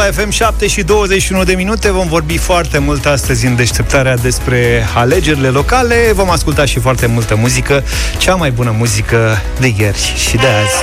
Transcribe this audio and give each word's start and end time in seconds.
Europa 0.00 0.22
FM 0.22 0.30
7 0.30 0.66
și 0.66 0.82
21 0.82 1.44
de 1.44 1.54
minute. 1.54 1.90
Vom 1.90 2.08
vorbi 2.08 2.36
foarte 2.38 2.78
mult 2.78 3.06
astăzi 3.06 3.46
în 3.46 3.56
deșteptarea 3.56 4.16
despre 4.16 4.86
alegerile 4.94 5.48
locale. 5.48 6.12
Vom 6.14 6.30
asculta 6.30 6.64
și 6.64 6.78
foarte 6.78 7.06
multă 7.06 7.34
muzică, 7.34 7.84
cea 8.18 8.34
mai 8.34 8.50
bună 8.50 8.74
muzică 8.78 9.42
de 9.58 9.72
ieri 9.78 10.12
și 10.28 10.36
de 10.36 10.46
azi. 10.62 10.80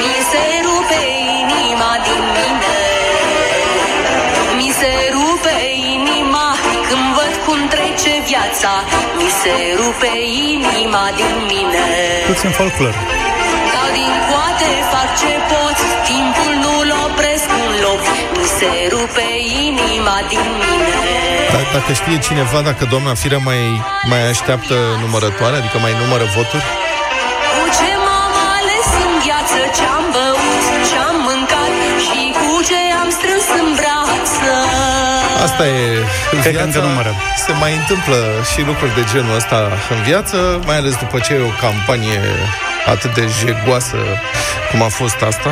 Mi 0.00 0.16
se 0.30 0.44
rupe 0.66 1.02
inima 1.42 1.92
din 2.06 2.24
mine 2.36 2.78
Mi 4.58 4.70
se 4.80 4.92
rupe 5.16 5.56
inima 5.94 6.48
când 6.88 7.06
văd 7.18 7.32
cum 7.46 7.58
trece 7.74 8.12
viața 8.30 8.72
Mi 9.20 9.30
se 9.40 9.54
rupe 9.80 10.12
inima 10.54 11.04
din 11.20 11.36
mine 11.50 11.86
Puțin 12.32 12.50
folclor. 12.50 12.94
Dau 13.74 13.88
din 13.98 14.12
coate, 14.28 14.70
fac 14.92 15.08
ce 15.20 15.32
pot 15.50 15.76
Timpul 16.10 16.31
se 18.62 18.74
rupe 18.94 19.26
inima 19.68 20.16
din 20.32 20.46
mine 20.60 20.96
Da- 21.54 21.68
Dacă 21.76 21.90
știe 22.00 22.18
cineva 22.28 22.58
dacă 22.70 22.82
doamna 22.92 23.12
Firea 23.22 23.42
mai, 23.48 23.62
mai 24.12 24.22
așteaptă 24.32 24.76
numărătoare, 25.04 25.56
adică 25.60 25.76
mai 25.84 25.94
numără 26.02 26.24
voturi, 26.36 26.66
Cu 27.52 27.62
ce 27.78 27.90
m-am 28.04 28.34
ales 28.56 28.88
în 29.06 29.12
viață 29.26 29.58
Ce-am 29.78 30.04
băut, 30.16 30.64
ce-am 30.88 31.16
mâncat 31.28 31.72
Și 32.06 32.20
cu 32.40 32.50
ce 32.68 32.80
am 33.02 33.08
strâns 33.18 33.46
în 33.60 33.68
brață 33.78 34.52
asta 35.46 35.64
e 35.66 35.80
Cred 36.42 36.56
că 36.56 36.62
încă 36.62 36.78
numără. 36.90 37.12
Se 37.44 37.52
mai 37.62 37.72
întâmplă 37.80 38.18
și 38.50 38.60
lucruri 38.70 38.94
de 38.94 39.04
genul 39.12 39.36
ăsta 39.36 39.58
în 39.94 40.00
viață, 40.08 40.36
mai 40.68 40.76
ales 40.76 40.94
după 41.04 41.18
ce 41.24 41.32
e 41.32 41.50
o 41.52 41.54
campanie 41.66 42.20
atât 42.94 43.14
de 43.14 43.24
jegoasă 43.40 43.96
cum 44.70 44.82
a 44.82 44.88
fost 44.88 45.20
asta. 45.30 45.50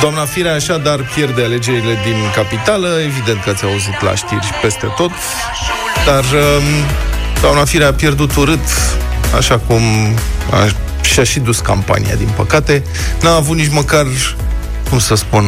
Doamna 0.00 0.24
Firea 0.24 0.54
așadar 0.54 1.10
pierde 1.14 1.42
alegerile 1.42 1.98
din 2.04 2.16
capitală, 2.34 2.88
evident 3.06 3.42
că 3.42 3.50
ați 3.50 3.64
auzit 3.64 4.02
la 4.02 4.14
știri 4.14 4.44
și 4.44 4.52
peste 4.62 4.86
tot, 4.96 5.10
dar 6.06 6.24
um, 6.24 6.62
doamna 7.40 7.64
Firea 7.64 7.88
a 7.88 7.92
pierdut 7.92 8.34
urât, 8.36 8.66
așa 9.36 9.58
cum 9.58 9.82
a, 10.50 10.68
și-a 11.02 11.24
și 11.24 11.38
dus 11.40 11.58
campania, 11.58 12.14
din 12.14 12.28
păcate. 12.36 12.82
N-a 13.22 13.34
avut 13.34 13.56
nici 13.56 13.70
măcar, 13.70 14.06
cum 14.88 14.98
să 14.98 15.14
spun, 15.14 15.44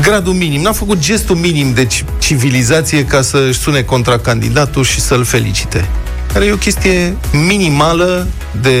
gradul 0.00 0.32
minim, 0.32 0.60
n-a 0.60 0.72
făcut 0.72 0.98
gestul 0.98 1.36
minim 1.36 1.72
de 1.72 1.84
ci- 1.86 2.04
civilizație 2.18 3.04
ca 3.04 3.22
să-și 3.22 3.58
sune 3.58 3.82
contra 3.82 4.18
candidatul 4.18 4.84
și 4.84 5.00
să-l 5.00 5.24
felicite. 5.24 5.88
Care 6.34 6.46
e 6.46 6.52
o 6.52 6.56
chestie 6.56 7.16
minimală 7.32 8.26
de 8.60 8.78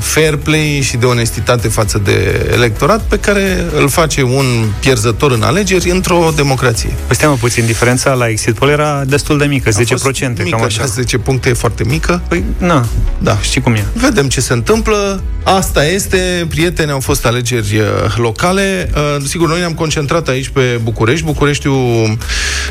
fair 0.00 0.36
play 0.36 0.80
și 0.82 0.96
de 0.96 1.06
onestitate 1.06 1.68
față 1.68 2.00
de 2.04 2.48
electorat 2.52 3.00
pe 3.00 3.18
care 3.18 3.64
îl 3.76 3.88
face 3.88 4.22
un 4.22 4.44
pierzător 4.80 5.32
în 5.32 5.42
alegeri 5.42 5.90
într-o 5.90 6.32
democrație. 6.36 6.92
Păi 7.06 7.16
stai 7.16 7.28
mă 7.28 7.34
puțin, 7.34 7.66
diferența 7.66 8.12
la 8.12 8.28
exit 8.28 8.54
poll 8.54 8.70
era 8.70 9.02
destul 9.06 9.38
de 9.38 9.44
mică, 9.44 9.70
10%, 9.70 9.72
A 9.72 9.96
fost 9.96 10.20
mică, 10.20 10.42
cam 10.50 10.62
așa. 10.62 10.84
10 10.84 11.18
puncte 11.18 11.48
e 11.48 11.52
foarte 11.52 11.84
mică. 11.84 12.22
Păi, 12.28 12.44
na, 12.58 12.86
Da. 13.18 13.38
știi 13.40 13.60
cum 13.60 13.74
e. 13.74 13.84
Vedem 13.92 14.28
ce 14.28 14.40
se 14.40 14.52
întâmplă. 14.52 15.22
Asta 15.42 15.86
este. 15.86 16.46
Prieteni, 16.48 16.90
au 16.90 17.00
fost 17.00 17.26
alegeri 17.26 17.78
uh, 17.78 18.16
locale. 18.16 18.90
Uh, 18.94 19.24
Sigur, 19.26 19.48
noi 19.48 19.58
ne-am 19.58 19.74
concentrat 19.74 20.28
aici 20.28 20.48
pe 20.48 20.80
București. 20.82 21.24
Bucureștiul 21.24 22.18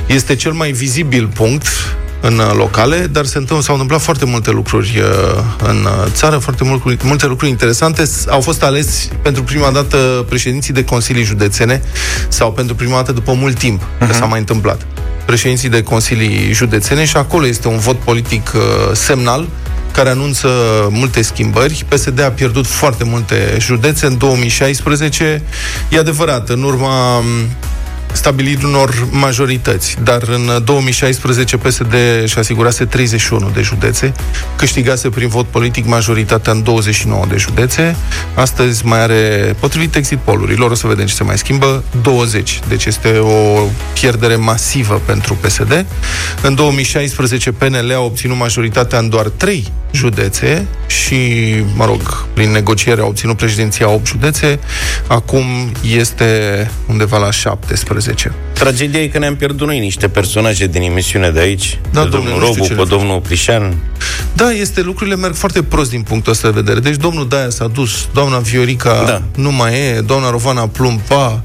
este 0.06 0.36
cel 0.36 0.52
mai 0.52 0.72
vizibil 0.72 1.28
punct 1.34 1.68
în 2.26 2.38
uh, 2.38 2.52
locale, 2.56 3.08
dar 3.12 3.26
se 3.26 3.38
întâmplă, 3.38 3.64
s-au 3.64 3.74
întâmplat 3.74 4.02
foarte 4.02 4.26
multe 4.26 4.52
lucruri 4.52 5.00
uh, 5.00 5.44
în 5.70 5.78
uh, 5.84 6.12
țară, 6.12 6.38
foarte 6.38 6.64
multe, 6.64 6.98
multe 7.04 7.26
lucruri 7.26 7.52
interesante. 7.52 8.06
S- 8.06 8.26
Au 8.30 8.42
fost 8.42 8.64
ales 8.64 9.08
pentru 9.22 9.44
prima 9.44 9.72
dată 9.72 10.26
președinții 10.30 10.74
de 10.74 10.84
consilii 10.84 11.24
județene 11.24 11.82
sau 12.28 12.52
pentru 12.52 12.76
prima 12.76 12.96
dată 12.96 13.12
după 13.12 13.34
mult 13.34 13.58
timp, 13.58 13.82
uh-huh. 13.82 14.08
că 14.08 14.14
s-a 14.14 14.26
mai 14.26 14.40
întâmplat 14.40 14.86
președinții 15.26 15.70
de 15.70 15.84
consilii 15.84 16.54
județene 16.54 17.06
și 17.06 17.18
acolo 17.18 17.48
este 17.48 17.68
un 17.68 17.78
vot 17.78 17.98
politic 17.98 18.52
uh, 18.56 18.62
semnal 18.94 19.48
care 19.92 20.10
anunță 20.10 20.48
multe 20.90 21.22
schimbări. 21.22 21.86
PSD 21.88 22.22
a 22.22 22.30
pierdut 22.30 22.66
foarte 22.66 23.04
multe 23.04 23.58
județe 23.60 24.06
în 24.06 24.18
2016. 24.18 25.42
E 25.90 25.98
adevărat, 25.98 26.50
în 26.50 26.64
urma 26.64 27.20
m, 27.20 27.26
stabilirii 28.14 28.66
unor 28.66 29.08
majorități, 29.10 29.98
dar 30.04 30.22
în 30.28 30.64
2016 30.64 31.58
PSD 31.58 31.94
și 32.26 32.38
asigurase 32.38 32.86
31 32.86 33.50
de 33.54 33.62
județe, 33.62 34.14
câștigase 34.56 35.10
prin 35.10 35.28
vot 35.28 35.46
politic 35.46 35.86
majoritatea 35.86 36.54
în 36.54 36.64
29 36.64 37.26
de 37.30 37.38
județe, 37.38 37.96
astăzi 38.34 38.86
mai 38.86 39.00
are, 39.00 39.56
potrivit 39.60 39.96
exit 39.96 40.18
pollurilor, 40.18 40.72
o 40.72 40.76
să 40.76 40.88
vedem 40.88 41.06
ce 41.06 41.14
se 41.14 41.24
mai 41.24 41.38
schimbă, 41.38 41.84
20. 42.02 42.60
Deci 42.68 42.86
este 42.86 43.18
o 43.18 43.68
pierdere 43.94 44.36
masivă 44.36 45.02
pentru 45.06 45.34
PSD. 45.34 45.86
În 46.42 46.56
2016 46.56 47.52
PNL 47.52 47.92
a 47.96 48.00
obținut 48.00 48.38
majoritatea 48.38 49.00
în 49.00 49.10
doar 49.10 49.28
3 49.28 49.72
județe 49.94 50.68
și, 50.88 51.16
mă 51.76 51.86
rog, 51.86 52.26
prin 52.34 52.52
negociere 52.52 53.02
a 53.02 53.06
obținut 53.06 53.38
președinția 53.38 53.90
8 53.90 54.06
județe, 54.08 54.60
acum 55.08 55.46
este 55.96 56.70
undeva 56.88 57.18
la 57.18 57.32
17. 57.32 58.34
Tragedia 58.54 59.02
e 59.02 59.08
că 59.08 59.18
ne-am 59.18 59.36
pierdut 59.36 59.68
noi 59.68 59.80
niște 59.80 60.08
personaje 60.08 60.68
din 60.68 60.82
emisiune 60.82 61.30
de 61.32 61.40
aici. 61.40 61.80
Da, 61.92 62.02
pe 62.02 62.08
domnule, 62.10 62.32
domnul 62.32 62.40
nu 62.40 62.46
știu 62.54 62.62
Robu, 62.62 62.68
ce 62.68 62.74
pe 62.74 62.82
le 62.82 62.88
faci. 62.88 62.98
domnul 63.00 63.20
Plișan. 63.20 63.74
Da, 64.34 64.52
este, 64.52 64.82
lucrurile 64.82 65.16
merg 65.16 65.36
foarte 65.36 65.64
prost 65.64 65.90
din 65.90 66.02
punctul 66.02 66.32
ăsta 66.32 66.48
de 66.48 66.54
vedere. 66.60 66.80
Deci 66.80 66.96
domnul 66.96 67.28
Daia 67.28 67.50
s-a 67.50 67.68
dus, 67.68 68.08
doamna 68.14 68.38
Viorica 68.38 69.04
Da. 69.06 69.22
nu 69.36 69.52
mai 69.52 69.74
e, 69.74 70.02
doamna 70.06 70.30
Rovana 70.30 70.68
Plumpa. 70.68 71.42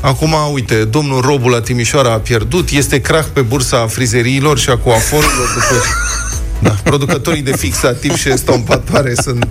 Acum, 0.00 0.34
uite, 0.52 0.74
domnul 0.74 1.20
Robu 1.20 1.48
la 1.48 1.60
Timișoara 1.60 2.12
a 2.12 2.16
pierdut, 2.18 2.68
este 2.70 3.00
crach 3.00 3.26
pe 3.32 3.40
bursa 3.40 3.86
frizeriilor 3.86 4.58
și 4.58 4.70
a 4.70 4.76
coaforilor 4.76 5.48
după... 5.54 5.82
Da, 6.62 6.70
producătorii 6.84 7.42
de 7.42 7.56
fixativ 7.56 8.16
și 8.16 8.28
estompatoare 8.28 9.12
sunt 9.14 9.46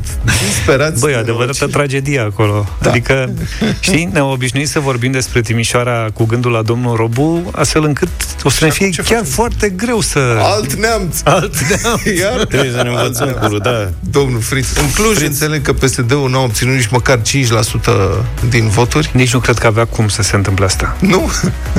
disperați. 0.47 1.00
Băi, 1.00 1.12
de 1.12 1.18
adevărată 1.18 1.58
noroci. 1.59 1.75
tragedie 1.75 2.20
acolo. 2.20 2.68
Da. 2.81 2.90
Adică, 2.90 3.34
știi, 3.80 4.09
ne-am 4.12 4.30
obișnuit 4.30 4.68
să 4.68 4.80
vorbim 4.80 5.12
despre 5.12 5.42
Timișoara 5.42 6.08
cu 6.14 6.25
gândul 6.25 6.52
la 6.52 6.62
domnul 6.62 6.96
Robu, 6.96 7.50
astfel 7.52 7.84
încât 7.84 8.08
o 8.44 8.50
să 8.50 8.66
ne 8.66 8.72
fie 8.72 8.90
ce 8.90 9.02
chiar 9.02 9.08
facem? 9.18 9.24
foarte 9.31 9.70
greu 9.70 10.02
să... 10.02 10.20
Alt 10.42 10.74
neamț! 10.74 11.18
Alt 11.24 11.56
neamț. 11.59 12.03
Iar 12.22 12.46
Trebuie 12.46 12.72
să 12.72 12.81
ne 12.84 12.90
învățăm 12.90 13.30
cu 13.30 13.58
da. 13.58 13.90
Domnul 14.00 14.41
Fritz. 14.41 14.78
În 14.78 14.91
Cluj 14.91 15.16
Fritz. 15.16 15.30
înțeleg 15.30 15.62
că 15.62 15.74
PSD-ul 15.74 16.30
nu 16.30 16.38
a 16.38 16.44
obținut 16.44 16.76
nici 16.76 16.88
măcar 16.88 17.20
5% 17.20 17.22
din 18.50 18.68
voturi. 18.68 19.09
Nici 19.14 19.34
nu 19.34 19.40
cred 19.40 19.58
că 19.58 19.68
avea 19.68 19.86
cum 19.86 20.08
să 20.08 20.22
se 20.22 20.36
întâmple 20.36 20.66
asta. 20.66 20.96
Nu? 21.00 21.31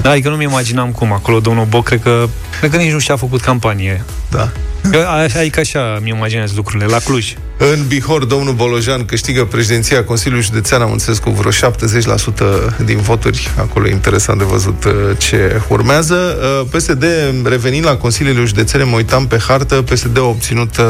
Da, 0.03 0.11
adică 0.11 0.29
nu-mi 0.29 0.45
imaginam 0.45 0.91
cum 0.91 1.13
acolo 1.13 1.41
domnul 1.41 1.65
Boc, 1.65 1.85
cred 1.85 2.03
că, 2.03 2.29
cred 2.59 2.71
că 2.71 2.77
nici 2.77 2.93
nu 2.93 2.99
și-a 2.99 3.17
făcut 3.17 3.41
campanie. 3.41 4.05
Da. 4.31 4.51
Eu, 4.93 5.01
a- 5.01 5.27
adică 5.39 5.61
așa 5.61 5.99
mi 6.03 6.09
imaginez 6.09 6.55
lucrurile, 6.55 6.87
la 6.87 6.99
Cluj. 6.99 7.35
În 7.57 7.87
Bihor, 7.87 8.25
domnul 8.25 8.55
Bolojan 8.55 9.05
câștigă 9.05 9.45
președinția 9.45 10.05
Consiliului 10.05 10.45
Județean, 10.45 10.81
am 10.83 10.93
înțeles, 10.93 11.19
cu 11.19 11.31
vreo 11.31 11.51
70% 11.51 12.75
din 12.85 12.97
voturi. 12.99 13.51
Acolo 13.59 13.87
e 13.87 13.91
interesant 13.91 14.39
de 14.39 14.45
văzut 14.45 14.85
uh, 14.85 14.93
ce 15.19 15.61
urmează. 15.69 16.15
Uh, 16.61 16.67
PSD, 16.71 17.05
revenind 17.45 17.85
la 17.85 17.97
Consiliile 17.97 18.45
Județene, 18.45 18.83
mă 18.85 18.97
uitam 18.97 19.27
pe 19.27 19.39
hartă, 19.49 19.75
PSD 19.75 20.19
a 20.19 20.23
obținut 20.23 20.77
uh, 20.77 20.85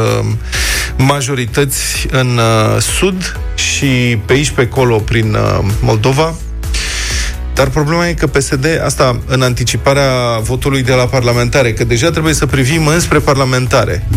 majorități 0.97 2.07
în 2.11 2.37
uh, 2.37 2.81
Sud 2.81 3.39
și 3.55 4.17
pe 4.25 4.33
aici, 4.33 4.49
pe 4.49 4.61
acolo, 4.61 4.97
prin 4.97 5.33
uh, 5.33 5.59
Moldova. 5.81 6.33
Dar 7.61 7.69
problema 7.69 8.07
e 8.07 8.13
că 8.13 8.27
PSD, 8.27 8.65
asta 8.85 9.19
în 9.25 9.41
anticiparea 9.41 10.39
votului 10.39 10.83
de 10.83 10.93
la 10.93 11.03
parlamentare, 11.03 11.73
că 11.73 11.83
deja 11.83 12.09
trebuie 12.09 12.33
să 12.33 12.45
privim 12.45 12.87
înspre 12.87 13.19
parlamentare. 13.19 14.07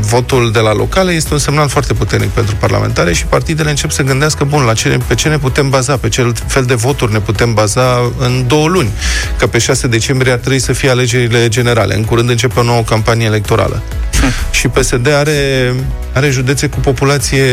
Votul 0.00 0.50
de 0.52 0.58
la 0.58 0.74
locale 0.74 1.12
este 1.12 1.32
un 1.32 1.38
semnal 1.38 1.68
foarte 1.68 1.94
puternic 1.94 2.28
pentru 2.28 2.54
parlamentare 2.56 3.12
și 3.12 3.24
partidele 3.24 3.70
încep 3.70 3.90
să 3.90 4.02
gândească, 4.02 4.44
bun, 4.44 4.62
la 4.62 4.72
ce, 4.72 4.98
pe 5.06 5.14
ce 5.14 5.28
ne 5.28 5.38
putem 5.38 5.70
baza, 5.70 5.96
pe 5.96 6.08
ce 6.08 6.32
fel 6.46 6.64
de 6.64 6.74
voturi 6.74 7.12
ne 7.12 7.20
putem 7.20 7.54
baza 7.54 8.12
în 8.18 8.44
două 8.46 8.68
luni. 8.68 8.90
Că 9.38 9.46
pe 9.46 9.58
6 9.58 9.86
decembrie 9.86 10.32
ar 10.32 10.38
trebui 10.38 10.58
să 10.58 10.72
fie 10.72 10.90
alegerile 10.90 11.48
generale. 11.48 11.94
În 11.94 12.04
curând 12.04 12.30
începe 12.30 12.60
o 12.60 12.62
nouă 12.62 12.82
campanie 12.82 13.26
electorală. 13.26 13.82
și 14.58 14.68
PSD 14.68 15.12
are, 15.12 15.74
are 16.12 16.30
județe 16.30 16.66
cu 16.66 16.80
populație 16.80 17.44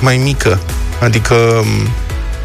mai 0.00 0.16
mică. 0.16 0.60
Adică 1.00 1.34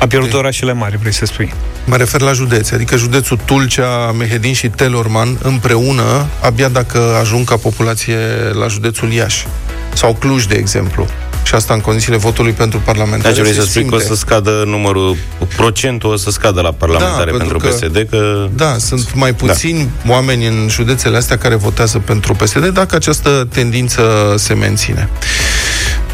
A 0.04 0.08
pierdut 0.08 0.34
orașele 0.34 0.74
mari, 0.74 0.98
vrei 0.98 1.14
să 1.14 1.26
spui. 1.26 1.54
Mă 1.86 1.96
refer 1.96 2.22
la 2.22 2.34
județe, 2.34 2.76
adică 2.76 2.96
județul 2.96 3.40
Tulcea, 3.46 4.12
Mehedin 4.18 4.54
și 4.54 4.68
Telorman 4.68 5.38
împreună, 5.42 6.26
abia 6.42 6.68
dacă 6.68 7.00
ajung 7.20 7.48
ca 7.48 7.58
populație 7.58 8.18
la 8.54 8.68
județul 8.68 9.12
Iași. 9.12 9.48
Sau 9.94 10.14
Cluj, 10.14 10.46
de 10.46 10.56
exemplu. 10.56 11.08
Și 11.44 11.56
asta 11.56 11.74
în 11.74 11.80
condițiile 11.80 12.18
votului 12.18 12.52
pentru 12.52 12.80
parlamentare. 12.80 13.34
Deci 13.34 13.42
vrei 13.44 13.54
se 13.54 13.62
să 13.62 13.68
spui 13.68 13.86
că 13.86 13.96
o 13.96 13.98
simte. 13.98 14.14
să 14.14 14.20
scadă 14.20 14.64
numărul, 14.66 15.18
procentul 15.56 16.12
o 16.12 16.16
să 16.16 16.32
scadă 16.32 16.62
la 16.62 16.72
parlamentare 16.72 17.32
Da, 17.32 17.38
pentru, 17.38 17.58
pentru 17.58 17.70
că- 17.80 17.86
PSD, 17.86 18.08
că... 18.10 18.48
Da, 18.56 18.76
sunt 18.78 19.14
mai 19.14 19.34
puțini 19.34 19.90
da. 20.06 20.12
oameni 20.12 20.46
în 20.46 20.68
județele 20.70 21.18
astea 21.18 21.38
care 21.38 21.56
votează 21.56 22.00
pentru 22.00 22.34
PSD 22.34 22.68
dacă 22.68 22.96
această 22.96 23.48
tendință 23.52 24.34
se 24.38 24.54
menține. 24.54 25.10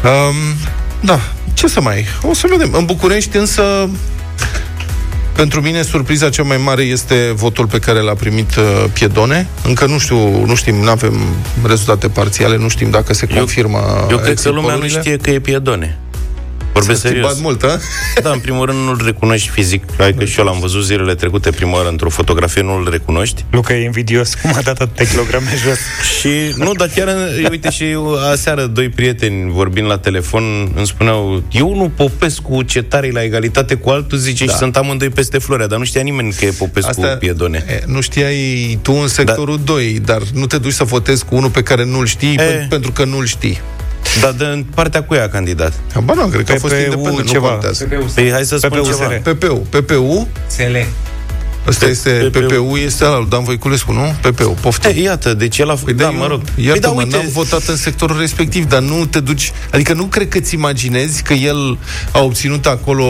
Um, 0.04 0.34
da, 1.00 1.20
ce 1.54 1.66
să 1.66 1.80
mai... 1.80 2.06
O 2.22 2.34
să 2.34 2.46
vedem. 2.50 2.72
În 2.72 2.84
București 2.84 3.36
însă 3.36 3.88
Pentru 5.32 5.60
mine, 5.60 5.82
surpriza 5.82 6.28
cea 6.28 6.42
mai 6.42 6.56
mare 6.56 6.82
este 6.82 7.32
votul 7.34 7.66
pe 7.66 7.78
care 7.78 8.00
l-a 8.00 8.14
primit 8.14 8.56
uh, 8.56 8.84
Piedone. 8.92 9.46
Încă 9.64 9.86
nu 9.86 9.98
știu, 9.98 10.44
nu 10.44 10.54
știm, 10.54 10.74
nu 10.74 10.90
avem 10.90 11.18
rezultate 11.66 12.08
parțiale, 12.08 12.56
nu 12.56 12.68
știm 12.68 12.90
dacă 12.90 13.14
se 13.14 13.26
confirmă 13.26 14.06
Eu 14.10 14.18
cred 14.18 14.40
că 14.40 14.50
lumea 14.50 14.74
nu 14.74 14.84
exit 14.84 15.00
știe 15.00 15.16
că 15.16 15.30
e 15.30 15.38
Piedone. 15.38 15.98
Vorbesc 16.72 17.00
S-a 17.00 17.08
serios. 17.08 17.30
schimbat 17.30 17.42
mult, 17.50 17.62
a? 17.62 17.78
Da, 18.22 18.30
în 18.30 18.38
primul 18.38 18.66
rând 18.66 18.78
nu-l 18.78 19.00
recunoști 19.04 19.48
fizic. 19.48 19.82
Adică 20.00 20.24
și 20.24 20.38
eu 20.38 20.44
l-am 20.44 20.58
văzut 20.60 20.84
zilele 20.84 21.14
trecute 21.14 21.50
prima 21.50 21.72
oară 21.74 21.88
într-o 21.88 22.08
fotografie, 22.08 22.62
nu-l 22.62 22.88
recunoști. 22.90 23.44
Luca 23.50 23.74
e 23.74 23.84
invidios, 23.84 24.34
cum 24.34 24.50
a 24.56 24.60
dat 24.62 24.80
atâtea 24.80 25.06
kilograme 25.06 25.46
jos. 25.64 25.78
Și, 26.18 26.28
nu, 26.56 26.72
dar 26.72 26.88
chiar, 26.94 27.08
uite, 27.50 27.70
și 27.70 27.84
eu, 27.84 28.14
aseară 28.30 28.66
doi 28.66 28.88
prieteni 28.88 29.50
vorbind 29.50 29.86
la 29.86 29.98
telefon 29.98 30.72
îmi 30.76 30.86
spuneau, 30.86 31.42
eu 31.50 31.74
nu 31.74 31.92
Popescu 31.96 32.62
ce 32.62 32.82
tare 32.82 33.10
la 33.10 33.22
egalitate 33.22 33.74
cu 33.74 33.90
altul, 33.90 34.18
zice, 34.18 34.44
da. 34.44 34.52
și 34.52 34.58
sunt 34.58 34.76
amândoi 34.76 35.08
peste 35.08 35.38
Florea, 35.38 35.66
dar 35.66 35.78
nu 35.78 35.84
știa 35.84 36.02
nimeni 36.02 36.32
că 36.32 36.44
e 36.44 36.50
Popescu 36.50 36.90
Asta, 36.90 37.06
Piedone. 37.16 37.64
E, 37.68 37.82
nu 37.86 38.00
știai 38.00 38.78
tu 38.82 38.92
în 38.92 39.08
sectorul 39.08 39.56
da. 39.56 39.62
2, 39.72 40.00
dar 40.04 40.22
nu 40.34 40.46
te 40.46 40.58
duci 40.58 40.72
să 40.72 40.84
votezi 40.84 41.24
cu 41.24 41.34
unul 41.34 41.50
pe 41.50 41.62
care 41.62 41.84
nu-l 41.84 42.06
știi, 42.06 42.34
E. 42.34 42.42
e. 42.42 42.66
pentru 42.68 42.92
că 42.92 43.04
nu-l 43.04 43.26
știi. 43.26 43.60
Dar 44.20 44.32
de 44.32 44.44
în 44.44 44.64
partea 44.74 45.02
cu 45.02 45.14
ea 45.14 45.22
a 45.22 45.28
candidat. 45.28 45.72
Ba 46.04 46.14
nu, 46.14 46.26
cred 46.26 46.44
că 46.44 46.52
a 46.52 46.56
fost 46.58 46.74
PPU 46.74 46.82
independent, 46.84 47.28
ceva. 47.28 47.46
nu 47.46 47.52
contează. 47.52 47.88
Păi 48.14 48.30
hai 48.30 48.44
să 48.44 48.56
spun 48.56 48.70
PPU 48.78 48.84
ceva. 48.86 49.04
SR. 49.22 49.30
PPU. 49.30 49.66
PPU, 49.68 50.28
Sele. 50.46 50.86
ăsta 51.66 51.86
este, 51.86 52.10
PPU. 52.10 52.38
PPU 52.40 52.76
este 52.76 53.04
al 53.04 53.16
lui 53.18 53.26
Dan 53.28 53.44
Voiculescu, 53.44 53.92
nu? 53.92 54.14
PPU, 54.30 54.56
poftim. 54.60 54.90
E, 54.94 55.00
iată, 55.00 55.34
deci 55.34 55.58
el 55.58 55.70
a 55.70 55.74
făcut, 55.76 55.96
da, 55.96 56.04
eu- 56.04 56.12
mă 56.12 56.26
rog. 56.26 56.40
Iată, 56.56 56.70
Păi 56.70 56.80
da, 56.80 56.88
mă, 56.88 57.02
uite, 57.02 57.16
n-am 57.16 57.28
votat 57.32 57.62
în 57.66 57.76
sectorul 57.76 58.18
respectiv, 58.18 58.64
dar 58.64 58.80
nu 58.80 59.06
te 59.06 59.20
duci... 59.20 59.52
Adică 59.72 59.92
nu 59.92 60.04
cred 60.04 60.28
că 60.28 60.40
ți 60.40 60.54
imaginezi 60.54 61.22
că 61.22 61.32
el 61.32 61.78
a 62.12 62.20
obținut 62.22 62.66
acolo 62.66 63.04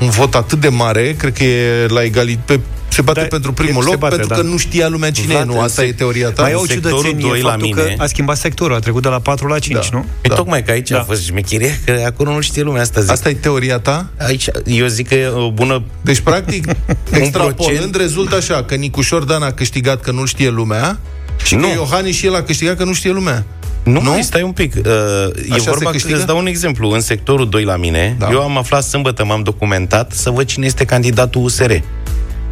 un 0.00 0.10
vot 0.10 0.34
atât 0.34 0.60
de 0.60 0.68
mare, 0.68 1.14
cred 1.18 1.32
că 1.32 1.44
e 1.44 1.86
la 1.88 2.02
egalit 2.02 2.38
pe 2.38 2.60
se 2.94 3.02
bate 3.02 3.20
Da, 3.20 3.26
pentru 3.26 3.52
primul 3.52 3.82
se 3.82 3.88
loc, 3.88 3.98
bate, 3.98 4.14
pentru 4.16 4.34
da. 4.34 4.40
că 4.40 4.46
nu 4.46 4.56
știa 4.56 4.88
lumea 4.88 5.10
cine 5.10 5.26
Vlad, 5.26 5.42
e, 5.42 5.44
nu? 5.44 5.52
în 5.58 5.62
Asta 5.64 5.82
sec- 5.82 5.86
e 5.86 5.92
teoria 5.92 6.30
ta? 6.30 6.42
Mai 6.42 6.50
e 6.50 6.54
o 6.54 6.66
sectorul 6.66 6.98
ciudățenie 6.98 7.28
doi 7.28 7.40
la 7.40 7.48
faptul 7.48 7.66
mine. 7.68 7.94
că 7.96 8.02
a 8.02 8.06
schimbat 8.06 8.36
sectorul, 8.36 8.76
a 8.76 8.78
trecut 8.78 9.02
de 9.02 9.08
la 9.08 9.18
4 9.18 9.46
la 9.46 9.58
5, 9.58 9.74
Da. 9.90 9.96
nu? 9.96 10.04
Păi 10.20 10.30
Da. 10.30 10.34
tocmai 10.34 10.62
că 10.64 10.70
aici 10.70 10.90
Da. 10.90 10.98
a 10.98 11.02
fost 11.02 11.24
șmecheria, 11.24 11.70
că 11.84 12.02
acolo 12.06 12.32
nu 12.32 12.40
știe 12.40 12.62
lumea 12.62 12.80
asta, 12.82 13.00
zic. 13.00 13.10
Asta 13.10 13.28
e 13.28 13.34
teoria 13.34 13.78
ta? 13.78 14.06
Aici, 14.18 14.46
eu 14.64 14.86
zic 14.86 15.08
că 15.08 15.14
e 15.14 15.26
o 15.26 15.50
bună... 15.50 15.82
Deci, 16.00 16.20
practic, 16.20 16.66
extrapolând, 17.10 17.54
procent. 17.56 17.96
rezultă 17.96 18.36
așa, 18.36 18.62
că 18.64 18.74
Nicușor 18.74 19.22
Dan 19.24 19.42
a 19.42 19.50
câștigat 19.52 20.00
că 20.00 20.10
nu 20.10 20.24
știe 20.24 20.48
lumea 20.50 20.98
și 21.44 21.54
Nu. 21.54 21.60
că 21.66 21.72
Iohannis 21.74 22.16
și 22.16 22.26
el 22.26 22.34
a 22.34 22.42
câștigat 22.42 22.76
că 22.76 22.84
nu 22.84 22.92
știe 22.92 23.10
lumea. 23.10 23.44
Nu, 23.82 23.92
Nu? 23.92 24.00
nu? 24.00 24.10
Mai 24.10 24.22
stai 24.22 24.42
un 24.42 24.52
pic. 24.52 24.74
Uh, 24.74 24.82
e 24.84 25.52
Așa 25.52 25.62
se 25.62 25.70
vorba 25.70 25.84
că 25.84 25.90
câștigă? 25.90 26.16
îți 26.16 26.26
dau 26.26 26.38
un 26.38 26.46
exemplu. 26.46 26.90
În 26.90 27.00
sectorul 27.00 27.48
2 27.48 27.64
la 27.64 27.76
mine, 27.76 28.16
Da. 28.18 28.28
eu 28.32 28.40
am 28.42 28.56
aflat 28.58 28.82
sâmbătă, 28.84 29.24
m-am 29.24 29.42
documentat 29.42 30.12
să 30.12 30.30
văd 30.30 30.46
cine 30.46 30.66
este 30.66 30.84
candidatul 30.84 31.42
USR. 31.44 31.72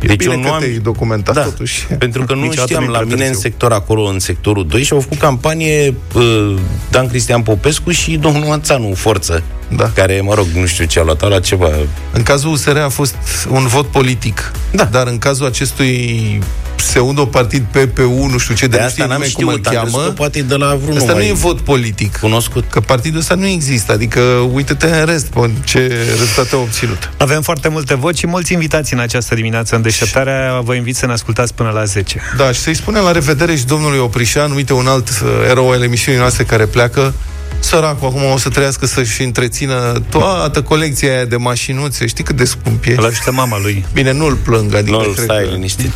E 0.02 0.06
Deci 0.06 0.16
bine 0.16 0.32
eu 0.32 0.38
nu 0.40 0.46
că 0.46 0.52
am... 0.52 0.58
te-ai 0.60 0.78
documentat 0.78 1.34
Da, 1.34 1.42
totuși. 1.42 1.86
pentru 1.98 2.24
că 2.24 2.34
nu 2.34 2.40
Niciodată 2.40 2.66
știam 2.66 2.82
nu-i 2.84 2.92
la 2.92 2.98
prea 2.98 3.08
mine 3.10 3.24
în 3.26 3.30
târziu. 3.32 3.48
sector 3.50 3.72
acolo, 3.72 4.02
în 4.02 4.18
sectorul 4.18 4.66
2 4.66 4.82
și 4.82 4.92
au 4.92 5.00
făcut 5.00 5.18
campanie 5.18 5.94
uh, 6.14 6.54
Dan 6.90 7.08
Cristian 7.08 7.42
Popescu 7.42 7.90
și 7.90 8.16
domnul 8.16 8.50
Anțanu 8.52 8.94
Forță, 8.94 9.42
Da. 9.76 9.90
care, 9.94 10.20
mă 10.20 10.34
rog, 10.34 10.46
nu 10.54 10.66
știu 10.66 10.84
ce 10.84 10.98
a 10.98 11.02
luat, 11.02 11.22
a 11.22 11.28
luat 11.28 11.42
ceva. 11.42 11.68
În 12.12 12.22
cazul 12.22 12.50
USR 12.52 12.76
a 12.76 12.88
fost 12.88 13.14
un 13.50 13.66
vot 13.66 13.86
politic. 13.86 14.52
Da. 14.70 14.84
Dar 14.84 15.06
în 15.06 15.18
cazul 15.18 15.46
acestui 15.46 16.40
pseudo-partid 16.76 17.62
PPU, 17.70 18.26
nu 18.30 18.38
știu 18.38 18.54
ce, 18.54 18.66
de, 18.66 18.76
De 18.76 18.82
nu 18.82 18.88
știe 18.88 19.02
asta 19.02 19.06
n-am 19.06 19.22
nimeni 19.22 19.32
cum 19.32 19.46
îl 19.46 19.50
știut, 19.58 19.66
am 19.66 19.72
crezut 19.82 19.92
cheamă, 19.96 20.06
că 20.08 20.12
poate 20.14 20.38
e 20.38 20.42
de 20.42 20.54
la 20.54 20.74
vreunul 20.74 20.96
Asta 21.00 21.12
nu 21.12 21.18
mai 21.18 21.28
e 21.28 21.32
vot 21.32 21.60
politic. 21.60 22.16
cunoscut. 22.18 22.64
Că 22.70 22.80
partidul 22.80 23.18
ăsta 23.18 23.34
nu 23.34 23.46
există, 23.46 23.92
adică 23.92 24.20
uite-te 24.52 24.86
în 24.86 25.04
rest, 25.04 25.32
bă, 25.32 25.48
ce 25.64 25.78
rezultate 26.08 26.54
au 26.54 26.60
obținut. 26.60 27.10
Avem 27.16 27.42
foarte 27.42 27.68
multe 27.68 27.94
voci 27.94 28.18
și 28.18 28.26
mulți 28.26 28.52
invitați 28.52 28.92
în 28.92 28.98
această 28.98 29.34
dimineață 29.34 29.74
în 29.76 29.82
deșteptarea. 29.98 30.60
Vă 30.60 30.74
invit 30.74 30.96
să 30.96 31.06
ne 31.06 31.12
ascultați 31.12 31.54
până 31.54 31.70
la 31.70 31.84
10. 31.84 32.20
Da, 32.36 32.52
și 32.52 32.60
să-i 32.60 32.74
spunem 32.74 33.02
la 33.02 33.12
revedere 33.12 33.56
și 33.56 33.64
domnului 33.64 33.98
Oprișan, 33.98 34.50
uite 34.50 34.72
un 34.72 34.86
alt 34.86 35.08
uh, 35.08 35.28
erou 35.48 35.70
al 35.70 35.82
emisiunii 35.82 36.20
noastre 36.20 36.44
care 36.44 36.66
pleacă, 36.66 37.14
Săracul 37.58 38.08
acum 38.08 38.24
o 38.24 38.36
să 38.36 38.48
trăiască 38.48 38.86
să-și 38.86 39.22
întrețină 39.22 40.02
toată 40.10 40.62
colecția 40.62 41.12
aia 41.12 41.24
de 41.24 41.36
mașinuțe. 41.36 42.06
Știi 42.06 42.24
cât 42.24 42.36
de 42.36 42.44
scump 42.44 42.84
e? 42.84 42.94
Îl 42.96 43.04
ajută 43.04 43.32
mama 43.32 43.58
lui. 43.58 43.84
Bine, 43.92 44.12
nu-l 44.12 44.34
plâng, 44.34 44.74
adică 44.74 44.96
Nu, 44.96 45.02
cred 45.02 45.24
stai 45.24 45.44
că... 45.44 45.50
liniștit. 45.50 45.92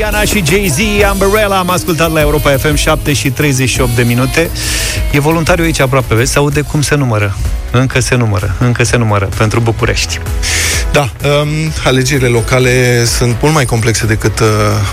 Rihanna 0.00 0.24
și 0.24 0.42
Jay-Z, 0.44 0.78
Umbrella, 1.12 1.58
am 1.58 1.70
ascultat 1.70 2.12
la 2.12 2.20
Europa 2.20 2.50
FM 2.50 2.74
7 2.74 3.12
și 3.12 3.30
38 3.30 3.94
de 3.94 4.02
minute. 4.02 4.50
E 5.12 5.20
voluntariu 5.20 5.64
aici 5.64 5.80
aproape, 5.80 6.14
vezi? 6.14 6.32
Se 6.32 6.38
aude 6.38 6.60
cum 6.60 6.82
se 6.82 6.94
numără. 6.94 7.36
Încă 7.70 8.00
se 8.00 8.14
numără, 8.14 8.56
încă 8.58 8.84
se 8.84 8.96
numără 8.96 9.28
pentru 9.36 9.60
București. 9.60 10.20
Da, 10.92 11.10
um, 11.40 11.48
alegerile 11.84 12.26
locale 12.26 13.04
sunt 13.04 13.36
mult 13.42 13.54
mai 13.54 13.64
complexe 13.64 14.06
decât 14.06 14.40
uh, 14.40 14.46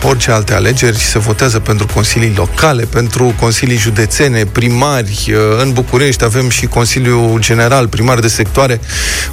orice 0.03 0.31
alte 0.31 0.53
alegeri. 0.53 0.97
Se 0.97 1.19
votează 1.19 1.59
pentru 1.59 1.85
consilii 1.93 2.33
locale, 2.35 2.83
pentru 2.83 3.33
consilii 3.39 3.77
județene, 3.77 4.45
primari. 4.45 5.25
Uh, 5.27 5.35
în 5.61 5.71
București 5.73 6.23
avem 6.23 6.49
și 6.49 6.65
Consiliul 6.65 7.39
General, 7.39 7.87
primar 7.87 8.19
de 8.19 8.27
sectoare. 8.27 8.79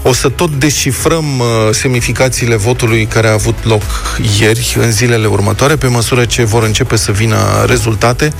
O 0.02 0.12
să 0.12 0.28
tot 0.28 0.50
descifrăm 0.50 1.38
uh, 1.38 1.46
semnificațiile 1.70 2.56
votului 2.56 3.06
care 3.06 3.28
a 3.28 3.32
avut 3.32 3.64
loc 3.64 3.82
ieri, 4.40 4.76
în 4.80 4.90
zilele 4.90 5.26
următoare, 5.26 5.63
pe 5.72 5.86
măsură 5.86 6.24
ce 6.24 6.44
vor 6.44 6.62
începe 6.62 6.96
să 6.96 7.12
vină 7.12 7.64
rezultate. 7.66 8.32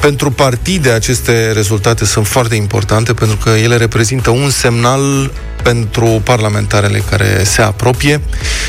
Pentru 0.00 0.30
partide, 0.30 0.90
aceste 0.90 1.52
rezultate 1.52 2.04
sunt 2.04 2.26
foarte 2.26 2.54
importante, 2.54 3.14
pentru 3.14 3.36
că 3.36 3.50
ele 3.50 3.76
reprezintă 3.76 4.30
un 4.30 4.50
semnal 4.50 5.30
pentru 5.62 6.20
parlamentarele 6.24 7.02
care 7.10 7.42
se 7.44 7.62
apropie. 7.62 8.20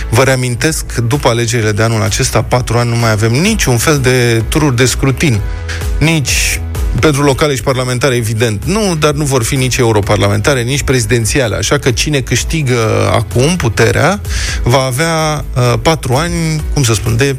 Vă 0.10 0.24
reamintesc, 0.24 0.96
după 0.96 1.28
alegerile 1.28 1.72
de 1.72 1.84
anul 1.84 2.02
acesta, 2.02 2.42
patru 2.42 2.78
ani, 2.78 2.90
nu 2.90 2.96
mai 2.96 3.12
avem 3.12 3.32
niciun 3.32 3.78
fel 3.78 4.00
de 4.00 4.44
tururi 4.50 4.76
de 4.76 4.86
scrutin. 4.86 5.42
Nici 5.98 6.62
pentru 7.00 7.24
locale 7.24 7.56
și 7.56 7.64
parlamentare, 7.64 8.16
evident, 8.16 8.64
nu, 8.66 8.96
dar 9.00 9.14
nu 9.14 9.24
vor 9.24 9.44
fi 9.44 9.56
nici 9.56 9.78
europarlamentare, 9.78 10.62
nici 10.62 10.82
prezidențiale. 10.82 11.56
Așa 11.56 11.78
că 11.78 11.92
cine 11.92 12.20
câștigă 12.20 13.10
acum 13.12 13.56
puterea 13.56 14.22
va 14.64 14.82
avea 14.82 15.46
uh, 15.56 15.74
patru 15.82 16.14
ani, 16.14 16.62
cum 16.74 16.84
să 16.84 16.94
spun, 16.94 17.18
de, 17.18 17.36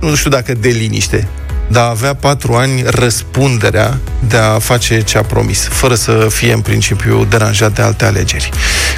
nu 0.00 0.14
știu 0.14 0.30
dacă 0.30 0.54
de 0.54 0.68
liniște, 0.68 1.28
dar 1.66 1.88
avea 1.90 2.14
patru 2.14 2.52
ani 2.52 2.82
răspunderea 2.84 3.98
de 4.28 4.36
a 4.36 4.58
face 4.58 5.02
ce 5.02 5.18
a 5.18 5.22
promis, 5.22 5.68
fără 5.68 5.94
să 5.94 6.26
fie 6.30 6.52
în 6.52 6.60
principiu 6.60 7.24
deranjat 7.24 7.72
de 7.72 7.82
alte 7.82 8.04
alegeri. 8.04 8.50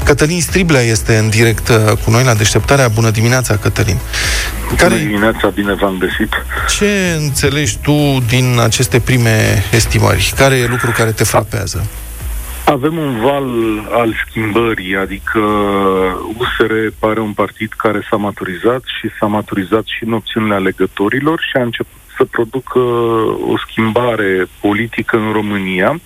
Cătălin 0.04 0.40
Striblea 0.40 0.80
este 0.80 1.16
în 1.16 1.28
direct 1.28 1.68
uh, 1.68 1.76
cu 2.04 2.10
noi 2.10 2.24
la 2.24 2.34
deșteptarea. 2.34 2.88
Bună 2.88 3.10
dimineața, 3.10 3.56
Cătălin! 3.56 3.96
Bună 4.64 4.76
Care, 4.76 4.96
dimineața, 4.96 5.48
bine 5.48 5.74
v-am 5.74 5.96
găsit. 5.98 6.32
ce 6.68 7.16
înțelegi 7.18 7.78
tu 7.78 8.22
din 8.28 8.58
aceste 8.62 9.00
prime 9.00 9.64
estimări? 9.72 10.32
Care 10.36 10.56
e 10.56 10.66
lucru 10.66 10.90
care 10.90 11.10
te 11.10 11.24
frapează? 11.24 11.86
Avem 12.64 12.96
un 12.98 13.20
val 13.20 13.48
al 13.92 14.14
schimbării, 14.28 14.96
adică 14.96 15.40
USR 16.36 16.72
pare 16.98 17.20
un 17.20 17.32
partid 17.32 17.72
care 17.76 18.06
s-a 18.10 18.16
maturizat 18.16 18.82
și 18.98 19.10
s-a 19.18 19.26
maturizat 19.26 19.84
și 19.84 20.04
în 20.04 20.12
opțiunile 20.12 20.54
alegătorilor 20.54 21.40
și 21.50 21.56
a 21.56 21.62
început 21.62 22.00
să 22.16 22.24
producă 22.24 22.78
o 23.52 23.58
schimbare 23.58 24.46
politică 24.60 25.16
în 25.16 25.32
România. 25.32 26.00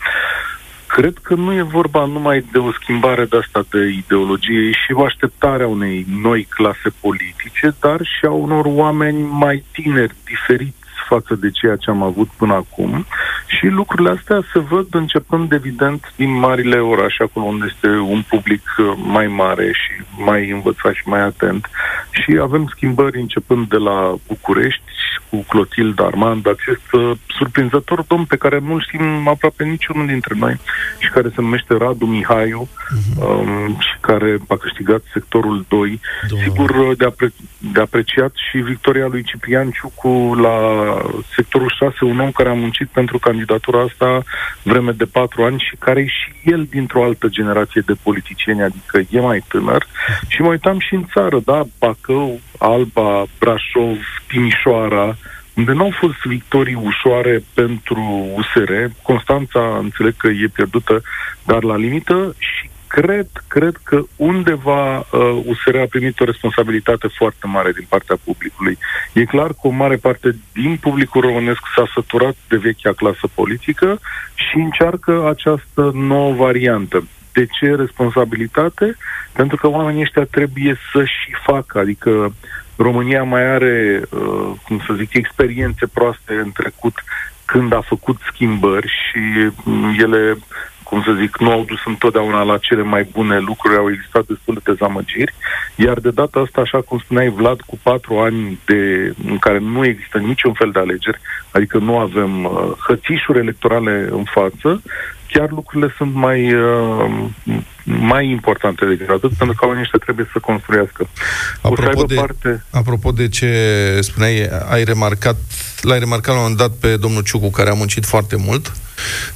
Cred 0.87 1.19
că 1.23 1.35
nu 1.35 1.53
e 1.53 1.63
vorba 1.63 2.05
numai 2.05 2.45
de 2.53 2.59
o 2.59 2.73
schimbare 2.73 3.25
de 3.25 3.37
asta 3.37 3.65
de 3.71 3.89
ideologie 3.89 4.71
și 4.71 4.93
o 4.93 5.05
așteptare 5.05 5.63
a 5.63 5.67
unei 5.67 6.07
noi 6.23 6.47
clase 6.49 6.89
politice, 7.01 7.75
dar 7.81 8.01
și 8.03 8.25
a 8.25 8.31
unor 8.31 8.65
oameni 8.69 9.23
mai 9.23 9.65
tineri, 9.73 10.15
diferiți 10.25 10.80
față 11.13 11.35
de 11.43 11.51
ceea 11.51 11.77
ce 11.77 11.91
am 11.91 12.03
avut 12.03 12.29
până 12.37 12.55
acum 12.55 13.07
și 13.47 13.67
lucrurile 13.67 14.11
astea 14.11 14.41
se 14.53 14.59
văd 14.59 14.87
începând 14.91 15.53
evident 15.53 16.13
din 16.17 16.39
marile 16.39 16.79
orașe, 16.79 17.23
acolo 17.23 17.47
unde 17.47 17.67
este 17.73 17.89
un 17.89 18.23
public 18.29 18.63
uh, 18.79 18.93
mai 18.97 19.27
mare 19.27 19.67
și 19.73 19.93
mai 20.25 20.51
învățat 20.51 20.93
și 20.95 21.09
mai 21.09 21.21
atent. 21.21 21.71
Și 22.11 22.39
avem 22.43 22.67
schimbări 22.75 23.21
începând 23.21 23.69
de 23.69 23.77
la 23.77 24.15
București 24.27 24.83
cu 25.31 25.45
Clotilde 25.49 26.03
Armand, 26.03 26.47
acest 26.47 26.93
uh, 26.93 27.11
surprinzător 27.27 28.05
domn 28.09 28.25
pe 28.25 28.37
care 28.37 28.59
nu 28.59 28.79
știm 28.79 29.29
aproape 29.29 29.65
niciunul 29.65 30.07
dintre 30.07 30.35
noi 30.39 30.61
și 30.99 31.11
care 31.11 31.29
se 31.29 31.41
numește 31.41 31.75
Radu 31.77 32.07
Mihaiu 32.07 32.69
um, 33.21 33.77
și 33.79 33.97
care 34.01 34.39
a 34.49 34.57
câștigat 34.57 35.03
sectorul 35.13 35.65
2. 35.69 36.01
Sigur, 36.43 36.71
uh, 36.71 36.97
de, 36.97 37.05
apre- 37.05 37.33
de 37.59 37.81
apreciat 37.81 38.33
și 38.51 38.57
victoria 38.59 39.07
lui 39.07 39.23
Ciprian 39.23 39.71
Ciucu 39.71 40.35
la 40.35 40.57
sectorul 41.35 41.75
6, 41.79 42.05
un 42.05 42.19
om 42.19 42.31
care 42.31 42.49
a 42.49 42.55
muncit 42.55 42.89
pentru 42.89 43.19
candidatura 43.19 43.81
asta 43.81 44.23
vreme 44.63 44.91
de 44.91 45.05
patru 45.05 45.43
ani 45.43 45.65
și 45.69 45.77
care 45.79 46.01
e 46.01 46.07
și 46.07 46.51
el 46.51 46.67
dintr-o 46.71 47.05
altă 47.05 47.29
generație 47.29 47.83
de 47.87 47.97
politicieni, 48.03 48.63
adică 48.63 49.03
e 49.11 49.21
mai 49.21 49.45
tânăr. 49.49 49.87
Și 50.29 50.41
mă 50.43 50.49
uitam 50.49 50.79
și 50.79 50.95
în 50.95 51.05
țară, 51.13 51.41
da, 51.45 51.63
Bacău, 51.79 52.41
Alba, 52.59 53.25
Brașov, 53.39 53.99
Timișoara, 54.29 55.17
unde 55.55 55.73
nu 55.73 55.83
au 55.83 55.93
fost 56.01 56.21
victorii 56.25 56.75
ușoare 56.75 57.43
pentru 57.55 58.27
USR. 58.35 58.73
Constanța, 59.03 59.77
înțeleg 59.81 60.17
că 60.17 60.27
e 60.29 60.51
pierdută, 60.53 61.03
dar 61.45 61.63
la 61.63 61.77
limită 61.77 62.35
și 62.39 62.71
cred, 62.97 63.29
cred 63.49 63.77
că 63.83 64.03
undeva 64.17 64.99
uh, 64.99 65.43
USR 65.45 65.77
a 65.77 65.87
primit 65.89 66.21
o 66.21 66.25
responsabilitate 66.25 67.09
foarte 67.19 67.47
mare 67.47 67.73
din 67.73 67.87
partea 67.89 68.17
publicului. 68.25 68.79
E 69.13 69.25
clar 69.25 69.49
că 69.49 69.63
o 69.63 69.71
mare 69.71 69.97
parte 69.97 70.37
din 70.53 70.77
publicul 70.81 71.21
românesc 71.21 71.61
s-a 71.77 71.85
săturat 71.95 72.37
de 72.49 72.57
vechea 72.57 72.93
clasă 72.93 73.27
politică 73.35 74.01
și 74.35 74.57
încearcă 74.57 75.29
această 75.29 75.91
nouă 75.95 76.33
variantă. 76.35 77.09
De 77.33 77.47
ce 77.47 77.75
responsabilitate? 77.75 78.97
Pentru 79.33 79.57
că 79.57 79.69
oamenii 79.69 80.03
ăștia 80.03 80.25
trebuie 80.25 80.77
să 80.93 81.05
și 81.05 81.31
facă, 81.45 81.79
adică 81.79 82.35
România 82.77 83.23
mai 83.23 83.45
are, 83.47 84.03
uh, 84.11 84.51
cum 84.65 84.83
să 84.87 84.93
zic, 84.97 85.15
experiențe 85.15 85.87
proaste 85.87 86.33
în 86.35 86.51
trecut 86.53 86.95
când 87.45 87.73
a 87.73 87.81
făcut 87.81 88.17
schimbări 88.33 88.89
și 88.89 89.51
mm, 89.65 89.95
ele 89.99 90.37
cum 90.91 91.03
să 91.03 91.13
zic, 91.21 91.39
nu 91.39 91.51
au 91.51 91.65
dus 91.65 91.83
întotdeauna 91.85 92.43
la 92.43 92.59
cele 92.59 92.83
mai 92.83 93.09
bune 93.13 93.39
lucruri, 93.39 93.77
au 93.77 93.91
existat 93.91 94.25
destul 94.27 94.55
de 94.55 94.71
dezamăgiri, 94.71 95.35
iar 95.77 95.99
de 95.99 96.11
data 96.11 96.41
asta, 96.41 96.61
așa 96.61 96.81
cum 96.81 96.99
spuneai 96.99 97.29
Vlad, 97.29 97.61
cu 97.61 97.79
patru 97.83 98.19
ani 98.19 98.59
de, 98.65 98.81
în 99.27 99.39
care 99.39 99.59
nu 99.59 99.85
există 99.85 100.19
niciun 100.19 100.53
fel 100.53 100.71
de 100.71 100.79
alegeri, 100.79 101.21
adică 101.51 101.79
nu 101.79 101.99
avem 101.99 102.45
uh, 102.45 102.51
hățișuri 102.87 103.39
electorale 103.39 104.09
în 104.11 104.25
față, 104.25 104.83
chiar 105.33 105.51
lucrurile 105.51 105.95
sunt 105.97 106.15
mai, 106.15 106.55
uh, 106.55 107.11
mai 107.85 108.29
importante 108.29 108.85
decât 108.85 109.09
atât, 109.09 109.33
pentru 109.33 109.57
că 109.57 109.65
oamenii 109.65 109.83
ăștia 109.83 109.99
trebuie 109.99 110.29
să 110.33 110.39
construiască. 110.39 111.09
Apropo, 111.61 112.03
de, 112.03 112.15
parte... 112.15 112.65
apropo 112.71 113.11
de 113.11 113.29
ce 113.29 113.51
spuneai, 114.01 114.49
ai 114.71 114.85
remarcat, 114.85 115.37
l-ai 115.81 115.99
remarcat 115.99 116.35
la 116.35 116.41
un 116.41 116.41
moment 116.41 116.59
dat 116.59 116.73
pe 116.81 116.97
domnul 116.97 117.23
Ciucu, 117.23 117.51
care 117.51 117.71
a 117.71 117.75
muncit 117.75 118.05
foarte 118.05 118.37
mult. 118.37 118.73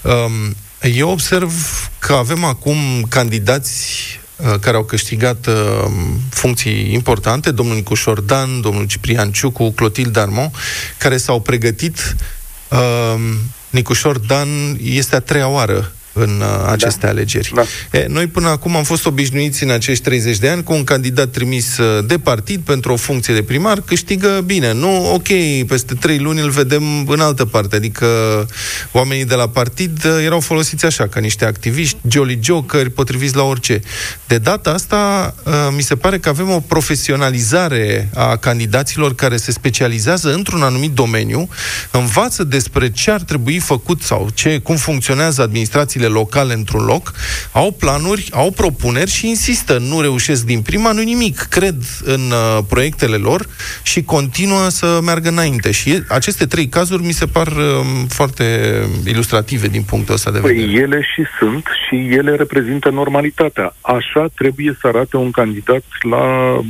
Um, 0.02 0.54
eu 0.92 1.10
observ 1.10 1.52
că 1.98 2.12
avem 2.12 2.44
acum 2.44 2.76
candidați 3.08 3.94
uh, 4.36 4.58
care 4.60 4.76
au 4.76 4.84
câștigat 4.84 5.46
uh, 5.46 5.90
funcții 6.30 6.92
importante, 6.92 7.50
domnul 7.50 7.74
Nicușor 7.74 8.20
Dan, 8.20 8.60
domnul 8.60 8.86
Ciprian 8.86 9.32
Ciucu, 9.32 9.70
Clotilde 9.70 10.10
Darmon, 10.10 10.50
care 10.98 11.16
s-au 11.16 11.40
pregătit. 11.40 12.16
Uh, 12.70 13.14
Nicușor 13.70 14.18
Dan 14.18 14.78
este 14.82 15.16
a 15.16 15.20
treia 15.20 15.48
oară 15.48 15.92
în 16.14 16.40
uh, 16.40 16.70
aceste 16.70 17.06
da. 17.06 17.12
alegeri. 17.12 17.52
Da. 17.54 17.62
E, 17.98 18.06
noi 18.08 18.26
până 18.26 18.48
acum 18.48 18.76
am 18.76 18.82
fost 18.82 19.06
obișnuiți 19.06 19.62
în 19.62 19.70
acești 19.70 20.02
30 20.04 20.38
de 20.38 20.48
ani 20.48 20.62
cu 20.62 20.72
un 20.72 20.84
candidat 20.84 21.30
trimis 21.30 21.78
uh, 21.78 22.06
de 22.06 22.18
partid 22.18 22.60
pentru 22.60 22.92
o 22.92 22.96
funcție 22.96 23.34
de 23.34 23.42
primar, 23.42 23.80
câștigă 23.80 24.42
bine. 24.44 24.72
Nu, 24.72 25.12
ok, 25.12 25.28
peste 25.66 25.94
3 25.94 26.18
luni 26.18 26.40
îl 26.40 26.50
vedem 26.50 27.08
în 27.08 27.20
altă 27.20 27.44
parte. 27.44 27.76
Adică 27.76 28.06
oamenii 28.92 29.24
de 29.24 29.34
la 29.34 29.48
partid 29.48 30.04
uh, 30.04 30.24
erau 30.24 30.40
folosiți 30.40 30.84
așa, 30.84 31.06
ca 31.06 31.20
niște 31.20 31.44
activiști, 31.44 31.96
jolly 32.08 32.38
jokeri, 32.42 32.90
potriviți 32.90 33.36
la 33.36 33.42
orice. 33.42 33.80
De 34.26 34.38
data 34.38 34.70
asta, 34.70 35.34
mi 35.76 35.82
se 35.82 35.94
pare 35.94 36.18
că 36.18 36.28
avem 36.28 36.50
o 36.50 36.60
profesionalizare 36.60 38.08
a 38.14 38.36
candidaților 38.36 39.14
care 39.14 39.36
se 39.36 39.52
specializează 39.52 40.32
într-un 40.32 40.62
anumit 40.62 40.90
domeniu, 40.90 41.48
învață 41.90 42.44
despre 42.44 42.90
ce 42.90 43.10
ar 43.10 43.20
trebui 43.20 43.58
făcut 43.58 44.02
sau 44.02 44.28
ce, 44.34 44.58
cum 44.58 44.76
funcționează 44.76 45.42
administrațiile 45.42 46.03
autoritățile 46.04 46.08
locale 46.08 46.54
într-un 46.54 46.84
loc, 46.84 47.12
au 47.52 47.72
planuri, 47.72 48.28
au 48.32 48.50
propuneri 48.50 49.10
și 49.10 49.28
insistă, 49.28 49.78
nu 49.78 50.00
reușesc 50.00 50.44
din 50.46 50.62
prima, 50.62 50.92
nu 50.92 51.02
nimic. 51.02 51.36
Cred 51.50 51.76
în 52.04 52.20
uh, 52.30 52.64
proiectele 52.68 53.16
lor 53.16 53.46
și 53.82 54.02
continuă 54.02 54.68
să 54.68 54.98
meargă 55.02 55.28
înainte. 55.28 55.70
Și 55.70 56.02
aceste 56.08 56.46
trei 56.46 56.68
cazuri 56.68 57.02
mi 57.02 57.12
se 57.12 57.26
par 57.26 57.46
uh, 57.46 57.56
foarte 58.08 58.44
ilustrative 59.06 59.66
din 59.68 59.82
punctul 59.82 60.14
ăsta 60.14 60.30
de 60.30 60.38
păi 60.38 60.52
vedere. 60.52 60.72
Păi 60.72 60.82
ele 60.82 61.00
și 61.14 61.22
sunt 61.38 61.66
și 61.86 61.96
ele 62.14 62.34
reprezintă 62.34 62.90
normalitatea. 62.90 63.74
Așa 63.80 64.26
trebuie 64.34 64.76
să 64.80 64.86
arate 64.86 65.16
un 65.16 65.30
candidat 65.30 65.84
la 66.00 66.24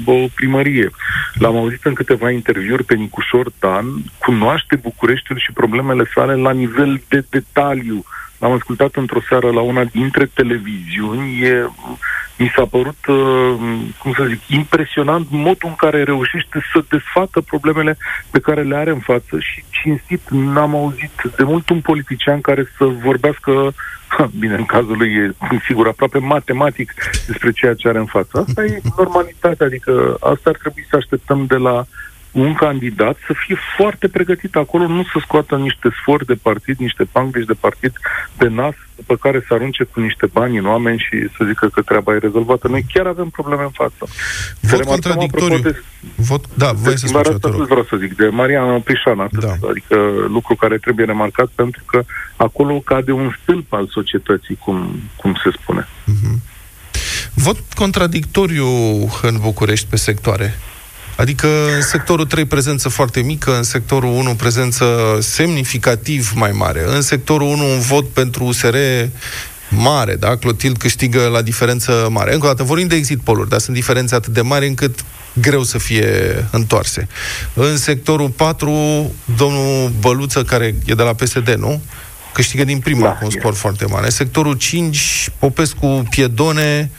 o 0.04 0.26
primărie. 0.34 0.90
L-am 1.34 1.56
auzit 1.56 1.84
în 1.84 1.94
câteva 1.94 2.30
interviuri 2.30 2.84
pe 2.84 2.94
Nicușor 2.94 3.52
Dan, 3.58 3.86
cunoaște 4.18 4.76
Bucureștiul 4.76 5.38
și 5.38 5.52
problemele 5.52 6.04
sale 6.14 6.34
la 6.34 6.52
nivel 6.52 7.02
de 7.08 7.24
detaliu 7.30 8.04
L-am 8.44 8.52
ascultat 8.52 8.94
într-o 8.94 9.20
seară 9.28 9.50
la 9.50 9.60
una 9.60 9.84
dintre 9.84 10.30
televiziuni. 10.34 11.42
E, 11.42 11.68
mi 12.38 12.52
s-a 12.56 12.64
părut, 12.64 13.06
uh, 13.06 13.54
cum 13.98 14.12
să 14.16 14.24
zic, 14.24 14.40
impresionant 14.48 15.26
modul 15.30 15.68
în 15.68 15.74
care 15.74 16.02
reușește 16.02 16.58
să 16.72 16.84
desfacă 16.88 17.40
problemele 17.40 17.96
pe 18.30 18.40
care 18.40 18.62
le 18.62 18.76
are 18.76 18.90
în 18.90 18.98
față 18.98 19.38
și 19.38 19.64
cinstit 19.70 20.20
n-am 20.30 20.74
auzit 20.74 21.22
de 21.36 21.42
mult 21.42 21.68
un 21.68 21.80
politician 21.80 22.40
care 22.40 22.72
să 22.76 22.84
vorbească 22.84 23.74
bine, 24.40 24.54
în 24.54 24.64
cazul 24.64 24.96
lui 24.96 25.12
e, 25.12 25.34
sigur, 25.66 25.86
aproape 25.86 26.18
matematic 26.18 26.94
despre 27.26 27.50
ceea 27.52 27.74
ce 27.74 27.88
are 27.88 27.98
în 27.98 28.06
față. 28.06 28.44
Asta 28.48 28.64
e 28.64 28.80
normalitatea, 28.96 29.66
adică 29.66 30.16
asta 30.20 30.50
ar 30.50 30.56
trebui 30.56 30.86
să 30.90 30.96
așteptăm 30.96 31.46
de 31.46 31.56
la 31.56 31.84
un 32.34 32.54
candidat 32.54 33.16
să 33.26 33.32
fie 33.46 33.56
foarte 33.76 34.08
pregătit 34.08 34.56
acolo, 34.56 34.86
nu 34.86 35.02
să 35.02 35.18
scoată 35.20 35.56
niște 35.56 35.88
sfori 36.00 36.26
de 36.26 36.34
partid, 36.34 36.78
niște 36.78 37.04
panglici 37.12 37.46
de 37.46 37.52
partid 37.60 37.92
pe 38.36 38.48
nas, 38.48 38.74
după 38.96 39.16
care 39.16 39.44
să 39.48 39.54
arunce 39.54 39.84
cu 39.84 40.00
niște 40.00 40.26
bani 40.32 40.58
în 40.58 40.66
oameni 40.66 40.98
și 40.98 41.28
să 41.36 41.44
zică 41.46 41.68
că 41.68 41.82
treaba 41.82 42.14
e 42.14 42.18
rezolvată. 42.18 42.68
Noi 42.68 42.84
chiar 42.92 43.06
avem 43.06 43.28
probleme 43.28 43.62
în 43.62 43.70
față. 43.70 44.12
Vot 44.60 44.84
contradictoriu. 44.84 45.58
De, 45.58 45.82
Vot, 46.14 46.44
da, 46.54 46.72
voi 46.72 46.98
să 46.98 47.06
spun 47.06 47.20
asta 47.20 47.48
vreau 47.48 47.86
să 47.88 47.96
zic, 47.96 48.16
de 48.16 48.26
Mariana 48.26 48.78
Prișan, 48.78 49.28
da. 49.30 49.56
adică 49.70 49.96
lucru 50.28 50.54
care 50.54 50.78
trebuie 50.78 51.06
remarcat 51.06 51.46
pentru 51.54 51.82
că 51.86 52.04
acolo 52.36 52.80
cade 52.80 53.12
un 53.12 53.34
stâlp 53.42 53.72
al 53.72 53.88
societății, 53.90 54.56
cum, 54.56 55.00
cum 55.16 55.34
se 55.44 55.50
spune. 55.60 55.88
Uh-huh. 55.88 56.52
Vot 57.34 57.58
contradictoriu 57.74 58.66
în 59.22 59.38
București 59.40 59.86
pe 59.90 59.96
sectoare. 59.96 60.54
Adică 61.16 61.48
în 61.74 61.82
sectorul 61.82 62.26
3 62.26 62.44
prezență 62.44 62.88
foarte 62.88 63.20
mică, 63.20 63.56
în 63.56 63.62
sectorul 63.62 64.10
1 64.10 64.34
prezență 64.34 65.18
semnificativ 65.20 66.32
mai 66.34 66.50
mare. 66.50 66.84
În 66.86 67.02
sectorul 67.02 67.46
1 67.46 67.64
un 67.64 67.80
vot 67.80 68.08
pentru 68.08 68.44
USR 68.44 68.76
mare, 69.68 70.14
da? 70.14 70.36
Clotilde 70.36 70.78
câștigă 70.78 71.26
la 71.26 71.42
diferență 71.42 72.08
mare. 72.10 72.32
Încă 72.32 72.46
o 72.46 72.48
dată, 72.48 72.62
vorbim 72.62 72.86
de 72.86 72.94
exit 72.94 73.20
poluri, 73.20 73.48
dar 73.48 73.58
sunt 73.58 73.76
diferențe 73.76 74.14
atât 74.14 74.32
de 74.32 74.40
mari 74.40 74.66
încât 74.66 75.04
greu 75.32 75.62
să 75.62 75.78
fie 75.78 76.08
întoarse. 76.50 77.08
În 77.54 77.76
sectorul 77.76 78.28
4, 78.28 78.70
domnul 79.36 79.92
Băluță, 80.00 80.42
care 80.42 80.74
e 80.84 80.94
de 80.94 81.02
la 81.02 81.14
PSD, 81.14 81.54
nu? 81.58 81.80
Câștigă 82.32 82.64
din 82.64 82.78
prima 82.78 83.06
da, 83.06 83.12
cu 83.12 83.24
un 83.24 83.30
scor 83.30 83.54
foarte 83.54 83.84
mare. 83.86 84.08
Sectorul 84.08 84.54
5, 84.54 85.30
Popescu, 85.38 86.02
Piedone, 86.10 86.90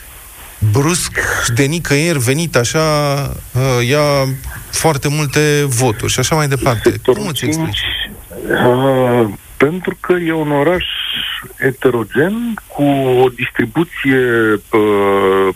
brusc, 0.71 1.19
de 1.55 1.63
nicăieri, 1.63 2.19
venit 2.19 2.55
așa, 2.55 2.79
uh, 3.51 3.87
ia 3.87 4.35
foarte 4.71 5.07
multe 5.09 5.65
voturi 5.67 6.11
și 6.11 6.19
așa 6.19 6.35
mai 6.35 6.47
departe. 6.47 6.89
Sectorul 6.89 7.21
Cum 7.21 7.29
îți 7.29 7.45
explici? 7.45 7.83
Uh, 8.49 9.27
pentru 9.57 9.97
că 9.99 10.13
e 10.13 10.31
un 10.31 10.51
oraș 10.51 10.85
heterogen 11.59 12.53
cu 12.67 12.83
o 12.83 13.29
distribuție 13.29 14.19
uh, 14.71 15.55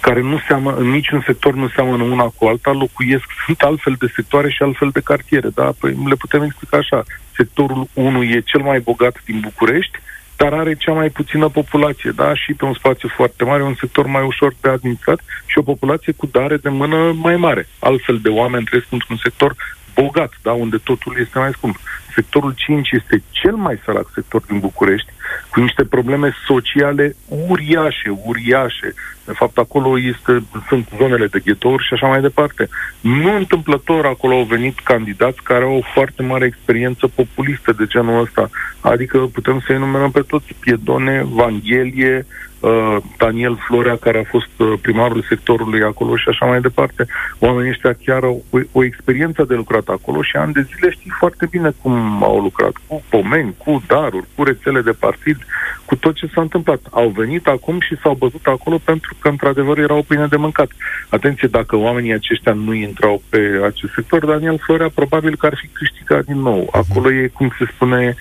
care 0.00 0.20
nu 0.20 0.40
seamă, 0.46 0.74
în 0.78 0.90
niciun 0.90 1.22
sector 1.26 1.54
nu 1.54 1.68
seamănă 1.68 2.02
una 2.02 2.32
cu 2.36 2.46
alta, 2.46 2.72
locuiesc, 2.72 3.24
sunt 3.44 3.60
altfel 3.60 3.96
de 3.98 4.12
sectoare 4.14 4.50
și 4.50 4.62
altfel 4.62 4.90
de 4.92 5.00
cartiere, 5.00 5.48
da? 5.54 5.72
Păi 5.78 5.96
le 6.06 6.14
putem 6.14 6.42
explica 6.42 6.76
așa. 6.76 7.02
Sectorul 7.36 7.88
1 7.92 8.22
e 8.22 8.40
cel 8.44 8.60
mai 8.60 8.80
bogat 8.80 9.22
din 9.24 9.40
București, 9.40 9.98
dar 10.40 10.52
are 10.52 10.74
cea 10.74 10.92
mai 10.92 11.10
puțină 11.10 11.48
populație, 11.48 12.10
da, 12.10 12.34
și 12.34 12.52
pe 12.54 12.64
un 12.64 12.74
spațiu 12.74 13.08
foarte 13.08 13.44
mare, 13.44 13.62
un 13.62 13.74
sector 13.74 14.06
mai 14.06 14.24
ușor 14.24 14.54
de 14.60 14.68
administrat 14.68 15.20
și 15.46 15.58
o 15.58 15.62
populație 15.62 16.12
cu 16.12 16.26
dare 16.26 16.56
de 16.56 16.68
mână 16.68 17.12
mai 17.12 17.36
mare. 17.36 17.68
Altfel 17.78 18.18
de 18.22 18.28
oameni 18.28 18.64
trăiesc 18.64 18.92
într-un 18.92 19.16
sector 19.16 19.54
bogat, 19.94 20.32
da, 20.42 20.52
unde 20.52 20.76
totul 20.76 21.16
este 21.20 21.38
mai 21.38 21.52
scump. 21.52 21.76
Sectorul 22.14 22.54
5 22.56 22.90
este 22.90 23.22
cel 23.30 23.54
mai 23.54 23.80
sărac 23.84 24.10
sector 24.14 24.42
din 24.42 24.58
București, 24.58 25.12
cu 25.50 25.60
niște 25.60 25.84
probleme 25.84 26.32
sociale 26.46 27.16
uriașe, 27.48 28.08
uriașe. 28.24 28.94
De 29.24 29.32
fapt, 29.32 29.58
acolo 29.58 29.98
este, 29.98 30.42
sunt 30.68 30.88
zonele 30.98 31.26
de 31.26 31.40
ghetouri 31.44 31.84
și 31.84 31.94
așa 31.94 32.06
mai 32.06 32.20
departe. 32.20 32.68
Nu 33.00 33.36
întâmplător 33.36 34.06
acolo 34.06 34.34
au 34.34 34.44
venit 34.44 34.78
candidați 34.78 35.42
care 35.42 35.64
au 35.64 35.76
o 35.76 35.90
foarte 35.94 36.22
mare 36.22 36.44
experiență 36.44 37.06
populistă 37.14 37.72
de 37.72 37.86
genul 37.86 38.20
ăsta. 38.20 38.50
Adică 38.80 39.18
putem 39.18 39.62
să 39.66 39.72
enumerăm 39.72 40.10
pe 40.10 40.20
toți 40.20 40.54
Piedone, 40.60 41.26
Vanghelie, 41.30 42.26
uh, 42.60 42.96
Daniel 43.16 43.58
Florea, 43.66 43.96
care 43.96 44.18
a 44.18 44.30
fost 44.30 44.50
uh, 44.56 44.72
primarul 44.80 45.24
sectorului 45.28 45.82
acolo 45.82 46.16
și 46.16 46.28
așa 46.28 46.46
mai 46.46 46.60
departe. 46.60 47.06
Oamenii 47.38 47.70
ăștia 47.70 47.96
chiar 48.04 48.22
au 48.22 48.44
o, 48.50 48.58
o 48.72 48.84
experiență 48.84 49.44
de 49.44 49.54
lucrat 49.54 49.88
acolo 49.88 50.22
și 50.22 50.36
ani 50.36 50.52
de 50.52 50.66
zile 50.74 50.90
știi 50.90 51.12
foarte 51.18 51.46
bine 51.50 51.70
cum 51.82 52.22
au 52.22 52.40
lucrat, 52.40 52.72
cu 52.86 53.02
pomeni, 53.08 53.54
cu 53.58 53.82
daruri, 53.86 54.26
cu 54.34 54.42
rețele 54.44 54.80
de 54.80 54.92
partid, 55.18 55.46
cu 55.84 55.96
tot 55.96 56.14
ce 56.14 56.30
s-a 56.34 56.40
întâmplat. 56.40 56.80
Au 56.90 57.08
venit 57.08 57.46
acum 57.46 57.80
și 57.80 57.96
s-au 58.02 58.14
bătut 58.14 58.46
acolo 58.46 58.78
pentru 58.84 59.14
că, 59.18 59.28
într-adevăr, 59.28 59.78
erau 59.78 60.02
pâine 60.02 60.26
de 60.26 60.36
mâncat. 60.36 60.70
Atenție, 61.08 61.48
dacă 61.48 61.76
oamenii 61.76 62.12
aceștia 62.12 62.52
nu 62.52 62.74
intrau 62.74 63.22
pe 63.28 63.60
acest 63.64 63.92
sector, 63.94 64.26
Daniel 64.26 64.58
Florea 64.58 64.90
probabil 64.94 65.36
că 65.36 65.46
ar 65.46 65.56
fi 65.60 65.66
câștigat 65.66 66.24
din 66.24 66.40
nou. 66.40 66.68
Acolo 66.72 67.12
e, 67.12 67.30
cum 67.32 67.52
se 67.58 67.64
spune, 67.74 68.16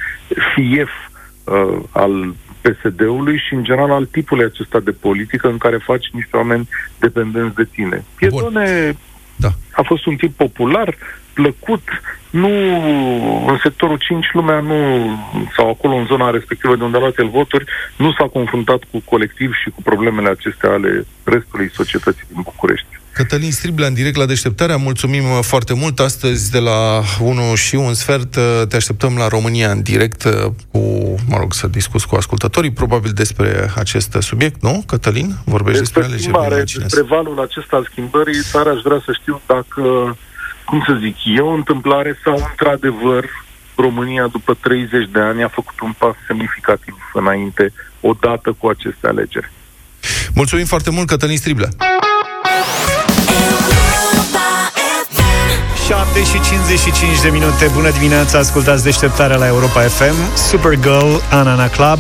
fief 0.56 0.90
uh, 1.44 1.80
al 1.92 2.36
PSD-ului 2.62 3.38
și, 3.48 3.54
în 3.54 3.64
general, 3.64 3.92
al 3.92 4.06
tipului 4.06 4.46
acesta 4.46 4.80
de 4.80 4.92
politică 4.92 5.48
în 5.48 5.58
care 5.58 5.78
faci 5.78 6.10
niște 6.12 6.38
oameni 6.38 6.70
dependenți 7.00 7.56
de 7.56 7.64
tine. 7.64 8.04
Piedone 8.16 8.98
Da. 9.36 9.50
a 9.72 9.82
fost 9.82 10.06
un 10.06 10.16
tip 10.16 10.36
popular, 10.36 10.96
plăcut, 11.34 11.84
nu 12.30 12.50
în 13.48 13.58
sectorul 13.64 13.98
5 13.98 14.26
lumea 14.34 14.60
nu, 14.60 15.10
sau 15.56 15.70
acolo 15.70 15.96
în 15.96 16.06
zona 16.06 16.30
respectivă 16.30 16.76
de 16.76 16.84
unde 16.84 16.98
a 16.98 17.00
luat 17.00 17.18
el 17.18 17.30
voturi, 17.30 17.66
nu 17.98 18.12
s-a 18.12 18.28
confruntat 18.28 18.82
cu 18.92 19.02
colectiv 19.06 19.54
și 19.54 19.70
cu 19.70 19.82
problemele 19.82 20.30
acestea 20.30 20.70
ale 20.70 21.06
restului 21.24 21.72
societății 21.74 22.28
din 22.28 22.42
București. 22.44 22.88
Cătălin 23.18 23.52
Striblea, 23.52 23.88
în 23.88 23.94
direct 23.94 24.16
la 24.16 24.26
deșteptarea, 24.26 24.78
mulțumim 24.78 25.24
uh, 25.24 25.40
foarte 25.42 25.74
mult. 25.74 26.00
Astăzi, 26.00 26.52
de 26.52 26.60
la 26.60 27.02
1 27.20 27.56
și 27.56 27.76
un 27.76 27.94
sfert, 27.94 28.36
uh, 28.36 28.62
te 28.68 28.76
așteptăm 28.76 29.16
la 29.18 29.28
România 29.28 29.72
în 29.72 29.82
direct 29.82 30.24
uh, 30.24 30.32
cu, 30.72 30.80
mă 31.28 31.38
rog, 31.38 31.54
să 31.54 31.68
discuți 31.68 32.08
cu 32.08 32.16
ascultătorii, 32.16 32.72
probabil 32.72 33.12
despre 33.12 33.72
acest 33.76 34.18
subiect, 34.20 34.62
nu, 34.62 34.84
Cătălin? 34.88 35.34
Vorbești 35.46 35.80
despre, 35.80 36.02
Despre 36.02 36.02
alegerile 36.02 36.20
schimbare, 36.20 36.56
vecinesc. 36.56 36.96
despre 36.96 37.16
valul 37.16 37.40
acesta 37.40 37.76
al 37.76 37.88
schimbării, 37.92 38.42
dar 38.54 38.68
aș 38.68 38.82
vrea 38.84 39.02
să 39.06 39.12
știu 39.22 39.42
dacă, 39.46 40.18
cum 40.70 40.84
să 40.88 40.94
zic, 41.04 41.16
e 41.24 41.40
o 41.40 41.58
întâmplare 41.62 42.20
sau 42.24 42.36
într-adevăr 42.50 43.24
România 43.76 44.28
după 44.28 44.54
30 44.54 45.10
de 45.12 45.20
ani 45.20 45.44
a 45.44 45.48
făcut 45.48 45.80
un 45.80 45.94
pas 45.98 46.16
semnificativ 46.28 46.96
înainte 47.14 47.74
odată 48.02 48.56
cu 48.58 48.68
aceste 48.68 49.08
alegeri. 49.08 49.52
Mulțumim 50.34 50.66
foarte 50.66 50.90
mult, 50.90 51.08
Cătălin 51.08 51.38
Striblea. 51.38 51.70
7 55.88 56.24
și 56.24 56.42
55 56.42 57.22
de 57.22 57.30
minute. 57.30 57.70
Bună 57.74 57.90
dimineața, 57.90 58.38
ascultați 58.38 58.84
deșteptarea 58.84 59.38
la 59.38 59.48
Europa 59.48 59.82
FM. 59.82 60.36
Supergirl, 60.36 61.14
Anana 61.32 61.68
Club. 61.68 62.00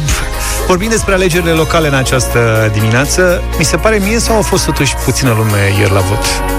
Vorbim 0.67 0.89
despre 0.89 1.13
alegerile 1.13 1.51
locale 1.51 1.87
în 1.87 1.93
această 1.93 2.71
dimineață. 2.73 3.43
Mi 3.57 3.63
se 3.63 3.77
pare 3.77 3.97
mie 3.97 4.19
sau 4.19 4.37
a 4.37 4.41
fost 4.41 4.65
totuși 4.65 4.95
puțină 4.95 5.33
lume 5.33 5.73
ieri 5.79 5.91
la 5.91 5.99
vot? 5.99 6.56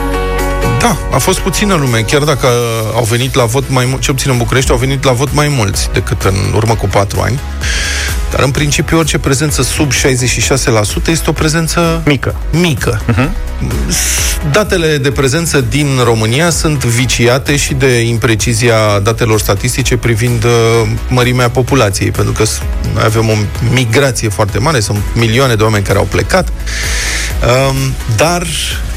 Da, 0.80 0.96
a 1.12 1.18
fost 1.18 1.38
puțină 1.38 1.74
lume, 1.74 2.00
chiar 2.00 2.22
dacă 2.22 2.46
au 2.94 3.04
venit 3.04 3.34
la 3.34 3.44
vot 3.44 3.64
mai 3.68 3.84
mulți, 3.84 4.04
ce 4.04 4.10
obțin 4.10 4.30
în 4.30 4.36
București, 4.36 4.70
au 4.70 4.76
venit 4.76 5.04
la 5.04 5.12
vot 5.12 5.34
mai 5.34 5.48
mulți 5.48 5.90
decât 5.92 6.22
în 6.22 6.34
urmă 6.54 6.74
cu 6.74 6.86
patru 6.86 7.20
ani. 7.20 7.40
Dar 8.30 8.40
în 8.40 8.50
principiu 8.50 8.98
orice 8.98 9.18
prezență 9.18 9.62
sub 9.62 9.90
66% 9.92 9.94
este 11.06 11.30
o 11.30 11.32
prezență 11.32 12.02
Mică. 12.04 12.34
mică. 12.52 13.00
Mhm. 13.06 13.30
Datele 14.52 14.96
de 14.96 15.10
prezență 15.10 15.60
din 15.60 15.86
România 16.04 16.50
sunt 16.50 16.84
viciate 16.84 17.56
și 17.56 17.74
de 17.74 18.00
imprecizia 18.00 18.98
datelor 19.02 19.40
statistice 19.40 19.96
privind 19.96 20.44
uh, 20.44 20.50
mărimea 21.08 21.50
populației, 21.50 22.10
pentru 22.10 22.32
că 22.32 22.44
s- 22.44 22.60
noi 22.94 23.02
avem 23.04 23.28
o 23.28 23.34
migrație 23.72 24.28
foarte 24.28 24.58
mare, 24.58 24.80
sunt 24.80 24.98
milioane 25.14 25.54
de 25.54 25.62
oameni 25.62 25.84
care 25.84 25.98
au 25.98 26.06
plecat, 26.10 26.48
um, 26.48 27.76
dar 28.16 28.46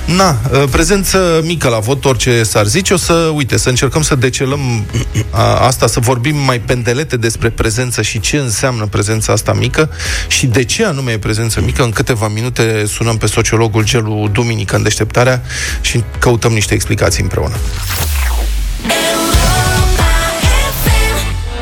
Na, 0.06 0.38
uh, 0.52 0.64
prezență 0.72 1.42
mică 1.44 1.68
la 1.68 1.80
vot, 1.80 2.06
orice 2.06 2.44
s-ar 2.44 2.66
zice, 2.66 2.94
o 2.94 2.98
să, 2.98 3.14
uite, 3.14 3.58
să 3.58 3.70
încercăm 3.70 4.02
să 4.02 4.16
decelăm 4.16 4.86
a, 5.30 5.42
asta, 5.42 5.88
să 5.88 6.00
vorbim 6.00 6.36
mai 6.36 6.60
pendelete 6.60 7.18
despre 7.18 7.50
prezență 7.50 8.02
și 8.02 8.20
ce 8.20 8.38
înseamnă 8.38 8.86
prezența 8.86 9.34
asta 9.34 9.54
mică 9.54 9.90
și 10.28 10.46
de 10.46 10.64
ce 10.64 10.86
anume 10.86 11.12
e 11.12 11.18
prezență 11.18 11.62
mică. 11.62 11.84
În 11.84 11.90
câteva 11.92 12.28
minute 12.28 12.84
sunăm 12.88 13.18
pe 13.18 13.26
sociologul 13.26 13.84
Gelu 13.84 14.30
Duminică 14.52 14.76
în 14.76 14.84
deșteptarea 14.84 15.42
și 15.82 16.04
căutăm 16.20 16.52
niște 16.52 16.74
explicații 16.74 17.22
împreună. 17.24 17.56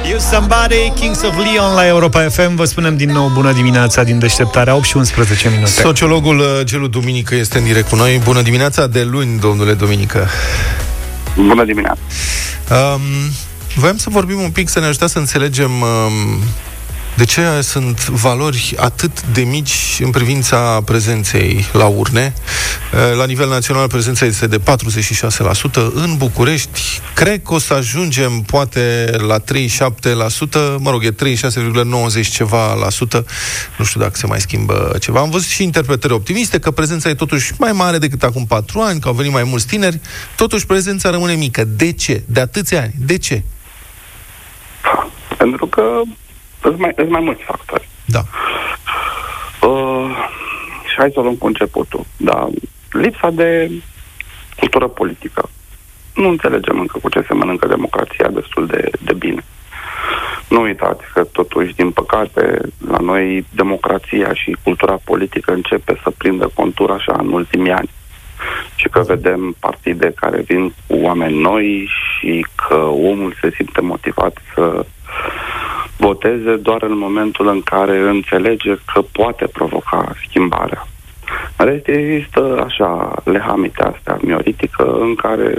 You 0.09 0.19
Somebody, 0.19 0.91
Kings 0.95 1.21
of 1.21 1.35
Leon 1.35 1.73
la 1.73 1.87
Europa 1.87 2.29
FM. 2.29 2.55
Vă 2.55 2.65
spunem 2.65 2.97
din 2.97 3.11
nou 3.11 3.27
bună 3.33 3.51
dimineața 3.51 4.03
din 4.03 4.19
deșteptarea 4.19 4.75
8 4.75 4.85
și 4.85 4.97
11 4.97 5.49
minute. 5.49 5.69
Sociologul 5.69 6.39
uh, 6.39 6.45
Gelu 6.63 6.87
Duminică 6.87 7.35
este 7.35 7.57
în 7.57 7.63
direct 7.63 7.89
cu 7.89 7.95
noi. 7.95 8.21
Bună 8.23 8.41
dimineața 8.41 8.87
de 8.87 9.03
luni, 9.03 9.39
domnule 9.39 9.73
Duminică. 9.73 10.27
Bună 11.35 11.65
dimineața! 11.65 11.99
Um, 12.69 13.01
voiam 13.75 13.97
să 13.97 14.09
vorbim 14.09 14.39
un 14.39 14.49
pic, 14.49 14.69
să 14.69 14.79
ne 14.79 14.85
ajutați 14.85 15.11
să 15.11 15.19
înțelegem 15.19 15.71
um, 15.81 16.43
de 17.19 17.25
ce 17.25 17.61
sunt 17.61 18.05
valori 18.05 18.75
atât 18.77 19.25
de 19.25 19.41
mici 19.41 19.99
în 20.03 20.09
privința 20.09 20.81
prezenței 20.85 21.65
la 21.73 21.85
urne. 21.85 22.33
Uh, 22.93 23.17
La 23.17 23.25
nivel 23.25 23.49
național 23.49 23.87
prezența 23.87 24.25
este 24.25 24.47
de 24.47 24.59
46%. 24.59 24.61
În 25.93 26.17
București, 26.17 26.79
cred 27.13 27.41
că 27.43 27.53
o 27.53 27.59
să 27.59 27.73
ajungem 27.73 28.41
poate 28.41 29.11
la 29.27 29.39
37%, 29.39 29.43
mă 30.77 30.89
rog, 30.89 31.03
e 31.03 31.11
36,90 31.11 32.29
ceva 32.31 32.73
la 32.73 32.89
sută. 32.89 33.25
Nu 33.77 33.85
știu 33.85 33.99
dacă 33.99 34.15
se 34.15 34.27
mai 34.27 34.39
schimbă 34.39 34.95
ceva. 34.99 35.19
Am 35.19 35.29
văzut 35.29 35.47
și 35.47 35.63
interpretări 35.63 36.13
optimiste 36.13 36.59
că 36.59 36.71
prezența 36.71 37.09
e 37.09 37.13
totuși 37.13 37.53
mai 37.57 37.71
mare 37.71 37.97
decât 37.97 38.23
acum 38.23 38.45
4 38.45 38.79
ani, 38.79 38.99
că 38.99 39.07
au 39.07 39.13
venit 39.13 39.31
mai 39.31 39.43
mulți 39.43 39.67
tineri. 39.67 39.99
Totuși 40.35 40.65
prezența 40.65 41.09
rămâne 41.09 41.33
mică. 41.33 41.63
De 41.63 41.91
ce? 41.91 42.23
De 42.25 42.39
atâția 42.39 42.81
ani. 42.81 42.93
De 42.97 43.17
ce? 43.17 43.43
Pentru 45.37 45.65
că 45.67 45.81
sunt 46.61 46.79
mai, 46.79 46.91
sunt 46.95 47.09
mai 47.09 47.21
mulți 47.21 47.43
factori. 47.43 47.89
Da. 48.05 48.23
Uh, 49.67 50.09
și 50.89 50.95
hai 50.97 51.09
să 51.13 51.19
o 51.19 51.21
luăm 51.21 51.35
cu 51.35 51.47
începutul. 51.47 52.05
Da, 52.17 52.47
lipsa 52.91 53.29
de 53.29 53.71
cultură 54.55 54.87
politică. 54.87 55.49
Nu 56.15 56.27
înțelegem 56.27 56.79
încă 56.79 56.97
cu 57.01 57.09
ce 57.09 57.25
se 57.27 57.33
mănâncă 57.33 57.67
democrația 57.67 58.27
destul 58.27 58.65
de, 58.65 58.89
de 58.99 59.13
bine. 59.13 59.43
Nu 60.49 60.61
uitați 60.61 61.03
că 61.13 61.23
totuși, 61.23 61.75
din 61.75 61.91
păcate, 61.91 62.61
la 62.87 62.97
noi 62.97 63.45
democrația 63.55 64.33
și 64.33 64.57
cultura 64.63 64.99
politică 65.03 65.51
începe 65.51 65.99
să 66.03 66.11
prindă 66.17 66.51
contur 66.53 66.91
așa 66.91 67.15
în 67.19 67.31
ultimii 67.31 67.71
ani. 67.71 67.89
Și 68.75 68.89
că 68.89 69.03
vedem 69.07 69.55
partide 69.59 70.13
care 70.15 70.41
vin 70.41 70.73
cu 70.87 70.95
oameni 70.95 71.41
noi 71.41 71.89
și 71.89 72.45
că 72.67 72.75
omul 72.83 73.35
se 73.41 73.51
simte 73.55 73.81
motivat 73.81 74.37
să 74.53 74.85
voteze 75.99 76.55
doar 76.55 76.81
în 76.83 76.97
momentul 76.97 77.47
în 77.47 77.61
care 77.61 77.99
înțelege 77.99 78.75
că 78.93 79.01
poate 79.11 79.45
provoca 79.47 80.13
schimbarea. 80.27 80.87
În 81.55 81.65
rest, 81.65 81.87
există 81.87 82.63
așa 82.65 83.13
lehamite 83.23 83.83
astea 83.83 84.17
mioritică 84.21 84.97
în 84.99 85.15
care 85.15 85.57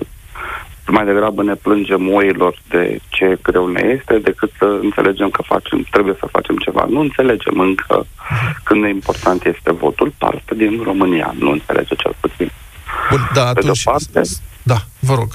mai 0.86 1.04
degrabă 1.04 1.42
ne 1.42 1.54
plângem 1.54 2.12
oilor 2.12 2.54
de 2.68 2.98
ce 3.08 3.38
greu 3.42 3.66
ne 3.66 3.96
este 3.98 4.18
decât 4.18 4.50
să 4.58 4.78
înțelegem 4.82 5.30
că 5.30 5.42
facem, 5.42 5.86
trebuie 5.90 6.16
să 6.18 6.26
facem 6.30 6.56
ceva. 6.56 6.86
Nu 6.88 7.00
înțelegem 7.00 7.60
încă 7.60 8.06
când 8.64 8.82
de 8.82 8.88
important 8.88 9.44
este 9.44 9.72
votul, 9.72 10.12
parte 10.18 10.54
din 10.54 10.80
România 10.84 11.34
nu 11.38 11.50
înțelege 11.50 11.94
cel 11.94 12.14
puțin. 12.20 12.50
Bun, 13.10 13.20
da, 13.34 13.42
Pe 13.52 13.60
de-o 13.60 13.70
atunci... 13.70 13.82
parte- 13.84 14.20
Da, 14.62 14.76
vă 15.00 15.14
rog. 15.14 15.28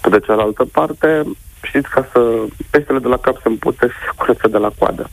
Pe 0.00 0.08
de 0.08 0.18
cealaltă 0.20 0.64
parte, 0.72 1.22
știți, 1.62 1.88
ca 1.88 2.08
să 2.12 2.20
peștele 2.70 2.98
de 2.98 3.08
la 3.08 3.16
cap 3.16 3.36
se 3.42 3.48
împute, 3.48 3.86
se 3.86 4.10
curăță 4.16 4.48
de 4.48 4.58
la 4.58 4.70
coadă. 4.78 5.10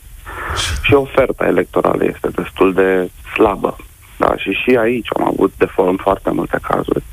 Și 0.81 0.93
oferta 0.93 1.45
electorală 1.45 2.03
este 2.03 2.29
destul 2.35 2.73
de 2.73 3.09
slabă. 3.33 3.75
Da, 4.17 4.35
și 4.37 4.51
și 4.51 4.75
aici 4.75 5.07
am 5.17 5.25
avut 5.27 5.53
de 5.57 5.65
forum 5.65 5.95
foarte 5.95 6.31
multe 6.31 6.59
cazuri. 6.61 7.03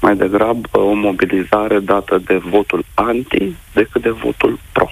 Mai 0.00 0.16
degrabă 0.16 0.78
o 0.78 0.92
mobilizare 0.92 1.78
dată 1.78 2.18
de 2.18 2.36
votul 2.36 2.84
anti 2.94 3.52
decât 3.72 4.02
de 4.02 4.10
votul 4.10 4.58
pro. 4.72 4.90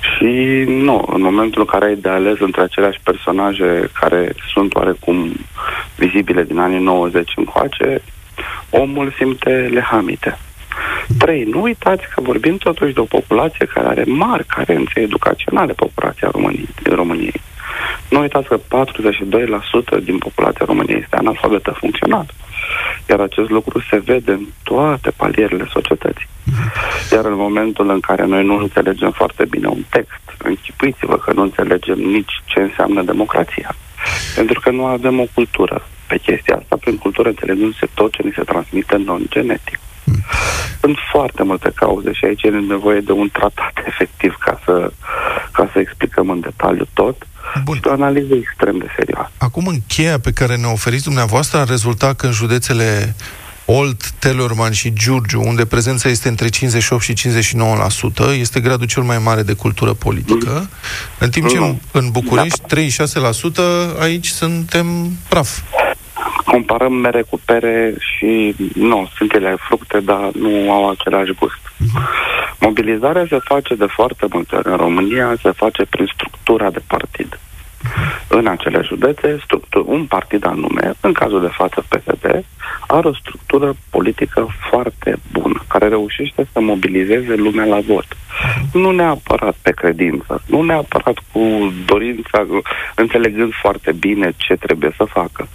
Și 0.00 0.64
nu, 0.66 1.08
în 1.14 1.22
momentul 1.22 1.60
în 1.60 1.66
care 1.66 1.84
ai 1.84 1.96
de 1.96 2.08
ales 2.08 2.38
între 2.38 2.62
aceleași 2.62 3.00
personaje 3.02 3.90
care 4.00 4.32
sunt 4.52 4.74
oarecum 4.74 5.32
vizibile 5.96 6.42
din 6.42 6.58
anii 6.58 6.82
90 6.82 7.32
încoace, 7.36 8.02
omul 8.70 9.12
simte 9.16 9.50
lehamite. 9.72 10.38
Trei, 11.18 11.44
nu 11.44 11.62
uitați 11.62 12.02
că 12.14 12.20
vorbim 12.20 12.56
totuși 12.56 12.94
de 12.94 13.00
o 13.00 13.04
populație 13.04 13.66
care 13.66 13.86
are 13.86 14.04
mari 14.06 14.44
carențe 14.44 15.00
educaționale, 15.00 15.72
populația 15.72 16.28
României, 16.32 16.68
din 16.82 16.94
României. 16.94 17.40
Nu 18.10 18.20
uitați 18.20 18.48
că 18.48 18.58
42% 20.00 20.04
din 20.04 20.18
populația 20.18 20.64
României 20.64 21.00
este 21.00 21.16
analfabetă 21.16 21.70
funcțională. 21.70 22.26
Iar 23.08 23.20
acest 23.20 23.50
lucru 23.50 23.80
se 23.90 23.96
vede 24.04 24.32
în 24.32 24.46
toate 24.62 25.10
palierele 25.10 25.66
societății. 25.72 26.28
Iar 27.12 27.24
în 27.24 27.36
momentul 27.36 27.90
în 27.90 28.00
care 28.00 28.24
noi 28.26 28.44
nu 28.44 28.56
înțelegem 28.56 29.10
foarte 29.10 29.44
bine 29.44 29.66
un 29.66 29.82
text, 29.88 30.22
închipuiți-vă 30.38 31.16
că 31.16 31.32
nu 31.32 31.42
înțelegem 31.42 31.98
nici 31.98 32.40
ce 32.44 32.60
înseamnă 32.60 33.02
democrația. 33.02 33.74
Pentru 34.34 34.60
că 34.60 34.70
nu 34.70 34.84
avem 34.84 35.20
o 35.20 35.26
cultură 35.34 35.86
pe 36.08 36.18
chestia 36.18 36.56
asta. 36.56 36.76
Prin 36.80 36.96
cultură 36.96 37.28
înțelegându-se 37.28 37.88
tot 37.94 38.12
ce 38.12 38.22
ni 38.22 38.32
se 38.34 38.42
transmite 38.42 38.96
non-genetic. 38.96 39.78
Sunt 40.80 40.96
foarte 41.12 41.42
multe 41.42 41.72
cauze 41.74 42.12
și 42.12 42.24
aici 42.24 42.42
e 42.42 42.48
nevoie 42.48 43.00
de 43.00 43.12
un 43.12 43.28
tratat 43.32 43.72
efectiv 43.90 44.36
ca 44.40 44.60
să, 44.64 44.92
ca 45.52 45.70
să 45.72 45.78
explicăm 45.78 46.30
în 46.30 46.40
detaliu 46.40 46.86
tot 46.92 47.26
Bun. 47.64 47.74
și 47.74 47.80
de 47.80 47.88
o 47.88 47.92
analiză 47.92 48.34
extrem 48.34 48.78
de 48.78 48.86
serioasă. 48.96 49.30
Acum, 49.38 49.66
în 49.66 49.76
cheia 49.86 50.18
pe 50.18 50.32
care 50.32 50.56
ne 50.56 50.66
oferiți 50.66 51.04
dumneavoastră, 51.04 51.58
ar 51.58 51.68
rezulta 51.68 52.14
că 52.14 52.26
în 52.26 52.32
județele 52.32 53.14
Olt, 53.72 54.10
Telorman 54.10 54.72
și 54.72 54.92
Giurgiu, 54.92 55.42
unde 55.46 55.64
prezența 55.64 56.08
este 56.08 56.28
între 56.28 56.48
58 56.48 57.02
și 57.02 57.14
59%, 58.32 58.38
este 58.38 58.60
gradul 58.60 58.86
cel 58.86 59.02
mai 59.02 59.18
mare 59.18 59.42
de 59.42 59.52
cultură 59.52 59.92
politică, 59.92 60.70
în 61.18 61.30
timp 61.30 61.48
ce 61.48 61.56
în, 61.56 61.76
în 61.92 62.10
București, 62.10 62.60
36%, 62.60 64.00
aici 64.00 64.26
suntem 64.26 64.86
praf. 65.28 65.58
Comparăm 66.44 66.92
mere 66.92 67.22
cu 67.22 67.40
pere 67.44 67.94
și 67.98 68.54
nu, 68.74 69.08
sunt 69.16 69.34
ele 69.34 69.56
fructe, 69.58 70.00
dar 70.00 70.30
nu 70.32 70.72
au 70.72 70.88
același 70.90 71.32
gust. 71.32 71.60
Mobilizarea 72.60 73.26
se 73.28 73.38
face 73.38 73.74
de 73.74 73.86
foarte 73.86 74.26
multe 74.32 74.56
ori. 74.56 74.68
În 74.68 74.76
România 74.76 75.34
se 75.42 75.50
face 75.50 75.84
prin 75.90 76.10
structura 76.14 76.70
de 76.70 76.82
partid. 76.86 77.38
În 78.28 78.46
acele 78.46 78.80
județe, 78.82 79.38
structur, 79.44 79.84
un 79.86 80.04
partid 80.06 80.46
anume, 80.46 80.92
în 81.00 81.12
cazul 81.12 81.40
de 81.40 81.48
față 81.52 81.84
PSD, 81.88 82.44
are 82.86 83.08
o 83.08 83.14
structură 83.14 83.74
politică 83.90 84.46
foarte 84.70 85.16
bună, 85.32 85.64
care 85.68 85.88
reușește 85.88 86.48
să 86.52 86.60
mobilizeze 86.60 87.34
lumea 87.34 87.64
la 87.64 87.80
vot. 87.80 88.06
Nu 88.72 88.90
neapărat 88.90 89.56
pe 89.62 89.70
credință, 89.70 90.42
nu 90.46 90.62
neapărat 90.62 91.18
cu 91.32 91.72
dorința, 91.86 92.46
înțelegând 92.94 93.52
foarte 93.52 93.92
bine 93.92 94.32
ce 94.36 94.54
trebuie 94.54 94.92
să 94.96 95.04
facă, 95.04 95.48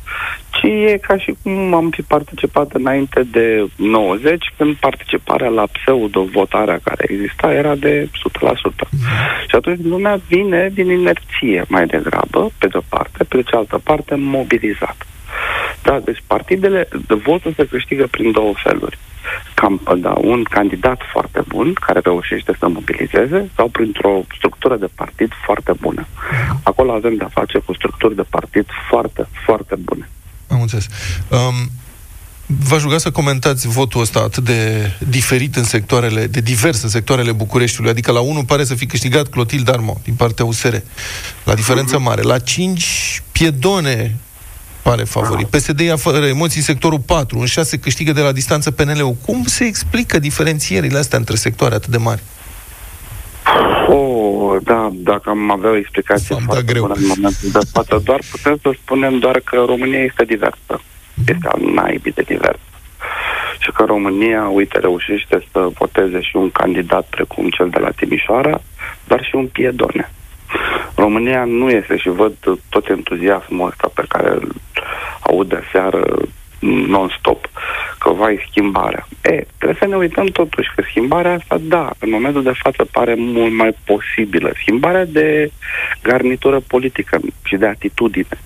ci 0.49 0.63
e 0.63 0.97
ca 1.01 1.17
și 1.17 1.35
cum 1.43 1.73
am 1.73 1.89
fi 1.89 2.01
participat 2.01 2.71
înainte 2.73 3.23
de 3.31 3.67
90, 3.75 4.53
când 4.57 4.75
participarea 4.75 5.47
la 5.47 5.65
pseudo-votarea 5.71 6.79
care 6.83 7.05
exista 7.09 7.53
era 7.53 7.75
de 7.75 8.09
100%. 8.09 8.89
Și 9.47 9.55
atunci 9.55 9.79
lumea 9.83 10.19
vine 10.27 10.69
din 10.73 10.89
inerție 10.89 11.65
mai 11.67 11.85
degrabă, 11.85 12.51
pe 12.57 12.67
de-o 12.67 12.81
parte, 12.89 13.23
pe 13.23 13.35
de 13.35 13.43
cealaltă 13.43 13.81
parte 13.83 14.15
mobilizat. 14.15 14.97
Da, 15.81 15.99
deci 15.99 16.23
partidele 16.27 16.87
de 17.07 17.15
votul 17.15 17.53
se 17.57 17.67
câștigă 17.67 18.07
prin 18.11 18.31
două 18.31 18.53
feluri. 18.63 18.97
Cam, 19.53 19.81
da, 19.97 20.13
un 20.17 20.43
candidat 20.43 21.01
foarte 21.11 21.41
bun 21.47 21.73
care 21.73 21.99
reușește 22.03 22.55
să 22.59 22.67
mobilizeze 22.67 23.49
sau 23.55 23.67
printr-o 23.67 24.21
structură 24.37 24.75
de 24.75 24.87
partid 24.95 25.31
foarte 25.45 25.73
bună. 25.81 26.07
Acolo 26.63 26.91
avem 26.91 27.15
de-a 27.15 27.29
face 27.33 27.57
cu 27.57 27.73
structuri 27.73 28.15
de 28.15 28.25
partid 28.29 28.65
foarte, 28.89 29.27
foarte 29.45 29.75
bune. 29.75 30.09
Am 30.47 30.61
înțeles. 30.61 30.87
Um, 31.29 31.69
V-aș 32.47 32.81
ruga 32.81 32.97
să 32.97 33.11
comentați 33.11 33.67
votul 33.67 34.01
ăsta 34.01 34.19
atât 34.19 34.43
de 34.43 34.91
diferit 35.07 35.55
în 35.55 35.63
sectoarele, 35.63 36.27
de 36.27 36.39
divers 36.39 36.81
în 36.81 36.89
sectoarele 36.89 37.31
Bucureștiului. 37.31 37.91
Adică 37.91 38.11
la 38.11 38.19
1 38.19 38.43
pare 38.43 38.63
să 38.63 38.75
fi 38.75 38.85
câștigat 38.85 39.27
Clotilde 39.27 39.71
Armo 39.71 39.97
din 40.03 40.13
partea 40.13 40.45
USR, 40.45 40.75
la 41.43 41.53
diferență 41.53 41.99
mare. 41.99 42.21
La 42.21 42.39
5, 42.39 43.23
Piedone 43.31 44.15
pare 44.89 45.03
favorit. 45.03 45.47
PSD 45.47 45.79
ia 45.79 45.95
fără 45.95 46.25
emoții 46.25 46.61
sectorul 46.61 46.99
4, 46.99 47.39
în 47.39 47.45
6 47.45 47.79
câștigă 47.79 48.11
de 48.11 48.21
la 48.21 48.31
distanță 48.31 48.71
PNL-ul. 48.71 49.15
Cum 49.25 49.43
se 49.43 49.63
explică 49.65 50.19
diferențierile 50.19 50.97
astea 50.97 51.17
între 51.17 51.35
sectoare 51.35 51.75
atât 51.75 51.89
de 51.89 51.97
mari? 51.97 52.21
Oh, 53.87 54.55
da, 54.63 54.89
dacă 54.93 55.29
am 55.29 55.51
avea 55.51 55.69
o 55.69 55.75
explicație 55.75 56.35
am 56.35 56.41
foarte 56.41 56.63
greu. 56.63 56.81
bună 56.81 56.93
în 56.97 57.05
momentul 57.07 57.49
de 57.51 57.59
față, 57.71 58.01
doar 58.03 58.19
putem 58.31 58.57
să 58.61 58.69
spunem 58.81 59.19
doar 59.19 59.39
că 59.39 59.63
România 59.65 60.03
este 60.03 60.23
diversă. 60.23 60.75
Este 61.27 61.47
al 61.47 61.61
naibii 61.73 62.11
de 62.11 62.21
diversă. 62.21 62.69
Și 63.59 63.71
că 63.71 63.83
România, 63.87 64.41
uite, 64.47 64.79
reușește 64.79 65.45
să 65.51 65.67
voteze 65.79 66.19
și 66.21 66.35
un 66.35 66.49
candidat 66.51 67.05
precum 67.09 67.49
cel 67.49 67.69
de 67.69 67.79
la 67.79 67.89
Timișoara, 67.89 68.61
dar 69.07 69.23
și 69.23 69.35
un 69.35 69.47
piedone. 69.47 70.11
România 70.95 71.43
nu 71.43 71.69
este 71.69 71.97
și 71.97 72.09
văd 72.09 72.33
tot 72.69 72.87
entuziasmul 72.87 73.67
ăsta 73.67 73.91
pe 73.93 74.03
care 74.07 74.29
îl 74.29 74.55
aud 75.19 75.49
de 75.49 75.61
seară 75.71 76.03
non-stop, 76.59 77.49
că 77.99 78.09
vai 78.09 78.45
schimbarea. 78.49 79.07
E, 79.23 79.45
trebuie 79.57 79.77
să 79.79 79.87
ne 79.87 79.95
uităm 79.95 80.25
totuși 80.25 80.71
că 80.75 80.83
schimbarea 80.89 81.33
asta, 81.33 81.57
da, 81.61 81.89
în 81.99 82.09
momentul 82.09 82.43
de 82.43 82.51
față 82.63 82.85
pare 82.91 83.13
mult 83.17 83.53
mai 83.53 83.75
posibilă. 83.85 84.51
Schimbarea 84.61 85.05
de 85.05 85.51
garnitură 86.01 86.59
politică 86.67 87.19
și 87.43 87.55
de 87.55 87.65
atitudine 87.65 88.37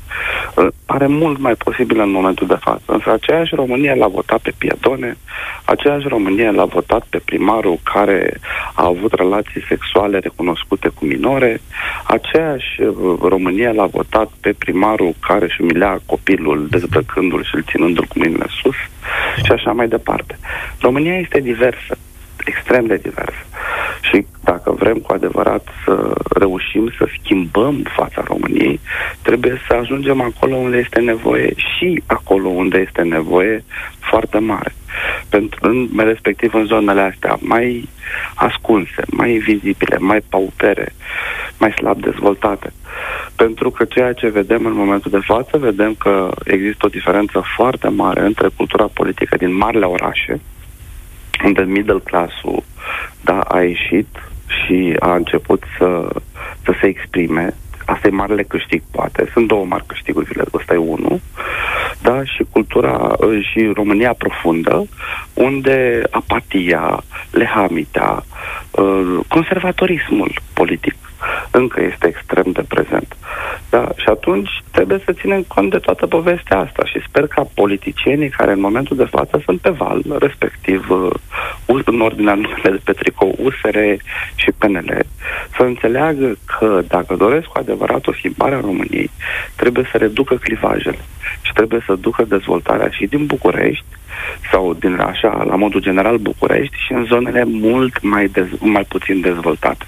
uh, 0.56 0.68
pare 0.86 1.08
mult 1.08 1.40
mai 1.40 1.54
posibilă 1.54 2.04
în 2.04 2.12
momentul 2.12 2.48
de 2.48 2.58
față. 2.60 2.84
Însă 2.86 3.12
aceeași 3.12 3.56
România 3.56 3.96
l-a 3.96 4.08
votat 4.08 4.40
pe 4.42 4.54
Piedone, 4.58 5.18
aceeași 5.66 6.08
România 6.08 6.52
l-a 6.52 6.66
votat 6.66 7.04
pe 7.10 7.22
primarul 7.26 7.80
care 7.84 8.40
a 8.74 8.86
avut 8.86 9.14
relații 9.14 9.66
sexuale 9.68 10.20
recunoscute 10.20 10.88
cu 10.88 11.06
minore, 11.06 11.62
aceeași 12.04 12.82
uh, 12.82 13.18
România 13.22 13.72
l-a 13.72 13.86
votat 13.86 14.30
pe 14.42 14.54
primarul 14.58 15.14
care 15.28 15.46
își 15.46 15.62
umilea 15.62 16.00
copilul 16.06 16.68
dezbrăcându-l 16.70 17.44
și 17.44 17.56
îl 17.56 17.64
ținându-l 17.64 17.99
cu 18.08 18.20
mâinile 18.20 18.46
sus 18.62 18.76
și 19.46 19.52
așa 19.52 19.72
mai 19.72 19.88
departe. 19.88 20.40
România 20.80 21.18
este 21.18 21.40
diversă, 21.40 21.98
extrem 22.46 22.86
de 22.86 22.96
diversă. 22.96 23.44
Și 24.02 24.26
dacă 24.44 24.72
vrem 24.72 24.98
cu 24.98 25.14
adevărat 25.14 25.68
să 25.86 26.14
reușim 26.40 26.92
să 26.98 27.08
schimbăm 27.18 27.86
fața 27.96 28.24
României, 28.28 28.80
trebuie 29.22 29.62
să 29.68 29.74
ajungem 29.74 30.22
acolo 30.22 30.56
unde 30.56 30.78
este 30.78 31.00
nevoie 31.00 31.54
și 31.56 32.02
acolo 32.06 32.48
unde 32.48 32.78
este 32.88 33.02
nevoie 33.02 33.64
foarte 34.00 34.40
mare. 34.40 34.74
Pentru, 35.30 35.60
în, 35.62 35.90
respectiv 35.96 36.54
în 36.54 36.66
zonele 36.66 37.02
astea 37.02 37.38
mai 37.40 37.90
ascunse, 38.34 39.04
mai 39.08 39.32
vizibile, 39.32 39.98
mai 39.98 40.22
paupere, 40.30 40.94
mai 41.60 41.72
slab 41.72 42.02
dezvoltate. 42.02 42.74
Pentru 43.36 43.70
că 43.70 43.86
ceea 43.86 44.14
ce 44.14 44.28
vedem 44.30 44.66
în 44.66 44.74
momentul 44.74 45.12
de 45.12 45.26
față, 45.26 45.58
vedem 45.58 45.94
că 45.94 46.32
există 46.44 46.86
o 46.86 46.90
diferență 46.90 47.42
foarte 47.56 47.88
mare 47.88 48.22
între 48.22 48.48
cultura 48.56 48.90
politică 48.94 49.38
din 49.38 49.56
marile 49.56 49.86
orașe, 49.86 50.40
unde 51.44 51.62
middle 51.62 52.00
class-ul 52.04 52.64
da, 53.22 53.40
a 53.40 53.62
ieșit 53.62 54.08
și 54.48 54.96
a 55.00 55.16
început 55.16 55.64
să, 55.78 56.10
să 56.64 56.74
se 56.82 56.88
exprime. 56.88 57.54
Asta 57.86 58.08
e 58.08 58.12
marele 58.12 58.44
câștig, 58.44 58.82
poate. 58.92 59.30
Sunt 59.34 59.48
două 59.48 59.66
mari 59.66 59.86
câștiguri, 59.86 60.42
ăsta 60.54 60.74
e 60.74 60.78
unul. 60.78 61.22
Da, 62.02 62.24
și 62.24 62.46
cultura 62.52 63.16
și 63.52 63.72
România 63.74 64.14
profundă, 64.14 64.88
unde 65.34 66.02
apatia, 66.12 67.04
lehamita, 67.32 68.26
uh, 68.72 69.20
conservatorismul 69.28 70.42
politic 70.54 70.96
încă 71.52 71.82
este 71.82 72.08
extrem 72.08 72.52
de 72.52 72.64
prezent. 72.68 73.16
Da, 73.70 73.92
și 73.96 74.06
atunci 74.10 74.50
trebuie 74.72 75.02
să 75.06 75.14
ținem 75.14 75.42
cont 75.42 75.72
de 75.72 75.78
toată 75.78 76.08
povestea 76.08 76.58
asta 76.60 76.86
și 76.86 77.02
sper 77.08 77.28
ca 77.28 77.50
politicienii 77.54 78.30
care 78.30 78.52
în 78.52 78.60
momentul 78.60 78.96
de 78.96 79.04
față 79.12 79.42
sunt 79.46 79.60
pe 79.60 79.70
val, 79.70 80.02
respectiv 80.20 80.90
uh, 80.90 81.12
în 81.86 82.02
ordinea 82.02 82.34
numele 82.34 82.70
de 82.70 82.82
pe 82.84 82.92
tricou 82.92 83.36
USR 83.42 83.78
și 84.36 84.52
PNL, 84.58 85.06
să 85.58 85.64
înțeleagă 85.64 86.38
că 86.46 86.82
dacă 86.88 87.16
doresc 87.16 87.46
cu 87.46 87.58
adevărat 87.58 88.08
o 88.08 88.14
schimbare 88.14 88.56
a 88.56 88.60
României, 88.60 89.12
trebuie 89.56 89.88
să 89.92 89.98
reducă 89.98 90.36
clivajele 90.36 91.00
și 91.42 91.54
trebuie 91.54 91.84
să 91.86 91.96
ducă 91.96 92.24
dezvoltarea 92.24 92.90
și 92.90 93.06
din 93.06 93.26
București 93.26 93.86
sau 94.52 94.74
din 94.74 95.00
așa, 95.00 95.44
la 95.44 95.56
modul 95.56 95.82
general 95.82 96.18
București 96.18 96.76
și 96.86 96.94
în 96.94 97.06
zonele 97.06 97.44
mult 97.46 98.02
mai, 98.02 98.28
dez- 98.28 98.60
mai 98.60 98.84
puțin 98.84 99.22
dezvoltate. 99.22 99.86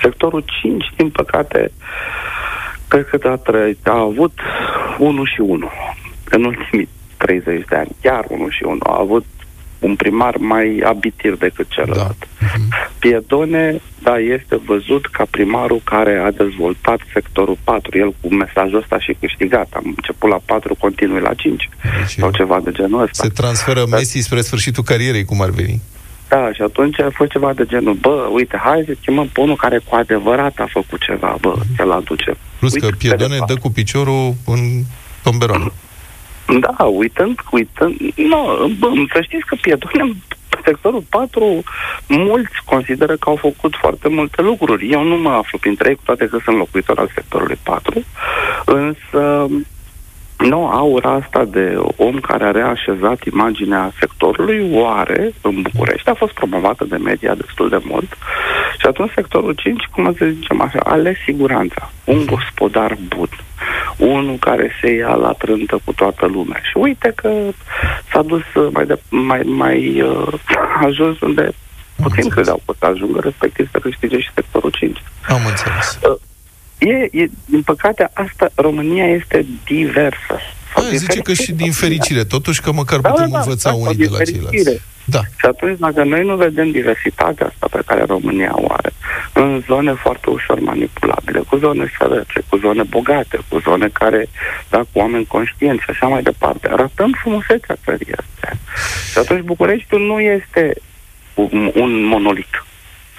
Sectorul 0.00 0.44
5, 0.64 0.84
din 0.96 1.10
păcate, 1.10 1.72
cred 2.88 3.06
că 3.08 3.28
a, 3.28 3.38
tră- 3.38 3.82
a 3.84 4.00
avut 4.00 4.32
1 4.98 5.24
și 5.24 5.40
1 5.40 5.70
în 6.30 6.44
ultimii 6.44 6.88
30 7.16 7.64
de 7.68 7.76
ani, 7.76 7.96
chiar 8.02 8.24
1 8.28 8.48
și 8.48 8.62
1. 8.62 8.78
A 8.82 8.98
avut 9.00 9.24
un 9.78 9.96
primar 9.96 10.36
mai 10.36 10.82
abitir 10.84 11.34
decât 11.34 11.68
celălalt. 11.68 12.16
Da. 12.18 12.46
Uh-huh. 12.46 12.98
Piedone, 12.98 13.80
da, 14.02 14.18
este 14.18 14.60
văzut 14.66 15.06
ca 15.06 15.24
primarul 15.30 15.80
care 15.84 16.16
a 16.26 16.30
dezvoltat 16.30 17.00
sectorul 17.12 17.58
4. 17.64 17.98
El 17.98 18.14
cu 18.20 18.34
mesajul 18.34 18.78
ăsta 18.78 18.98
și 18.98 19.16
câștigat. 19.20 19.68
Am 19.76 19.82
început 19.96 20.30
la 20.30 20.40
4, 20.44 20.74
continui 20.78 21.20
la 21.20 21.34
5. 21.34 21.68
Deci 21.98 22.10
sau 22.10 22.30
ceva 22.30 22.60
de 22.64 22.70
genul 22.70 23.02
ăsta. 23.02 23.22
Se 23.24 23.28
transferă 23.28 23.84
da. 23.88 23.96
Messi 23.96 24.18
spre 24.18 24.40
sfârșitul 24.40 24.82
carierei, 24.82 25.24
cum 25.24 25.40
ar 25.40 25.50
veni. 25.50 25.80
Da, 26.34 26.52
și 26.52 26.62
atunci 26.62 27.00
a 27.00 27.08
fost 27.12 27.30
ceva 27.30 27.52
de 27.52 27.64
genul, 27.66 27.94
bă, 27.94 28.28
uite, 28.32 28.56
hai 28.64 28.84
să 28.86 28.94
chemăm 29.04 29.28
pe 29.32 29.40
unul 29.40 29.56
care 29.56 29.78
cu 29.78 29.94
adevărat 29.94 30.58
a 30.58 30.66
făcut 30.70 31.00
ceva, 31.00 31.36
bă, 31.40 31.54
uh-huh. 31.56 31.76
să-l 31.76 31.90
aducem. 31.90 32.36
Plus 32.58 32.72
uite 32.72 32.86
că 32.86 32.94
Piedone 32.98 33.38
dă 33.46 33.54
cu 33.54 33.70
piciorul 33.70 34.34
în 34.46 34.82
tomberon. 35.22 35.72
Da, 36.60 36.84
uitând, 36.84 37.38
uitând, 37.50 37.96
nu, 38.14 38.70
bă, 38.78 38.86
să 39.12 39.20
știți 39.20 39.46
că 39.46 39.56
Piedone 39.60 40.12
sectorul 40.64 41.04
4, 41.08 41.62
mulți 42.08 42.56
consideră 42.64 43.12
că 43.16 43.28
au 43.28 43.36
făcut 43.36 43.74
foarte 43.80 44.08
multe 44.08 44.42
lucruri. 44.42 44.90
Eu 44.90 45.02
nu 45.02 45.16
mă 45.16 45.30
aflu 45.30 45.58
printre 45.58 45.88
ei, 45.88 45.94
cu 45.94 46.02
toate 46.04 46.26
că 46.26 46.38
sunt 46.44 46.56
locuitor 46.56 46.98
al 46.98 47.10
sectorului 47.14 47.58
4, 47.62 48.04
însă 48.64 49.46
nu 50.38 50.66
aura 50.66 51.10
asta 51.10 51.44
de 51.44 51.80
om 51.96 52.20
care 52.20 52.44
a 52.44 52.50
reașezat 52.50 53.24
imaginea 53.24 53.92
sectorului, 53.98 54.70
oare 54.72 55.32
în 55.40 55.62
București 55.62 56.08
a 56.08 56.14
fost 56.14 56.32
promovată 56.32 56.84
de 56.84 56.96
media 56.96 57.34
destul 57.34 57.68
de 57.68 57.80
mult 57.84 58.16
și 58.78 58.86
atunci 58.86 59.12
sectorul 59.14 59.52
5, 59.52 59.84
cum 59.84 60.14
să 60.18 60.24
zicem 60.26 60.60
așa, 60.60 60.78
ales 60.84 61.16
siguranța, 61.24 61.90
un 62.04 62.26
gospodar 62.26 62.96
bun, 63.08 63.28
unul 63.96 64.36
care 64.36 64.70
se 64.80 64.90
ia 64.90 65.14
la 65.14 65.32
trântă 65.32 65.80
cu 65.84 65.92
toată 65.92 66.26
lumea. 66.26 66.60
Și 66.62 66.76
uite 66.76 67.12
că 67.14 67.30
s-a 68.12 68.22
dus 68.22 68.42
mai, 68.72 68.86
de, 68.86 68.98
mai, 69.08 69.40
mai 69.44 70.00
uh, 70.00 70.32
ajuns 70.80 71.20
unde 71.20 71.50
puțin 72.02 72.28
credeau 72.28 72.62
că 72.66 72.74
să 72.78 72.86
ajungă, 72.86 73.20
respectiv 73.20 73.68
să 73.70 73.78
câștige 73.78 74.20
și 74.20 74.30
sectorul 74.34 74.70
5. 74.70 75.02
Am 75.28 75.40
înțeles. 75.46 75.98
Uh, 76.02 76.16
E, 76.84 77.08
e, 77.22 77.30
din 77.44 77.62
păcate, 77.62 78.10
asta, 78.12 78.50
România 78.54 79.06
este 79.06 79.46
diversă. 79.64 80.36
A, 80.74 80.82
zice 80.94 81.20
că 81.20 81.32
și 81.32 81.52
din 81.52 81.72
fericire, 81.72 82.24
totuși 82.24 82.60
că 82.60 82.72
măcar 82.72 82.98
Da, 83.00 83.08
putem 83.08 83.28
da, 83.28 83.32
da, 83.32 83.38
învăța 83.38 83.70
da, 83.70 83.76
unii 83.76 83.94
din 83.94 84.04
de 84.04 84.10
la 84.10 84.16
fericire. 84.16 84.52
ceilalți. 84.52 84.82
Da. 85.04 85.18
Și 85.18 85.46
atunci, 85.46 85.78
dacă 85.78 86.04
noi 86.04 86.24
nu 86.24 86.36
vedem 86.36 86.70
diversitatea 86.70 87.46
asta 87.46 87.66
pe 87.70 87.82
care 87.86 88.04
România 88.04 88.52
o 88.54 88.72
are, 88.72 88.92
în 89.32 89.62
zone 89.66 89.92
foarte 89.92 90.30
ușor 90.30 90.60
manipulabile, 90.60 91.38
cu 91.38 91.56
zone 91.56 91.92
sărăce, 91.98 92.42
cu 92.48 92.56
zone 92.56 92.82
bogate, 92.82 93.38
cu 93.48 93.58
zone 93.58 93.88
care, 93.92 94.28
da, 94.68 94.78
cu 94.78 94.98
oameni 94.98 95.26
conștienți 95.26 95.82
și 95.82 95.90
așa 95.90 96.06
mai 96.06 96.22
departe, 96.22 96.68
arătăm 96.70 97.14
frumusețea 97.20 97.76
țării 97.84 98.14
astea. 98.16 98.58
Și 99.12 99.18
atunci 99.18 99.40
Bucureștiul 99.40 100.00
nu 100.00 100.20
este 100.20 100.74
un, 101.34 101.70
un 101.74 102.04
monolit. 102.04 102.64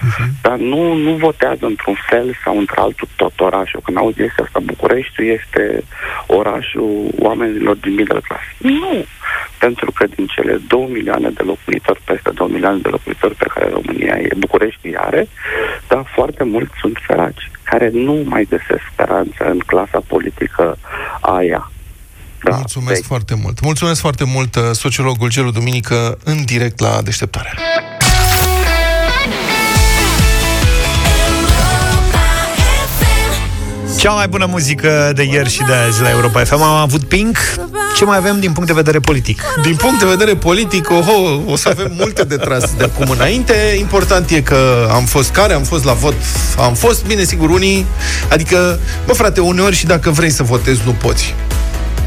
Mhm. 0.06 0.30
Dar 0.42 0.58
nu, 0.58 0.94
nu 0.94 1.12
votează 1.28 1.66
într-un 1.66 1.98
fel 2.10 2.38
sau 2.44 2.58
într-altul 2.58 3.08
tot 3.16 3.40
orașul. 3.40 3.82
Când 3.84 3.98
auzi 3.98 4.22
chestia 4.22 4.44
asta, 4.44 4.60
Bucureștiul 4.64 5.28
este 5.40 5.84
orașul 6.28 7.10
oamenilor 7.20 7.76
din 7.76 7.94
middle 7.94 8.20
class. 8.28 8.44
Nu! 8.58 9.06
Pentru 9.60 9.92
că 9.92 10.06
din 10.16 10.26
cele 10.26 10.60
2 10.68 10.88
milioane 10.92 11.30
de 11.30 11.44
locuitori, 11.46 12.02
peste 12.06 12.30
2 12.34 12.48
milioane 12.52 12.78
de 12.78 12.90
locuitori 12.90 13.36
pe 13.36 13.46
care 13.54 13.70
România 13.70 14.16
e, 14.16 14.30
București 14.38 14.96
are, 14.96 15.28
dar 15.88 16.12
foarte 16.16 16.44
mulți 16.44 16.74
sunt 16.80 16.98
săraci, 17.08 17.52
care 17.64 17.90
nu 17.94 18.22
mai 18.26 18.48
găsesc 18.50 18.84
speranță 18.92 19.44
în 19.54 19.60
clasa 19.66 20.00
politică 20.08 20.78
aia. 21.20 21.72
Da, 22.44 22.56
Mulțumesc 22.56 22.94
vechi. 22.96 23.06
foarte 23.06 23.36
mult. 23.42 23.62
Mulțumesc 23.62 24.00
foarte 24.02 24.24
mult, 24.24 24.56
uh, 24.56 24.62
sociologul 24.72 25.30
Gelu 25.30 25.52
Duminică, 25.52 26.18
în 26.24 26.46
direct 26.46 26.80
la 26.80 27.02
deșteptare. 27.04 27.54
Cea 34.06 34.12
mai 34.12 34.28
bună 34.28 34.46
muzică 34.50 35.12
de 35.16 35.24
ieri 35.24 35.50
și 35.50 35.64
de 35.68 35.74
azi 35.74 36.02
la 36.02 36.10
Europa 36.10 36.44
FM 36.44 36.62
am 36.62 36.62
avut 36.62 37.04
Pink. 37.04 37.38
Ce 37.96 38.06
mai 38.06 38.18
avem 38.18 38.40
din 38.40 38.52
punct 38.52 38.68
de 38.68 38.74
vedere 38.74 39.00
politic? 39.00 39.42
Din 39.64 39.76
punct 39.76 40.00
de 40.00 40.06
vedere 40.06 40.36
politic, 40.36 40.90
oho, 40.90 41.42
o 41.46 41.56
să 41.56 41.70
avem 41.70 41.92
multe 41.98 42.24
de 42.24 42.36
tras 42.36 42.74
de 42.78 42.84
acum 42.84 43.10
înainte. 43.10 43.76
Important 43.80 44.30
e 44.30 44.42
că 44.42 44.90
am 44.92 45.04
fost 45.04 45.32
care, 45.32 45.54
am 45.54 45.64
fost 45.64 45.84
la 45.84 45.94
vot, 45.94 46.14
am 46.58 46.74
fost, 46.74 47.06
bine, 47.06 47.24
sigur, 47.24 47.50
unii, 47.50 47.86
adică, 48.30 48.80
bă, 49.06 49.14
frate, 49.14 49.42
uneori 49.42 49.76
și 49.76 49.86
dacă 49.86 50.10
vrei 50.10 50.32
să 50.32 50.44
votezi, 50.44 50.82
nu 50.86 50.92
poți. 50.92 51.36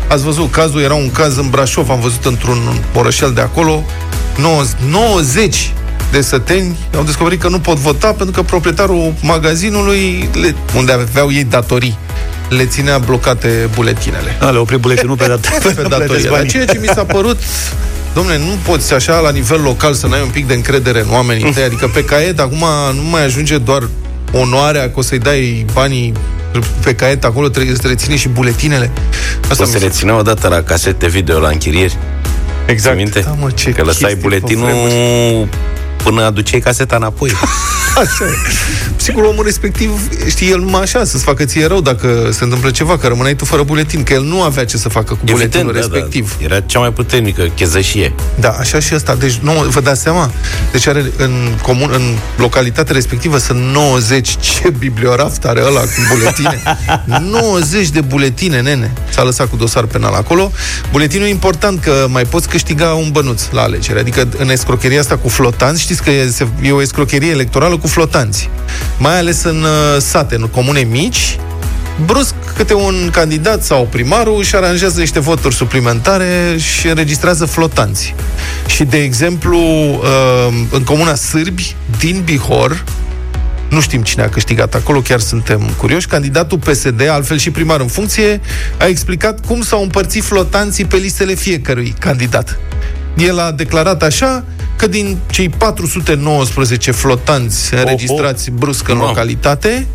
Ați 0.09 0.23
văzut 0.23 0.53
cazul, 0.53 0.81
era 0.81 0.95
un 0.95 1.11
caz 1.11 1.37
în 1.37 1.51
Brașov, 1.51 1.91
am 1.91 2.01
văzut 2.01 2.25
într-un 2.25 2.81
orășel 2.95 3.33
de 3.33 3.41
acolo, 3.41 3.85
90 4.89 5.73
de 6.11 6.21
săteni 6.21 6.77
au 6.97 7.03
descoperit 7.03 7.41
că 7.41 7.49
nu 7.49 7.59
pot 7.59 7.77
vota 7.77 8.07
pentru 8.13 8.31
că 8.35 8.43
proprietarul 8.43 9.15
magazinului, 9.23 10.29
le, 10.41 10.55
unde 10.77 10.93
aveau 10.93 11.33
ei 11.33 11.45
datorii, 11.45 11.99
le 12.49 12.65
ținea 12.67 12.99
blocate 12.99 13.69
buletinele 13.75 14.37
A, 14.41 14.51
le 14.51 14.59
opri 14.59 14.79
buletinul 14.79 15.17
pe 15.17 15.27
dată. 15.27 15.49
pe 15.75 15.83
datorie. 15.89 16.29
Dar 16.31 16.47
ceea 16.47 16.65
ce 16.65 16.79
mi 16.81 16.87
s-a 16.95 17.05
părut 17.05 17.39
Domnule, 18.15 18.39
nu 18.39 18.57
poți 18.63 18.95
așa 18.95 19.19
la 19.19 19.31
nivel 19.31 19.61
local 19.63 19.95
să 19.95 20.07
n-ai 20.07 20.21
un 20.23 20.29
pic 20.29 20.47
de 20.47 20.55
încredere 20.55 21.01
în 21.01 21.07
oamenii 21.13 21.53
tăi. 21.53 21.63
Adică 21.63 21.87
pe 21.89 22.05
caiet 22.05 22.41
acum 22.41 22.65
nu 22.95 23.03
mai 23.11 23.25
ajunge 23.25 23.59
doar 23.59 23.89
onoarea 24.33 24.83
că 24.83 24.93
o 24.95 25.03
să-i 25.03 25.19
dai 25.19 25.67
banii 25.73 26.13
pe 26.83 26.95
caiet 26.95 27.25
acolo, 27.25 27.49
trebuie 27.49 27.75
să 27.81 27.87
reține 27.87 28.17
și 28.17 28.29
buletinele. 28.29 28.91
Asta 29.51 29.63
O 29.63 29.67
să 29.67 29.73
mi 29.75 29.81
se- 29.81 29.87
rețină 29.87 30.13
o 30.13 30.23
dată 30.23 30.49
la 30.49 30.63
casete 30.63 31.07
video 31.09 31.39
la 31.39 31.49
închirieri. 31.49 31.97
Exact. 32.67 32.97
Minte? 32.97 33.21
Da, 33.21 33.35
mă, 33.41 33.51
ce 33.51 33.71
că 33.71 33.83
lăsai 33.83 34.01
chestii 34.01 34.17
pe 34.17 34.23
buletinul 34.23 34.69
până 36.09 36.25
aduceai 36.25 36.61
caseta 36.61 36.97
înapoi. 36.97 37.31
Așa 38.03 38.25
e. 38.25 38.35
Sigur, 38.97 39.23
omul 39.23 39.45
respectiv 39.45 39.91
știe 40.29 40.49
el 40.49 40.59
numai 40.59 40.81
așa, 40.81 41.05
să-ți 41.05 41.25
facă 41.25 41.45
ție 41.45 41.67
rău 41.67 41.81
dacă 41.81 42.29
se 42.31 42.45
întâmplă 42.45 42.71
ceva, 42.71 42.99
că 42.99 43.07
rămâneai 43.07 43.35
tu 43.35 43.45
fără 43.45 43.63
buletin, 43.63 44.03
că 44.03 44.13
el 44.13 44.23
nu 44.23 44.43
avea 44.43 44.65
ce 44.65 44.77
să 44.77 44.89
facă 44.89 45.15
cu 45.15 45.21
buletinul 45.25 45.73
da, 45.73 45.79
respectiv. 45.79 46.37
Da, 46.39 46.45
era 46.45 46.61
cea 46.61 46.79
mai 46.79 46.93
puternică 46.93 47.43
chezășie. 47.43 48.15
Da, 48.41 48.49
așa 48.49 48.81
și 48.81 48.95
asta. 48.95 49.15
Deci, 49.15 49.35
nu, 49.35 49.53
vă 49.53 49.81
dați 49.81 50.03
seama? 50.03 50.31
Deci 50.73 50.87
are 50.87 51.13
în, 51.17 51.33
comun, 51.63 51.91
în 51.93 52.17
localitatea 52.37 52.95
respectivă 52.95 53.39
sunt 53.39 53.61
90 53.61 54.37
ce 54.41 54.71
biblioraft 54.79 55.45
are 55.45 55.63
ăla 55.67 55.81
cu 55.81 56.15
buletine. 56.15 56.63
90 57.31 57.89
de 57.89 58.01
buletine, 58.01 58.61
nene. 58.61 58.93
S-a 59.11 59.23
lăsat 59.23 59.49
cu 59.49 59.57
dosar 59.57 59.85
penal 59.85 60.15
acolo. 60.15 60.53
Buletinul 60.91 61.27
e 61.27 61.31
important 61.31 61.81
că 61.81 62.07
mai 62.09 62.25
poți 62.25 62.49
câștiga 62.49 62.93
un 62.93 63.09
bănuț 63.11 63.43
la 63.51 63.63
alegere. 63.63 63.99
Adică 63.99 64.29
în 64.37 64.51
escrocheria 64.51 65.01
asta 65.01 65.17
cu 65.17 65.29
flotanți, 65.29 65.81
știți 65.99 66.17
că 66.17 66.25
e, 66.27 66.31
se- 66.31 66.69
e 66.69 66.73
o 66.73 66.83
escrocherie 66.83 67.31
electorală 67.31 67.77
cu 67.79 67.87
flotanți. 67.87 68.51
Mai 68.99 69.19
ales 69.19 69.43
în 69.43 69.63
uh, 69.63 70.01
sate, 70.01 70.35
în 70.35 70.47
comune 70.47 70.81
mici, 70.81 71.39
brusc 72.05 72.35
câte 72.57 72.75
un 72.75 73.09
candidat 73.13 73.65
sau 73.65 73.89
primarul 73.91 74.39
își 74.39 74.57
aranjează 74.57 75.01
niște 75.01 75.21
voturi 75.21 75.55
suplimentare 75.55 76.57
și 76.59 76.87
înregistrează 76.89 77.45
flotanți. 77.45 78.15
Și, 78.67 78.85
de 78.85 78.99
exemplu, 79.03 79.59
uh, 79.59 80.55
în 80.71 80.83
comuna 80.85 81.15
Sârbi 81.15 81.75
din 81.99 82.23
Bihor, 82.25 82.85
nu 83.69 83.81
știm 83.81 84.03
cine 84.03 84.23
a 84.23 84.29
câștigat 84.29 84.75
acolo, 84.75 85.01
chiar 85.01 85.21
suntem 85.21 85.71
curioși. 85.77 86.07
Candidatul 86.07 86.59
PSD, 86.59 87.09
altfel 87.09 87.39
și 87.39 87.51
primar 87.51 87.81
în 87.81 87.87
funcție, 87.89 88.41
a 88.79 88.85
explicat 88.87 89.47
cum 89.47 89.63
s-au 89.63 89.83
împărțit 89.83 90.25
flotanții 90.25 90.85
pe 90.85 90.97
listele 90.97 91.35
fiecărui 91.35 91.95
candidat. 91.99 92.59
El 93.17 93.39
a 93.39 93.51
declarat 93.51 94.03
așa 94.03 94.45
că 94.79 94.87
din 94.87 95.19
cei 95.31 95.49
419 95.49 96.91
flotanți 96.91 97.75
înregistrați 97.75 98.51
brusc 98.51 98.89
în 98.89 98.97
Mamă. 98.97 99.09
localitate, 99.09 99.87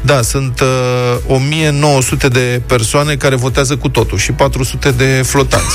da, 0.00 0.22
sunt 0.22 0.60
uh, 0.60 1.36
1900 1.36 2.28
de 2.28 2.62
persoane 2.66 3.14
care 3.14 3.34
votează 3.36 3.76
cu 3.76 3.88
totul 3.88 4.18
și 4.18 4.32
400 4.32 4.90
de 4.90 5.22
flotanți. 5.26 5.74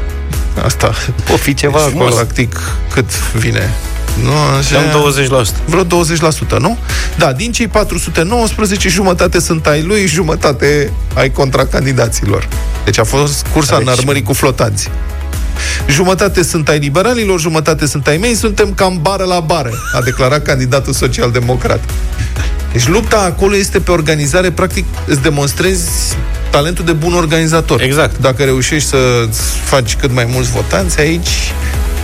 Asta. 0.64 0.92
O 1.32 1.36
fi 1.36 1.54
ceva 1.54 1.78
Deci, 1.84 1.94
acolo. 1.94 2.14
Practic, 2.14 2.60
cât 2.92 3.32
vine? 3.32 3.74
Nu, 4.22 4.32
așa... 4.58 4.90
Cam 4.90 5.44
20%. 5.44 5.64
Vreo 5.64 5.84
20%, 5.84 6.58
nu? 6.58 6.78
Da, 7.16 7.32
din 7.32 7.52
cei 7.52 7.68
419, 7.68 8.88
jumătate 8.88 9.40
sunt 9.40 9.66
ai 9.66 9.82
lui, 9.82 10.06
jumătate 10.06 10.92
ai 11.14 11.30
contracandidaților. 11.30 12.48
Deci 12.84 12.98
a 12.98 13.04
fost 13.04 13.46
cursa 13.52 13.76
Deci- 13.76 13.86
înarmării 13.86 14.22
cu 14.22 14.32
flotanți. 14.32 14.90
Jumătate 15.88 16.42
sunt 16.42 16.68
ai 16.68 16.78
liberalilor, 16.78 17.40
jumătate 17.40 17.86
sunt 17.86 18.06
ai 18.06 18.16
mei, 18.16 18.34
suntem 18.34 18.72
cam 18.74 18.98
bară 19.02 19.24
la 19.24 19.40
bară, 19.40 19.70
a 19.92 20.00
declarat 20.00 20.42
candidatul 20.42 20.92
social-democrat. 20.92 21.80
Deci 22.72 22.88
lupta 22.88 23.18
acolo 23.18 23.56
este 23.56 23.80
pe 23.80 23.90
organizare, 23.90 24.50
practic 24.50 24.84
îți 25.06 25.22
demonstrezi 25.22 25.90
talentul 26.50 26.84
de 26.84 26.92
bun 26.92 27.14
organizator. 27.14 27.82
Exact. 27.82 28.18
Dacă 28.18 28.42
reușești 28.42 28.88
să 28.88 29.28
faci 29.64 29.96
cât 29.96 30.12
mai 30.12 30.28
mulți 30.32 30.50
votanți 30.50 31.00
aici, 31.00 31.28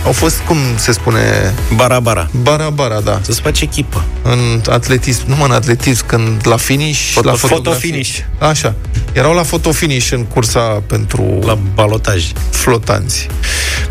au 0.05 0.11
fost, 0.11 0.37
cum 0.47 0.57
se 0.75 0.91
spune, 0.91 1.53
Bara-bara. 1.75 2.29
bara-bara, 2.41 2.99
da 3.01 3.19
Să-ți 3.23 3.41
faci 3.41 3.61
echipă. 3.61 4.03
în 4.23 4.61
atletism, 4.69 5.23
nu 5.27 5.43
în 5.43 5.51
atletism, 5.51 6.05
când 6.05 6.47
la 6.47 6.57
finish, 6.57 7.11
Foto- 7.11 7.23
la 7.23 7.33
fotografie. 7.33 7.47
fotofinish. 7.55 8.17
Așa. 8.39 8.75
Erau 9.13 9.33
la 9.33 9.43
fotofinish 9.43 10.11
în 10.11 10.23
cursa 10.25 10.61
pentru 10.87 11.39
La 11.45 11.57
balotaj. 11.73 12.23
flotanți. 12.49 13.27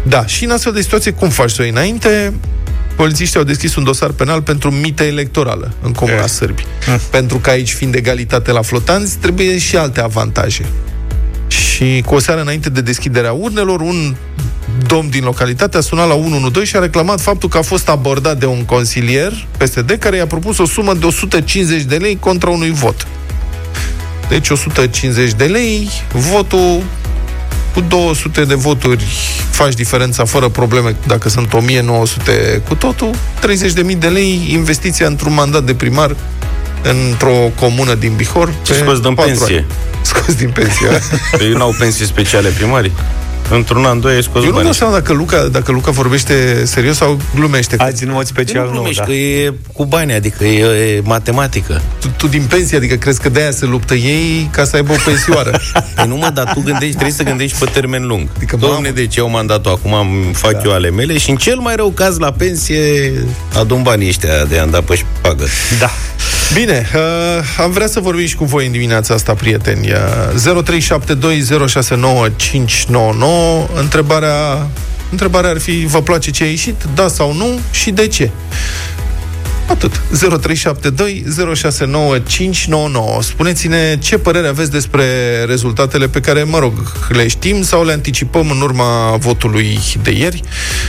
Da, 0.03 0.27
și 0.27 0.45
în 0.45 0.51
astfel 0.51 0.73
de 0.73 0.81
situație, 0.81 1.11
cum 1.13 1.29
faci 1.29 1.51
să 1.51 1.57
o 1.61 1.63
iei 1.63 1.73
înainte? 1.73 2.33
Polițiștii 2.97 3.39
au 3.39 3.45
deschis 3.45 3.75
un 3.75 3.85
dosar 3.85 4.11
penal 4.11 4.43
pentru 4.43 4.71
mită 4.71 5.03
electorală 5.03 5.73
în 5.83 5.93
Comuna 5.93 6.23
Eh. 6.23 6.29
Sârbi. 6.29 6.67
Pentru 7.11 7.39
că 7.39 7.51
aici, 7.51 7.73
fiind 7.73 7.95
egalitate 7.95 8.53
la 8.53 8.63
flotanți, 8.63 9.17
trebuie 9.19 9.59
și 9.59 9.77
alte 9.77 10.01
avantaje. 10.01 10.65
Și 11.47 12.03
cu 12.07 12.15
o 12.15 12.19
seară 12.19 12.41
înainte 12.41 12.69
de 12.71 12.81
deschiderea 12.81 13.33
urnelor, 13.33 13.81
un 13.81 14.15
domn 14.87 15.09
din 15.09 15.25
localitate 15.25 15.77
a 15.77 15.81
sunat 15.81 16.09
la 16.09 16.15
112 16.15 16.65
și 16.65 16.77
a 16.77 16.81
reclamat 16.81 17.21
faptul 17.21 17.49
că 17.49 17.59
a 17.59 17.63
fost 17.63 17.89
abordat 17.89 18.39
de 18.39 18.47
un 18.47 18.65
consilier 18.65 19.33
PSD 19.57 19.97
care 19.99 20.17
i-a 20.17 20.27
propus 20.27 20.59
o 20.59 20.67
sumă 20.67 20.95
de 20.95 21.07
150 21.07 21.83
de 21.83 21.97
lei 21.97 22.17
contra 22.21 22.51
unui 22.51 22.71
vot. 22.71 23.07
Deci 24.29 24.51
150 24.51 25.33
de 25.33 25.45
lei, 25.45 25.91
votul 26.13 26.83
cu 27.75 27.81
200 27.81 28.45
de 28.45 28.55
voturi 28.55 29.05
faci 29.51 29.75
diferența 29.75 30.25
fără 30.25 30.49
probleme 30.49 30.97
dacă 31.07 31.29
sunt 31.29 31.53
1900 31.53 32.63
cu 32.69 32.75
totul, 32.75 33.11
30.000 33.93 33.99
de 33.99 34.09
lei 34.09 34.47
investiția 34.49 35.07
într-un 35.07 35.35
mandat 35.35 35.65
de 35.65 35.75
primar 35.75 36.17
într-o 36.83 37.51
comună 37.61 37.95
din 37.95 38.13
Bihor. 38.17 38.55
Și 38.67 38.75
scos 38.75 39.01
din 39.01 39.15
pensie. 39.15 39.57
Ani. 39.57 39.67
Scos 40.03 40.35
din 40.35 40.51
pensie. 40.51 40.89
Păi 41.37 41.49
nu 41.49 41.63
au 41.63 41.75
pensii 41.79 42.07
speciale 42.07 42.49
primarii? 42.49 42.93
Într-un 43.51 43.85
an, 43.85 44.01
doi 44.01 44.15
ai 44.15 44.23
scos 44.23 44.45
Eu 44.45 44.51
bani. 44.51 44.57
nu 44.57 44.63
dau 44.63 44.73
seama 44.73 44.93
dacă 44.93 45.13
Luca, 45.13 45.49
dacă 45.53 45.73
Luca 45.73 45.91
vorbește 45.91 46.65
serios 46.65 46.97
sau 46.97 47.19
glumește. 47.35 47.77
Azi 47.79 48.05
în 48.05 48.11
mod 48.13 48.27
special 48.27 48.63
nu, 48.65 48.69
nu, 48.69 48.75
glumești, 48.75 48.99
da. 48.99 49.05
că 49.05 49.13
e 49.13 49.53
cu 49.73 49.85
bani, 49.85 50.13
adică 50.13 50.45
e, 50.45 50.95
e 50.97 51.01
matematică. 51.05 51.83
Tu, 52.01 52.09
tu 52.17 52.27
din 52.27 52.43
pensie, 52.49 52.77
adică 52.77 52.95
crezi 52.95 53.21
că 53.21 53.29
de-aia 53.29 53.51
se 53.51 53.65
luptă 53.67 53.95
ei 53.95 54.49
ca 54.53 54.65
să 54.65 54.77
aibă 54.77 54.93
o 54.93 54.97
pensioară. 55.05 55.51
Păi 55.95 56.07
nu 56.07 56.17
mă, 56.17 56.31
dar 56.35 56.53
tu 56.53 56.61
gândești, 56.65 56.93
trebuie 56.95 57.17
să 57.17 57.23
gândești 57.23 57.59
pe 57.59 57.65
termen 57.73 58.07
lung. 58.07 58.29
Adică, 58.37 58.57
Domne, 58.57 58.75
mamă. 58.75 58.89
deci 58.89 59.17
eu 59.17 59.31
mandatul 59.31 59.71
acum 59.71 59.93
îmi 59.93 60.35
fac 60.35 60.53
da. 60.53 60.61
eu 60.65 60.73
ale 60.73 60.91
mele 60.91 61.19
și 61.19 61.31
în 61.31 61.37
cel 61.37 61.57
mai 61.59 61.77
rău 61.77 61.91
caz 61.91 62.19
la 62.19 62.33
pensie 62.33 63.13
adun 63.59 63.83
banii 63.83 64.09
ăștia 64.09 64.45
de 64.45 64.59
a 64.59 64.67
dat 64.67 64.83
pe 64.83 65.01
pagă. 65.21 65.45
Da. 65.79 65.91
Bine, 66.55 66.89
uh, 66.95 67.01
am 67.59 67.71
vrea 67.71 67.87
să 67.87 68.01
vorbim 68.01 68.27
și 68.27 68.37
cu 68.37 68.45
voi 68.45 68.67
în 68.67 68.73
dimineața 68.73 69.15
asta, 69.15 69.35
prieteni. 69.35 69.91
Uh, 69.91 70.63
0372069599. 70.63 72.31
Întrebarea, 73.75 74.69
întrebarea 75.11 75.51
ar 75.51 75.59
fi, 75.61 75.87
vă 75.87 76.03
place 76.03 76.31
ce 76.31 76.45
a 76.45 76.47
ieșit? 76.47 76.85
Da 76.95 77.09
sau 77.09 77.35
nu? 77.35 77.61
Și 77.71 77.91
de 77.91 78.07
ce? 78.07 78.31
Atât. 79.73 80.01
0372 80.41 81.25
069599. 81.55 83.23
Spuneți-ne 83.23 83.99
ce 83.99 84.19
părere 84.19 84.49
aveți 84.49 84.71
despre 84.71 85.05
rezultatele 85.47 86.09
pe 86.09 86.21
care, 86.21 86.43
mă 86.43 86.59
rog, 86.59 86.73
le 87.09 87.29
știm 87.29 87.63
sau 87.63 87.85
le 87.85 87.93
anticipăm 87.93 88.51
în 88.51 88.61
urma 88.61 89.17
votului 89.17 89.79
de 90.03 90.11
ieri 90.11 90.43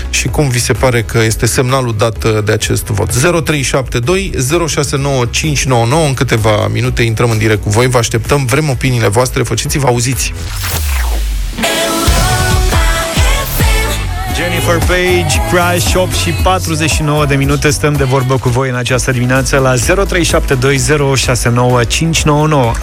și 0.10 0.28
cum 0.28 0.50
vi 0.50 0.60
se 0.60 0.74
pare 0.74 1.02
că 1.02 1.24
este 1.24 1.46
semnalul 1.46 1.96
dat 1.98 2.44
de 2.44 2.52
acest 2.52 2.86
vot. 2.86 3.12
0372 3.12 4.32
069599. 4.68 6.06
În 6.06 6.14
câteva 6.14 6.68
minute 6.68 7.04
intrăm 7.04 7.30
în 7.30 7.38
direct 7.38 7.64
cu 7.64 7.70
voi. 7.70 7.88
Vă 7.88 7.98
așteptăm, 7.98 8.46
vrem 8.46 8.70
opiniile 8.70 9.08
voastre, 9.08 9.44
faceți-vă 9.44 9.88
auziți. 9.88 10.34
Jennifer 14.64 14.88
Page, 14.88 15.40
Crash 15.52 15.96
8 15.96 16.12
și 16.14 16.32
49 16.44 17.26
de 17.26 17.36
minute 17.36 17.70
stăm 17.70 17.94
de 17.94 18.04
vorbă 18.04 18.38
cu 18.38 18.50
voi 18.50 18.70
în 18.70 18.76
această 18.76 19.12
dimineață 19.12 19.58
la 19.58 19.74
0372069599. 19.74 19.78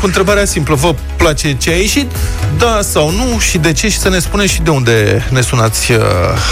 Cu 0.01 0.05
întrebarea 0.07 0.45
simplă, 0.45 0.75
vă 0.75 0.95
place 1.17 1.57
ce 1.57 1.71
a 1.71 1.77
ieșit? 1.77 2.11
Da 2.59 2.79
sau 2.81 3.11
nu? 3.11 3.39
Și 3.39 3.59
de 3.59 3.73
ce? 3.73 3.89
Și 3.89 3.99
să 3.99 4.09
ne 4.09 4.19
spuneți 4.19 4.53
și 4.53 4.63
de 4.63 4.71
unde 4.71 5.27
ne 5.31 5.41
sunați. 5.41 5.93
Uh, 5.93 5.99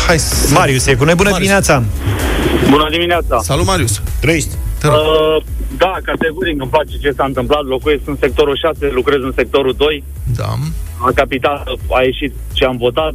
Hai 0.07 0.19
să... 0.19 0.53
Marius 0.53 0.87
e 0.87 0.95
cu 0.95 1.05
noi, 1.05 1.15
bună 1.15 1.31
Marius. 1.31 1.49
dimineața! 1.49 1.83
Bună 2.71 2.89
dimineața! 2.91 3.39
Salut, 3.43 3.67
Marius! 3.67 4.03
Trăiești. 4.21 4.51
Te 4.81 4.87
rog. 4.87 4.97
Uh, 4.97 5.43
da, 5.77 5.95
categoric 6.05 6.61
îmi 6.61 6.71
place 6.71 6.97
ce 7.01 7.11
s-a 7.17 7.25
întâmplat. 7.25 7.65
Locuiesc 7.65 8.03
în 8.05 8.17
sectorul 8.21 8.57
6, 8.57 8.91
lucrez 8.95 9.19
în 9.23 9.33
sectorul 9.37 9.75
2. 9.77 10.05
Da. 10.37 10.55
În 11.07 11.13
capitală 11.15 11.65
a 11.91 12.03
ieșit 12.03 12.33
ce 12.53 12.65
am 12.65 12.77
votat. 12.77 13.13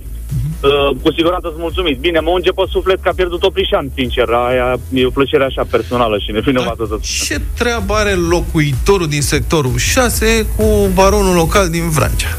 Uh, 0.63 0.95
cu 1.02 1.12
siguranță 1.12 1.47
sunt 1.47 1.62
mulțumit. 1.62 1.97
Bine, 1.99 2.19
mă 2.19 2.30
unge 2.30 2.52
pe 2.52 2.63
suflet 2.69 3.02
că 3.02 3.10
a 3.10 3.13
pierdut 3.15 3.43
Oprișan, 3.43 3.91
sincer. 3.95 4.28
Aia 4.30 4.80
e 4.93 5.06
o 5.06 5.10
plăcere 5.10 5.43
așa 5.43 5.63
personală 5.69 6.17
și 6.17 6.32
nevinovată 6.32 6.84
să 6.88 6.97
spun. 7.02 7.26
Ce 7.28 7.41
treabă 7.58 7.93
are 7.93 8.13
locuitorul 8.13 9.08
din 9.08 9.21
sectorul 9.21 9.78
6 9.78 10.45
cu 10.56 10.89
baronul 10.93 11.36
local 11.36 11.69
din 11.69 11.89
Vrancea? 11.89 12.38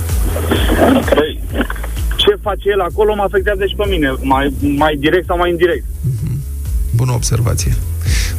Păi, 1.14 1.40
ce 2.16 2.38
face 2.42 2.68
el 2.68 2.80
acolo 2.80 3.14
mă 3.14 3.22
afectează 3.22 3.66
și 3.66 3.74
pe 3.74 3.86
mine, 3.88 4.14
mai, 4.20 4.52
mai 4.60 4.96
direct 4.96 5.26
sau 5.26 5.36
mai 5.36 5.50
indirect. 5.50 5.84
Bună 6.96 7.12
observație. 7.12 7.72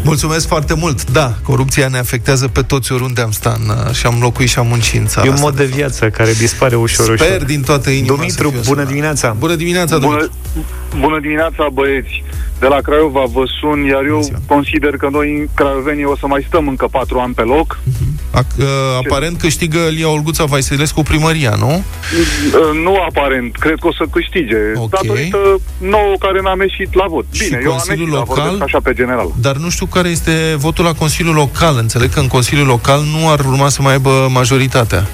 Mulțumesc 0.06 0.48
foarte 0.48 0.74
mult. 0.74 1.12
Da, 1.12 1.34
corupția 1.44 1.88
ne 1.88 1.98
afectează 1.98 2.48
pe 2.48 2.62
toți 2.62 2.92
oriunde 2.92 3.22
am 3.22 3.32
stat 3.32 3.58
în, 3.58 3.94
și 3.94 4.06
am 4.06 4.16
locuit 4.22 4.50
și 4.50 4.60
am 4.60 4.68
muncit 4.68 5.00
în 5.00 5.06
țara 5.08 5.26
E 5.26 5.30
un 5.30 5.34
asta. 5.36 5.46
mod 5.46 5.56
de 5.56 5.66
viață 5.66 6.10
care 6.10 6.32
dispare 6.34 6.76
ușor, 6.76 7.06
Sper 7.18 7.30
ușor. 7.36 7.44
din 7.44 7.62
toată 7.62 7.90
inima 7.90 8.16
Dumitru, 8.16 8.44
să 8.50 8.50
fiu 8.50 8.50
bună 8.50 8.64
sunat. 8.64 8.88
dimineața! 8.88 9.36
Bună 9.40 9.56
dimineața, 9.56 9.98
Bună, 9.98 10.08
Dumitru! 10.16 10.32
bună 11.00 11.20
dimineața, 11.20 11.68
băieți! 11.74 12.24
De 12.60 12.68
la 12.68 12.76
Craiova 12.82 13.24
vă 13.32 13.44
sun, 13.60 13.84
iar 13.84 14.04
eu 14.06 14.22
ziua. 14.22 14.40
consider 14.48 14.98
că 14.98 15.08
noi, 15.12 15.50
craiovenii, 15.54 16.04
o 16.04 16.18
să 16.18 16.28
mai 16.28 16.46
stăm 16.48 16.68
încă 16.68 16.88
patru 16.92 17.20
ani 17.20 17.34
pe 17.34 17.42
loc. 17.42 17.80
Ac- 17.80 17.84
uh, 17.88 18.08
aparent 19.06 19.40
câștigă 19.40 19.80
Lia 19.90 20.10
Olguța 20.10 20.44
Vaiselescu 20.46 21.02
primăria, 21.04 21.56
nu? 21.60 21.72
Uh, 21.74 22.80
Nu 22.84 22.96
aparent, 23.10 23.56
cred 23.56 23.78
că 23.80 23.88
o 23.88 23.94
să 23.94 24.04
câștige. 24.12 24.58
Ok. 24.76 24.90
Datorită 24.90 25.38
nouă 25.78 26.14
care 26.20 26.40
n-am 26.44 26.62
ieșit 26.62 26.94
la 26.94 27.06
vot. 27.10 27.26
Și 27.32 27.44
Bine, 27.48 27.60
eu 27.64 27.72
am 27.72 27.78
Consiliul 27.78 28.08
ieșit, 28.08 28.18
dar 28.18 28.28
Local? 28.28 28.44
vorbesc 28.50 28.64
așa 28.64 28.80
pe 28.84 28.94
general. 28.94 29.28
Dar 29.42 29.56
nu 29.56 29.70
știu 29.70 29.86
care 29.86 30.10
este 30.10 30.56
votul 30.58 30.84
la 30.86 30.94
Consiliul 30.94 31.36
Local. 31.36 31.76
Înțeleg 31.78 32.10
că 32.10 32.20
în 32.20 32.28
Consiliul 32.28 32.68
Local 32.68 33.02
nu 33.20 33.30
ar 33.32 33.40
urma 33.40 33.70
să 33.70 33.82
mai 33.82 33.92
aibă 33.92 34.28
majoritatea. 34.32 35.08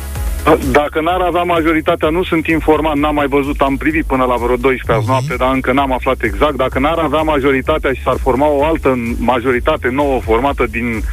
Dacă 0.72 1.02
n-ar 1.02 1.22
avea 1.22 1.42
majoritatea, 1.44 2.10
nu 2.10 2.24
sunt 2.24 2.48
informat, 2.48 2.96
n-am 2.96 3.16
mai 3.16 3.28
văzut, 3.28 3.60
am 3.62 3.78
privit 3.78 4.06
până 4.06 4.24
la 4.24 4.36
vreo 4.36 4.56
12 4.56 4.92
azi 4.92 5.00
Mhm. 5.02 5.10
noapte, 5.12 5.36
dar 5.44 5.52
încă 5.54 5.72
n-am 5.72 5.94
aflat 5.94 6.22
exact. 6.24 6.56
Dacă 6.56 6.80
n-ar 6.80 6.98
avea 6.98 7.22
majoritatea 7.22 7.92
și 7.94 8.02
s-ar 8.02 8.18
forma 8.22 8.48
o 8.48 8.66
altă 8.66 8.98
majoritate 9.18 9.88
nouă 9.92 10.20
formată 10.22 10.66
din 10.70 11.04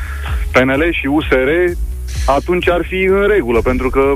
PNL 0.53 0.83
și 0.91 1.07
USR, 1.07 1.49
atunci 2.27 2.69
ar 2.69 2.85
fi 2.89 3.03
în 3.03 3.27
regulă, 3.29 3.61
pentru 3.61 3.91
că 3.91 4.15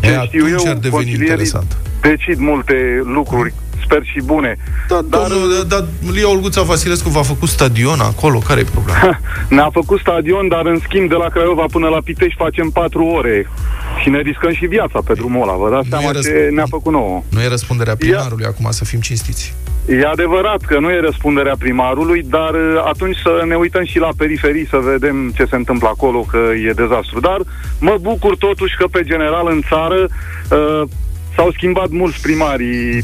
ce 0.00 0.08
E, 0.10 0.20
știu 0.26 0.44
atunci 0.44 0.64
eu, 0.64 0.70
ar 0.70 0.76
deveni 0.76 0.90
consilierii 0.90 1.26
interesant. 1.26 1.76
decid 2.00 2.38
multe 2.38 3.00
lucruri, 3.04 3.54
sper 3.84 4.00
și 4.04 4.20
bune. 4.24 4.56
Da, 4.88 5.00
Dar- 5.08 5.20
domnul, 5.28 5.64
dar 5.68 5.84
Lia 6.12 6.28
Olguța 6.28 6.62
Vasilescu 6.62 7.08
v-a 7.08 7.22
făcut 7.22 7.48
stadion 7.48 8.00
acolo. 8.00 8.38
Care 8.38 8.60
e 8.60 8.64
problema? 8.64 9.20
Ne-a 9.48 9.68
făcut 9.72 10.00
stadion, 10.00 10.48
dar 10.48 10.66
în 10.66 10.78
schimb 10.82 11.08
de 11.08 11.14
la 11.14 11.28
Craiova 11.28 11.64
până 11.70 11.88
la 11.88 11.98
Pitești 12.04 12.36
facem 12.38 12.70
4 12.70 13.04
ore 13.04 13.50
și 14.00 14.08
ne 14.08 14.20
riscăm 14.20 14.52
și 14.52 14.66
viața 14.66 14.98
pe 15.06 15.12
drumul 15.12 15.42
ăla. 15.42 15.56
Vă 15.56 15.70
dați 15.70 15.88
Nu 15.88 15.96
seama 15.96 16.18
e 16.18 16.20
ce 16.20 16.46
răsp- 16.48 16.50
ne-a 16.50 16.66
făcut 16.68 16.92
nouă. 16.92 17.22
Nu 17.28 17.40
e 17.42 17.48
răspunderea 17.48 17.96
primarului 17.96 18.44
acum 18.44 18.66
să 18.70 18.84
fim 18.84 19.00
cinstiți. 19.00 19.54
E 19.88 20.06
adevărat 20.06 20.60
că 20.60 20.78
nu 20.78 20.90
e 20.90 21.00
răspunderea 21.00 21.54
primarului, 21.58 22.22
dar 22.22 22.54
uh, 22.54 22.82
atunci 22.84 23.16
să 23.16 23.44
ne 23.46 23.54
uităm 23.54 23.84
și 23.84 23.98
la 23.98 24.08
periferii 24.16 24.66
să 24.66 24.76
vedem 24.76 25.32
ce 25.36 25.44
se 25.44 25.56
întâmplă 25.56 25.88
acolo, 25.88 26.20
că 26.20 26.38
e 26.66 26.72
dezastru. 26.72 27.20
Dar 27.20 27.38
mă 27.78 27.96
bucur 28.00 28.36
totuși 28.36 28.76
că 28.76 28.86
pe 28.90 29.02
general 29.02 29.46
în 29.50 29.60
țară 29.68 30.08
uh, 30.50 30.88
s-au 31.36 31.50
schimbat 31.50 31.88
mulți 31.88 32.20
primarii 32.20 33.02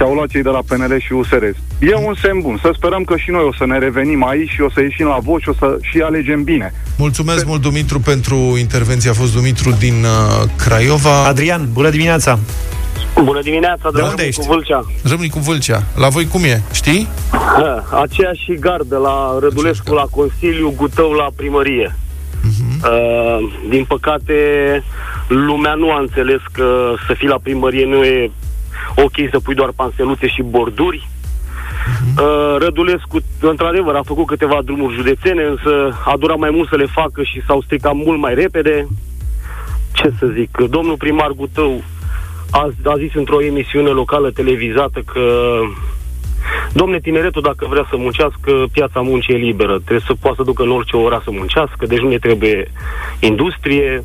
și 0.00 0.06
au 0.06 0.14
luat 0.14 0.28
cei 0.28 0.42
de 0.42 0.48
la 0.48 0.60
PNL 0.68 1.00
și 1.00 1.12
USR. 1.12 1.42
E 1.78 1.94
un 1.94 2.14
semn 2.22 2.40
bun. 2.40 2.58
Să 2.62 2.70
sperăm 2.76 3.02
că 3.04 3.16
și 3.16 3.30
noi 3.30 3.42
o 3.42 3.52
să 3.58 3.66
ne 3.66 3.78
revenim 3.78 4.24
aici 4.26 4.50
și 4.50 4.60
o 4.60 4.70
să 4.70 4.80
ieșim 4.80 5.06
la 5.06 5.18
vot 5.22 5.40
și 5.40 5.48
o 5.48 5.52
să 5.52 5.78
și 5.80 6.00
alegem 6.00 6.42
bine. 6.42 6.72
Mulțumesc 6.98 7.46
mult, 7.46 7.60
Dumitru, 7.60 8.00
pentru 8.00 8.34
intervenție. 8.58 9.10
A 9.10 9.12
fost 9.12 9.34
Dumitru 9.34 9.70
din 9.78 9.94
uh, 10.02 10.48
Craiova. 10.56 11.24
Adrian, 11.26 11.68
bună 11.72 11.90
dimineața! 11.90 12.38
Bună 13.24 13.40
dimineața, 13.42 13.90
De 13.94 14.00
unde 14.02 14.22
ești? 14.26 14.40
cu 14.40 14.46
Vâlcea. 14.46 14.84
Râmnicu 15.04 15.38
Vâlcea. 15.38 15.82
La 15.96 16.08
voi 16.08 16.26
cum 16.26 16.44
e? 16.44 16.62
Știi? 16.72 17.08
Ha, 17.30 17.84
Aceeași 18.02 18.54
gardă 18.60 18.96
la 18.96 19.38
Rădulescu 19.40 19.94
la 19.94 20.04
Consiliu, 20.10 20.72
Gutău 20.76 21.10
la 21.12 21.28
primărie. 21.36 21.96
Uh, 22.82 23.52
din 23.68 23.84
păcate, 23.84 24.34
lumea 25.28 25.74
nu 25.74 25.90
a 25.90 25.98
înțeles 26.00 26.40
că 26.52 26.92
să 27.06 27.14
fii 27.18 27.28
la 27.28 27.38
primărie 27.42 27.84
nu 27.86 28.04
e 28.04 28.30
ok 28.94 29.30
să 29.30 29.40
pui 29.40 29.54
doar 29.54 29.70
panseluțe 29.76 30.26
și 30.28 30.42
borduri. 30.42 31.08
Uh, 32.18 32.56
Rădulescu, 32.58 33.18
într-adevăr, 33.40 33.94
a 33.94 34.02
făcut 34.04 34.26
câteva 34.26 34.58
drumuri 34.64 34.94
județene, 34.94 35.42
însă 35.42 35.98
a 36.04 36.16
durat 36.16 36.38
mai 36.38 36.50
mult 36.50 36.68
să 36.68 36.76
le 36.76 36.86
facă 36.86 37.22
și 37.22 37.42
s-au 37.46 37.60
stricat 37.62 37.94
mult 37.94 38.18
mai 38.18 38.34
repede. 38.34 38.86
Ce 39.92 40.12
să 40.18 40.26
zic, 40.26 40.56
domnul 40.56 40.96
primar 40.96 41.30
Gutău 41.30 41.82
a, 42.50 42.70
a 42.84 42.96
zis 42.96 43.14
într-o 43.14 43.42
emisiune 43.42 43.88
locală 43.88 44.30
televizată 44.30 45.00
că 45.12 45.20
Domne, 46.72 47.00
tineretul, 47.00 47.42
dacă 47.42 47.66
vrea 47.70 47.86
să 47.90 47.96
muncească, 47.96 48.64
piața 48.72 49.00
muncii 49.00 49.34
e 49.34 49.36
liberă. 49.36 49.72
Trebuie 49.72 50.04
să 50.06 50.14
poată 50.20 50.36
să 50.36 50.42
ducă 50.42 50.62
în 50.62 50.70
orice 50.70 50.96
ora 50.96 51.20
să 51.24 51.30
muncească, 51.30 51.86
deci 51.86 51.98
nu 51.98 52.08
ne 52.08 52.18
trebuie 52.18 52.70
industrie. 53.20 54.04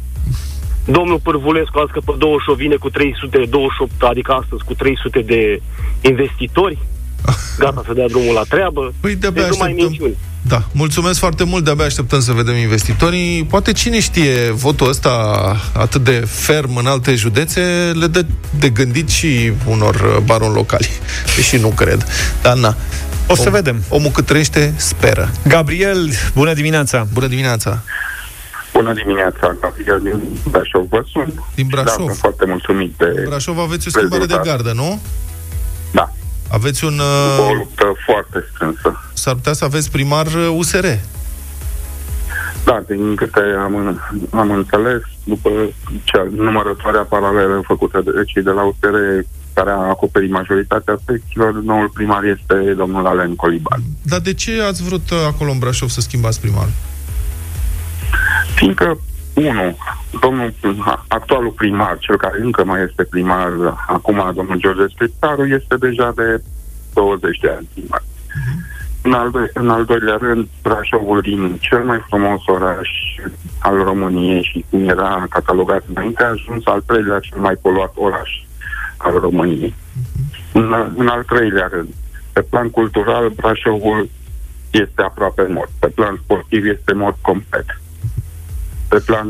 Domnul 0.86 1.20
Pârvulescu 1.24 1.80
a 1.80 1.84
zis 1.84 1.94
că 1.94 2.00
pe 2.06 2.14
28 2.18 2.60
vine 2.60 2.76
cu 2.76 2.90
328, 2.90 3.92
adică 4.04 4.32
astăzi 4.32 4.64
cu 4.64 4.74
300 4.74 5.20
de 5.20 5.62
investitori. 6.02 6.78
Gata 7.64 7.84
să 7.86 7.94
dea 7.94 8.08
drumul 8.08 8.34
la 8.34 8.44
treabă. 8.50 8.94
Păi 9.00 9.16
de-abia 9.16 9.42
deci 9.42 9.52
numai 9.52 9.68
așteptăm. 9.68 9.90
minciuni. 9.92 10.18
Da, 10.48 10.64
mulțumesc 10.72 11.20
foarte 11.20 11.44
mult, 11.44 11.64
de-abia 11.64 11.86
așteptăm 11.86 12.20
să 12.20 12.32
vedem 12.32 12.56
investitorii. 12.56 13.46
Poate 13.50 13.72
cine 13.72 14.00
știe, 14.00 14.52
votul 14.52 14.90
ăsta 14.90 15.12
atât 15.74 16.04
de 16.04 16.24
ferm 16.28 16.76
în 16.76 16.86
alte 16.86 17.16
județe 17.16 17.62
le 17.94 18.08
dă 18.08 18.26
de 18.60 18.70
gândit 18.70 19.10
și 19.10 19.52
unor 19.68 19.96
uh, 19.96 20.24
baroni 20.26 20.54
locali. 20.54 20.90
Deși 21.36 21.58
nu 21.58 21.68
cred. 21.68 22.06
Dar 22.42 22.56
na. 22.58 22.76
O 23.28 23.36
să 23.36 23.50
Om- 23.50 23.52
vedem. 23.52 23.84
Omul 23.90 24.12
cât 24.12 24.26
trăiește, 24.26 24.74
speră. 24.78 25.32
Gabriel, 25.48 26.10
bună 26.34 26.54
dimineața! 26.54 27.08
Bună 27.14 27.28
dimineața! 27.28 27.82
Bună 28.78 28.94
dimineața, 28.94 29.56
Gabriel 29.62 30.00
din 30.04 30.20
Brașov 30.50 30.86
vă 30.90 31.02
sunt. 31.14 31.34
Din 31.56 31.68
Brașov. 31.70 31.98
Da, 31.98 32.04
sunt 32.04 32.16
foarte 32.26 32.46
mulțumit 32.46 32.94
de 32.98 33.06
În 33.16 33.24
Brașov 33.30 33.60
aveți 33.60 33.88
o 33.88 33.90
schimbare 33.90 34.26
de 34.26 34.34
rezultat. 34.34 34.46
gardă, 34.46 34.72
nu? 34.82 35.02
Da, 35.92 36.12
Aveți 36.52 36.86
un... 36.86 37.00
o 37.00 37.42
Uh, 37.50 37.56
luptă 37.58 37.86
foarte 38.06 38.46
strânsă. 38.54 38.90
s-ar 39.14 39.34
putea 39.34 39.54
să 39.54 39.64
aveți 39.66 39.92
primar 39.92 40.26
uh, 40.26 40.54
USR. 40.58 40.86
Da, 42.66 42.84
din 42.88 43.16
câte 43.16 43.40
am, 43.64 43.76
în- 43.76 44.00
am 44.40 44.52
înțeles, 44.52 45.02
după 45.24 45.50
cea, 46.04 46.28
numărătoarea 46.36 47.02
paralelă 47.02 47.62
făcută 47.68 48.02
de 48.06 48.12
cei 48.26 48.44
de 48.44 48.50
la 48.50 48.62
USR, 48.64 48.96
care 49.54 49.70
a 49.70 49.76
acoperit 49.90 50.32
majoritatea 50.32 50.98
secțiilor, 51.06 51.54
noul 51.54 51.90
primar 51.94 52.24
este 52.24 52.74
domnul 52.78 53.06
Alen 53.08 53.36
Coliban. 53.36 53.82
Dar 54.02 54.20
de 54.20 54.34
ce 54.34 54.62
ați 54.62 54.84
vrut 54.84 55.10
uh, 55.10 55.18
acolo 55.28 55.52
în 55.52 55.58
Brașov 55.60 55.90
să 55.90 56.02
schimbați 56.02 56.40
primarul? 56.42 56.72
Fiindcă, 58.56 58.98
unu, 59.34 59.78
domnul, 60.22 60.54
actualul 61.08 61.52
primar, 61.52 61.98
cel 61.98 62.18
care 62.18 62.42
încă 62.42 62.64
mai 62.64 62.84
este 62.84 63.04
primar, 63.04 63.52
acum 63.88 64.32
domnul 64.34 64.58
George 64.60 64.86
Spitaru, 64.88 65.46
este 65.46 65.76
deja 65.78 66.12
de 66.16 66.42
20 66.94 67.40
de 67.40 67.50
ani 67.50 67.70
primar. 67.74 68.04
În 69.02 69.14
al, 69.14 69.32
doi, 69.32 69.50
în 69.54 69.70
al 69.70 69.86
doilea 69.86 70.18
rând, 70.22 70.48
Brașovul 70.62 71.22
din 71.22 71.58
cel 71.62 71.84
mai 71.84 72.04
frumos 72.08 72.42
oraș 72.46 72.90
al 73.60 73.84
României 73.84 74.44
și 74.44 74.66
cum 74.70 74.90
era 74.90 75.26
catalogat 75.30 75.84
înainte, 75.94 76.24
a 76.24 76.28
ajuns 76.30 76.66
al 76.66 76.82
treilea 76.86 77.20
cel 77.20 77.40
mai 77.40 77.56
poluat 77.62 77.92
oraș 77.96 78.30
al 78.98 79.20
României. 79.20 79.76
În, 80.54 80.74
al- 80.74 80.94
în 80.98 81.08
al 81.08 81.24
treilea 81.24 81.68
rând, 81.72 81.90
pe 82.34 82.42
plan 82.42 82.70
cultural, 82.70 83.30
Brașovul 83.30 84.10
este 84.72 85.02
aproape 85.02 85.48
mort. 85.50 85.72
Pe 85.80 85.88
plan 85.88 86.20
sportiv 86.24 86.66
este 86.66 86.94
mort 86.94 87.18
complet 87.22 87.66
pe 88.96 89.02
plan 89.06 89.28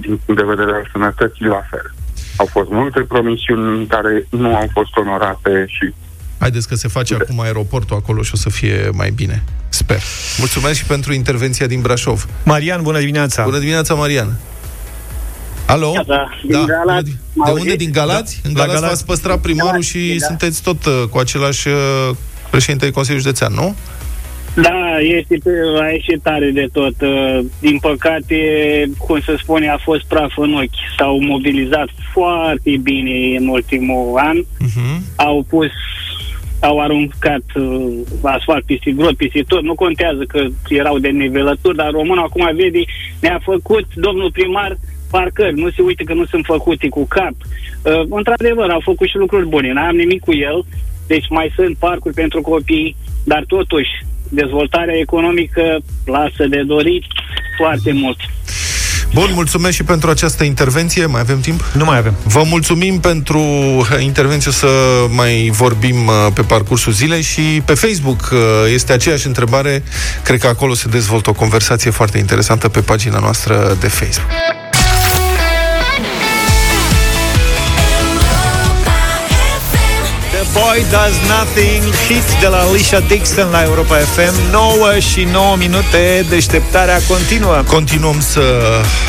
din 0.00 0.20
punct 0.24 0.40
de 0.40 0.46
vedere 0.52 0.72
al 0.76 0.88
sănătății 0.92 1.44
la 1.46 1.62
fel. 1.70 1.94
Au 2.36 2.48
fost 2.52 2.68
multe 2.70 3.00
promisiuni 3.00 3.86
care 3.86 4.26
nu 4.30 4.56
au 4.56 4.68
fost 4.72 4.96
onorate 4.96 5.64
și 5.68 5.94
Haideți 6.38 6.68
că 6.68 6.74
se 6.74 6.88
face 6.88 7.14
acum 7.14 7.40
aeroportul 7.40 7.96
acolo 7.96 8.22
și 8.22 8.30
o 8.34 8.36
să 8.36 8.50
fie 8.50 8.90
mai 8.92 9.10
bine. 9.10 9.42
Sper. 9.68 10.00
Mulțumesc 10.38 10.74
și 10.78 10.84
pentru 10.84 11.12
intervenția 11.12 11.66
din 11.66 11.80
Brașov. 11.80 12.26
Marian, 12.44 12.82
bună 12.82 12.98
dimineața! 12.98 13.42
Bună 13.44 13.58
dimineața, 13.58 13.94
Marian! 13.94 14.36
Alo? 15.66 15.92
Da, 16.06 16.28
din 16.46 16.50
bună 16.60 16.64
Galați. 16.66 17.10
di- 17.10 17.16
Mă 17.32 17.44
De 17.44 17.50
auziți? 17.50 17.66
unde? 17.70 17.84
Din 17.84 17.92
Galați? 17.92 18.40
Da. 18.42 18.48
În 18.48 18.54
La 18.54 18.60
Galați 18.60 18.74
Galați. 18.80 18.92
v-ați 18.94 19.06
păstrat 19.06 19.40
primarul 19.40 19.70
Galați, 19.70 19.88
și 19.88 20.16
da. 20.20 20.26
sunteți 20.26 20.62
tot 20.62 20.84
uh, 20.84 21.02
cu 21.10 21.18
același 21.18 21.68
uh, 21.68 21.74
președinte 22.50 22.84
de 22.84 22.90
Consiliul 22.90 23.22
Județean, 23.22 23.52
nu? 23.54 23.76
Da, 24.62 24.98
este 25.00 25.36
pe, 25.44 25.50
a 25.80 25.90
ieșit 25.90 26.22
tare 26.22 26.50
de 26.50 26.68
tot. 26.72 27.00
Uh, 27.00 27.38
Din 27.60 27.78
păcate, 27.78 28.36
cum 28.98 29.20
se 29.20 29.36
spune, 29.38 29.68
a 29.68 29.76
fost 29.78 30.04
praf 30.04 30.32
în 30.36 30.54
ochi. 30.54 30.96
S-au 30.98 31.18
mobilizat 31.20 31.88
foarte 32.12 32.76
bine 32.82 33.36
în 33.36 33.48
ultimul 33.48 34.18
an. 34.18 34.36
Uh-huh. 34.38 35.16
Au 35.16 35.44
pus 35.48 35.70
au 36.60 36.80
aruncat 36.80 37.42
uh, 37.54 37.92
asfalt 38.22 38.64
peste 38.64 38.90
grot, 38.90 39.16
peste 39.16 39.44
tot. 39.48 39.62
Nu 39.62 39.74
contează 39.74 40.24
că 40.28 40.46
erau 40.68 40.98
de 40.98 41.08
nivelături, 41.08 41.76
dar 41.76 41.90
românul 41.90 42.24
acum 42.24 42.50
vede, 42.54 42.82
ne-a 43.20 43.40
făcut 43.42 43.86
domnul 43.94 44.30
primar 44.30 44.76
parcări. 45.10 45.60
Nu 45.60 45.70
se 45.70 45.82
uite 45.82 46.04
că 46.04 46.14
nu 46.14 46.24
sunt 46.24 46.44
făcute 46.44 46.88
cu 46.88 47.06
cap. 47.06 47.34
Uh, 47.82 48.06
într-adevăr, 48.10 48.70
au 48.70 48.80
făcut 48.80 49.08
și 49.08 49.16
lucruri 49.16 49.48
bune. 49.48 49.72
N-am 49.72 49.96
nimic 49.96 50.20
cu 50.20 50.34
el. 50.34 50.64
Deci 51.06 51.28
mai 51.28 51.52
sunt 51.56 51.76
parcuri 51.76 52.14
pentru 52.14 52.40
copii, 52.40 52.96
dar 53.24 53.44
totuși 53.46 53.90
dezvoltarea 54.28 54.98
economică 54.98 55.78
lasă 56.04 56.46
de 56.48 56.62
dorit 56.62 57.04
foarte 57.56 57.92
mult. 57.92 58.18
Bun, 59.14 59.30
mulțumesc 59.34 59.74
și 59.74 59.84
pentru 59.84 60.10
această 60.10 60.44
intervenție. 60.44 61.06
Mai 61.06 61.20
avem 61.20 61.40
timp? 61.40 61.64
Nu 61.72 61.84
mai 61.84 61.98
avem. 61.98 62.14
Vă 62.24 62.42
mulțumim 62.46 63.00
pentru 63.00 63.38
uh, 63.38 63.86
intervenție, 64.00 64.50
o 64.50 64.52
să 64.52 64.68
mai 65.08 65.50
vorbim 65.52 66.06
uh, 66.06 66.12
pe 66.34 66.42
parcursul 66.42 66.92
zilei 66.92 67.22
și 67.22 67.62
pe 67.64 67.74
Facebook 67.74 68.28
uh, 68.32 68.38
este 68.72 68.92
aceeași 68.92 69.26
întrebare. 69.26 69.82
Cred 70.22 70.40
că 70.40 70.46
acolo 70.46 70.74
se 70.74 70.88
dezvoltă 70.88 71.30
o 71.30 71.32
conversație 71.32 71.90
foarte 71.90 72.18
interesantă 72.18 72.68
pe 72.68 72.80
pagina 72.80 73.18
noastră 73.18 73.76
de 73.80 73.88
Facebook. 73.88 74.30
Boy 80.62 80.84
Does 80.90 81.16
Nothing, 81.28 81.82
hit 82.08 82.40
de 82.40 82.46
la 82.46 82.56
Alicia 82.56 83.00
Dixon 83.00 83.50
la 83.50 83.62
Europa 83.62 83.96
FM, 83.96 84.50
9 84.50 84.98
și 84.98 85.24
9 85.24 85.56
minute, 85.56 86.26
deșteptarea 86.28 86.98
continuă. 87.08 87.62
Continuăm 87.66 88.20
să 88.20 88.40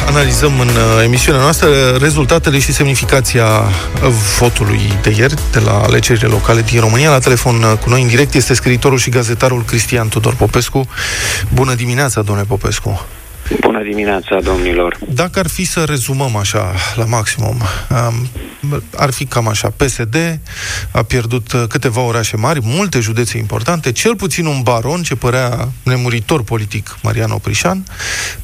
analizăm 0.08 0.60
în 0.60 0.68
uh, 0.68 1.04
emisiunea 1.04 1.42
noastră 1.42 1.70
rezultatele 2.00 2.60
și 2.60 2.74
semnificația 2.74 3.46
uh, 3.46 4.10
votului 4.40 5.00
de 5.02 5.14
ieri 5.18 5.34
de 5.52 5.60
la 5.60 5.82
alegerile 5.82 6.28
locale 6.28 6.62
din 6.62 6.80
România. 6.80 7.10
La 7.10 7.20
telefon 7.20 7.64
uh, 7.64 7.78
cu 7.84 7.90
noi 7.90 8.02
în 8.02 8.08
direct 8.08 8.34
este 8.34 8.54
scriitorul 8.54 8.98
și 8.98 9.10
gazetarul 9.10 9.64
Cristian 9.64 10.08
Tudor 10.08 10.36
Popescu. 10.36 10.88
Bună 11.54 11.74
dimineața, 11.74 12.22
domnule 12.22 12.48
Popescu! 12.48 13.06
Bună 13.60 13.84
dimineața, 13.84 14.40
domnilor. 14.44 14.98
Dacă 15.14 15.40
ar 15.40 15.48
fi 15.48 15.66
să 15.66 15.84
rezumăm 15.84 16.36
așa, 16.36 16.74
la 16.96 17.06
maximum, 17.06 17.62
um, 17.90 18.28
ar 18.96 19.12
fi 19.12 19.26
cam 19.26 19.48
așa. 19.48 19.74
PSD 19.76 20.40
a 20.92 21.04
pierdut 21.04 21.52
uh, 21.52 21.64
câteva 21.70 22.02
orașe 22.02 22.38
mari, 22.38 22.60
multe 22.64 23.00
județe 23.00 23.38
importante, 23.38 23.92
cel 23.92 24.16
puțin 24.16 24.46
un 24.46 24.62
baron 24.62 25.02
ce 25.02 25.16
părea 25.16 25.70
nemuritor 25.84 26.44
politic, 26.44 26.98
Marian 27.02 27.32
Oprișan. 27.32 27.84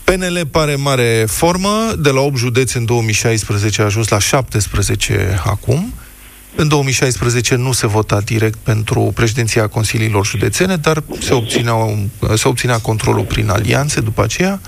PNL 0.03 0.47
pare 0.51 0.75
mare 0.75 1.25
formă, 1.27 1.93
de 1.97 2.09
la 2.09 2.19
8 2.19 2.37
județe 2.37 2.77
în 2.77 2.85
2016 2.85 3.81
a 3.81 3.85
ajuns 3.85 4.07
la 4.07 4.19
17 4.19 5.41
acum. 5.45 5.93
În 6.55 6.67
2016 6.67 7.55
nu 7.55 7.71
se 7.71 7.87
vota 7.87 8.21
direct 8.21 8.57
pentru 8.57 9.11
președinția 9.15 9.67
Consiliilor 9.67 10.25
Județene, 10.25 10.75
dar 10.75 11.03
se, 11.19 11.33
obțineau, 11.33 11.99
se 12.35 12.47
obținea 12.47 12.77
controlul 12.77 13.23
prin 13.23 13.49
alianțe 13.49 14.01
după 14.01 14.23
aceea. 14.23 14.61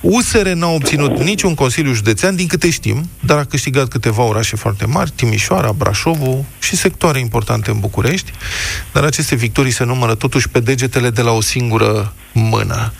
USR 0.00 0.48
n-a 0.48 0.68
obținut 0.68 1.18
niciun 1.18 1.54
Consiliu 1.54 1.92
Județean, 1.92 2.36
din 2.36 2.46
câte 2.46 2.70
știm, 2.70 3.10
dar 3.20 3.38
a 3.38 3.44
câștigat 3.44 3.88
câteva 3.88 4.22
orașe 4.22 4.56
foarte 4.56 4.86
mari, 4.86 5.10
Timișoara, 5.14 5.72
Brașovul 5.72 6.44
și 6.58 6.76
sectoare 6.76 7.18
importante 7.18 7.70
în 7.70 7.80
București, 7.80 8.30
dar 8.92 9.04
aceste 9.04 9.34
victorii 9.34 9.72
se 9.72 9.84
numără 9.84 10.14
totuși 10.14 10.48
pe 10.48 10.60
degetele 10.60 11.10
de 11.10 11.22
la 11.22 11.30
o 11.30 11.40
singură 11.40 12.12
mână. 12.32 12.92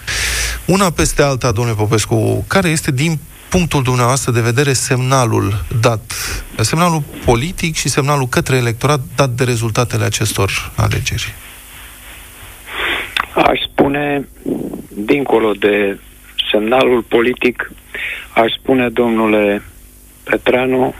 Una 0.64 0.90
peste 0.90 1.22
alta, 1.22 1.52
domnule 1.52 1.76
Popescu, 1.76 2.44
care 2.46 2.68
este 2.68 2.90
din 2.90 3.18
punctul 3.48 3.82
dumneavoastră 3.82 4.32
de 4.32 4.40
vedere 4.40 4.72
semnalul 4.72 5.64
dat, 5.80 6.12
semnalul 6.56 7.02
politic 7.24 7.74
și 7.74 7.88
semnalul 7.88 8.26
către 8.26 8.56
electorat 8.56 9.00
dat 9.16 9.30
de 9.30 9.44
rezultatele 9.44 10.04
acestor 10.04 10.72
alegeri? 10.74 11.34
Aș 13.34 13.60
spune, 13.72 14.28
dincolo 14.88 15.52
de 15.52 15.98
semnalul 16.50 17.02
politic, 17.02 17.72
aș 18.34 18.52
spune, 18.52 18.88
domnule 18.88 19.62
Petreanu, 20.24 20.94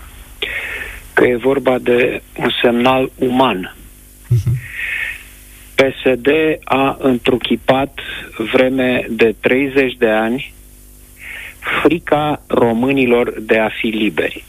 că 1.12 1.24
e 1.24 1.36
vorba 1.36 1.78
de 1.78 2.22
un 2.38 2.50
semnal 2.62 3.10
uman. 3.18 3.74
PSD 5.74 6.28
a 6.64 6.96
întruchipat 7.00 7.98
vreme 8.52 9.06
de 9.10 9.34
30 9.40 9.94
de 9.98 10.08
ani 10.08 10.54
frica 11.82 12.42
românilor 12.46 13.40
de 13.40 13.58
a 13.58 13.68
fi 13.68 13.86
liberi. 13.86 14.44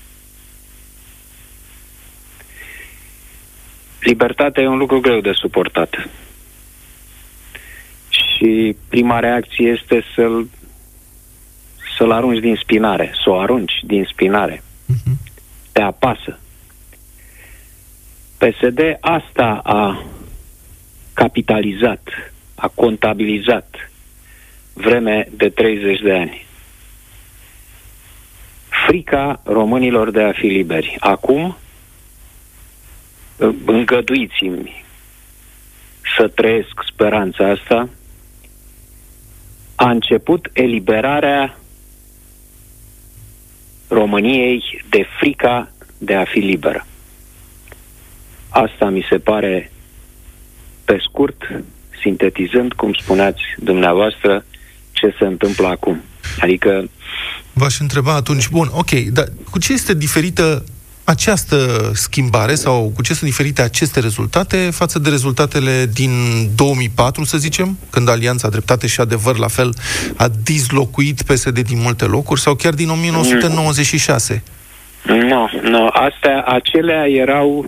Libertatea 4.00 4.64
e 4.64 4.68
un 4.68 4.78
lucru 4.78 5.00
greu 5.00 5.20
de 5.20 5.32
suportat. 5.32 6.10
Și 8.10 8.76
prima 8.90 9.20
reacție 9.20 9.70
este 9.70 10.04
să-l 10.16 10.48
să-l 11.98 12.12
arunci 12.12 12.40
din 12.40 12.56
spinare, 12.56 13.12
să 13.24 13.30
o 13.30 13.40
arunci 13.40 13.74
din 13.84 14.08
spinare. 14.12 14.64
Te 15.72 15.82
apasă. 15.82 16.40
PSD 18.38 18.98
asta 19.00 19.62
a 19.64 20.04
capitalizat, 21.14 22.08
a 22.56 22.68
contabilizat 22.68 23.92
vreme 24.74 25.28
de 25.32 25.50
30 25.50 26.00
de 26.00 26.14
ani. 26.14 26.47
Frica 28.86 29.42
românilor 29.44 30.12
de 30.12 30.22
a 30.22 30.32
fi 30.32 30.48
liberi. 30.48 30.98
Acum, 31.00 31.58
îngăduiți-mi 33.66 34.86
să 36.18 36.28
trăiesc 36.28 36.84
speranța 36.92 37.50
asta, 37.50 37.90
a 39.76 39.90
început 39.90 40.50
eliberarea 40.54 41.58
României 43.88 44.84
de 44.90 45.06
frica 45.20 45.72
de 45.98 46.14
a 46.16 46.24
fi 46.24 46.40
liberă. 46.40 46.86
Asta 48.50 48.90
mi 48.90 49.06
se 49.10 49.18
pare, 49.18 49.72
pe 50.86 50.98
scurt, 51.02 51.62
sintetizând, 52.02 52.74
cum 52.74 52.94
spuneați 52.94 53.42
dumneavoastră, 53.58 54.46
ce 54.92 55.16
se 55.20 55.26
întâmplă 55.26 55.68
acum. 55.68 56.02
Adică 56.40 56.90
V-aș 57.58 57.80
întreba 57.80 58.14
atunci, 58.14 58.50
bun, 58.50 58.70
ok, 58.72 58.92
dar 58.92 59.26
cu 59.50 59.60
ce 59.60 59.74
este 59.74 59.94
diferită 59.94 60.64
această 61.04 61.58
schimbare 61.94 62.56
sau 62.56 62.92
cu 62.96 63.02
ce 63.02 63.14
sunt 63.14 63.30
diferite 63.30 63.62
aceste 63.62 64.00
rezultate 64.00 64.70
față 64.72 65.00
de 65.00 65.10
rezultatele 65.10 65.86
din 65.94 66.12
2004, 66.56 67.24
să 67.24 67.38
zicem, 67.38 67.78
când 67.90 68.10
Alianța 68.10 68.50
Dreptate 68.50 68.88
și 68.88 69.00
Adevăr 69.00 69.38
la 69.38 69.48
fel 69.48 69.74
a 70.18 70.28
dislocuit 70.44 71.22
PSD 71.22 71.60
din 71.60 71.80
multe 71.82 72.06
locuri 72.06 72.40
sau 72.40 72.56
chiar 72.56 72.74
din 72.74 72.90
1996? 72.90 74.44
Nu, 75.04 75.50
nu, 75.62 75.88
astea, 75.92 76.42
acelea 76.42 77.08
erau 77.08 77.66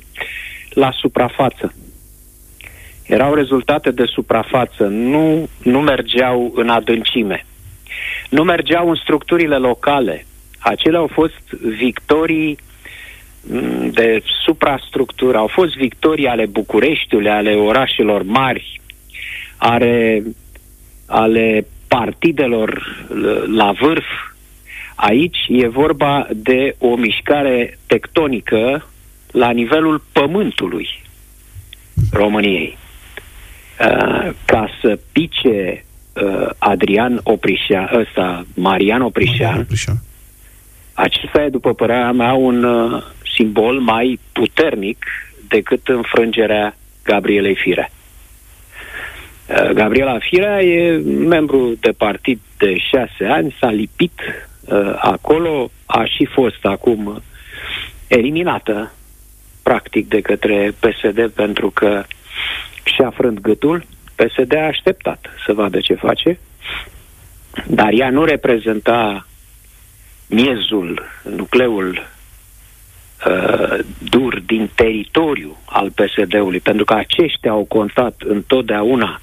la 0.69 0.89
suprafață. 0.91 1.73
Erau 3.03 3.33
rezultate 3.33 3.91
de 3.91 4.05
suprafață, 4.05 4.83
nu, 4.83 5.49
nu 5.63 5.79
mergeau 5.79 6.51
în 6.55 6.69
adâncime. 6.69 7.45
Nu 8.29 8.43
mergeau 8.43 8.89
în 8.89 8.95
structurile 8.95 9.55
locale. 9.55 10.25
Acelea 10.59 10.99
au 10.99 11.07
fost 11.07 11.61
victorii 11.77 12.57
mm, 13.41 13.89
de 13.89 14.21
suprastructură, 14.43 15.37
au 15.37 15.47
fost 15.47 15.75
victorii 15.75 16.27
ale 16.27 16.45
Bucureștiului, 16.45 17.29
ale 17.29 17.53
orașelor 17.55 18.23
mari, 18.23 18.81
ale, 19.57 20.23
ale 21.05 21.65
partidelor 21.87 22.97
la 23.55 23.71
vârf. 23.71 24.05
Aici 24.95 25.37
e 25.49 25.67
vorba 25.67 26.27
de 26.33 26.75
o 26.77 26.95
mișcare 26.95 27.77
tectonică 27.85 28.89
la 29.31 29.49
nivelul 29.51 30.03
pământului 30.11 30.87
României. 32.11 32.77
Uh, 33.79 34.29
ca 34.45 34.69
să 34.81 34.99
pice 35.11 35.85
uh, 36.23 36.49
Adrian 36.57 37.19
Oprișan, 37.23 37.89
ăsta, 37.93 38.45
Marian 38.55 39.01
Oprișan, 39.01 39.59
Oprișan, 39.59 39.95
acesta 40.93 41.43
e, 41.43 41.49
după 41.49 41.73
părerea 41.73 42.11
mea, 42.11 42.33
un 42.33 42.63
uh, 42.63 43.03
simbol 43.35 43.79
mai 43.79 44.19
puternic 44.31 45.05
decât 45.47 45.87
înfrângerea 45.87 46.75
Gabrielei 47.03 47.55
Firea. 47.55 47.89
Uh, 49.47 49.69
Gabriela 49.69 50.17
Firea 50.19 50.61
e 50.61 50.97
membru 51.27 51.75
de 51.79 51.91
partid 51.97 52.39
de 52.57 52.75
șase 52.77 53.25
ani, 53.25 53.55
s-a 53.59 53.69
lipit 53.69 54.19
uh, 54.61 54.93
acolo, 54.97 55.71
a 55.85 56.03
și 56.05 56.25
fost 56.25 56.65
acum 56.65 57.21
eliminată 58.07 58.91
practic 59.63 60.07
de 60.07 60.21
către 60.21 60.73
PSD 60.79 61.29
pentru 61.29 61.69
că 61.69 62.03
și-a 62.83 63.09
frânt 63.09 63.39
gâtul. 63.39 63.85
PSD 64.23 64.55
a 64.55 64.65
așteptat 64.65 65.25
să 65.45 65.53
vadă 65.53 65.79
ce 65.79 65.93
face, 65.93 66.39
dar 67.67 67.89
ea 67.91 68.09
nu 68.09 68.23
reprezenta 68.23 69.27
miezul, 70.27 71.03
nucleul 71.35 72.07
uh, 73.27 73.79
dur 74.09 74.39
din 74.39 74.69
teritoriu 74.75 75.57
al 75.65 75.91
PSD-ului, 75.91 76.59
pentru 76.59 76.85
că 76.85 76.93
aceștia 76.93 77.51
au 77.51 77.63
contat 77.63 78.21
întotdeauna 78.25 79.21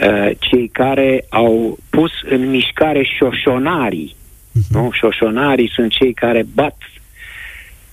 uh, 0.00 0.30
cei 0.38 0.68
care 0.68 1.26
au 1.28 1.78
pus 1.90 2.10
în 2.28 2.48
mișcare 2.48 3.02
șoșonarii. 3.18 4.16
Uh-huh. 4.16 4.68
Nu? 4.70 4.90
Șoșonarii 4.92 5.70
sunt 5.74 5.90
cei 5.92 6.12
care 6.12 6.46
bat 6.54 6.76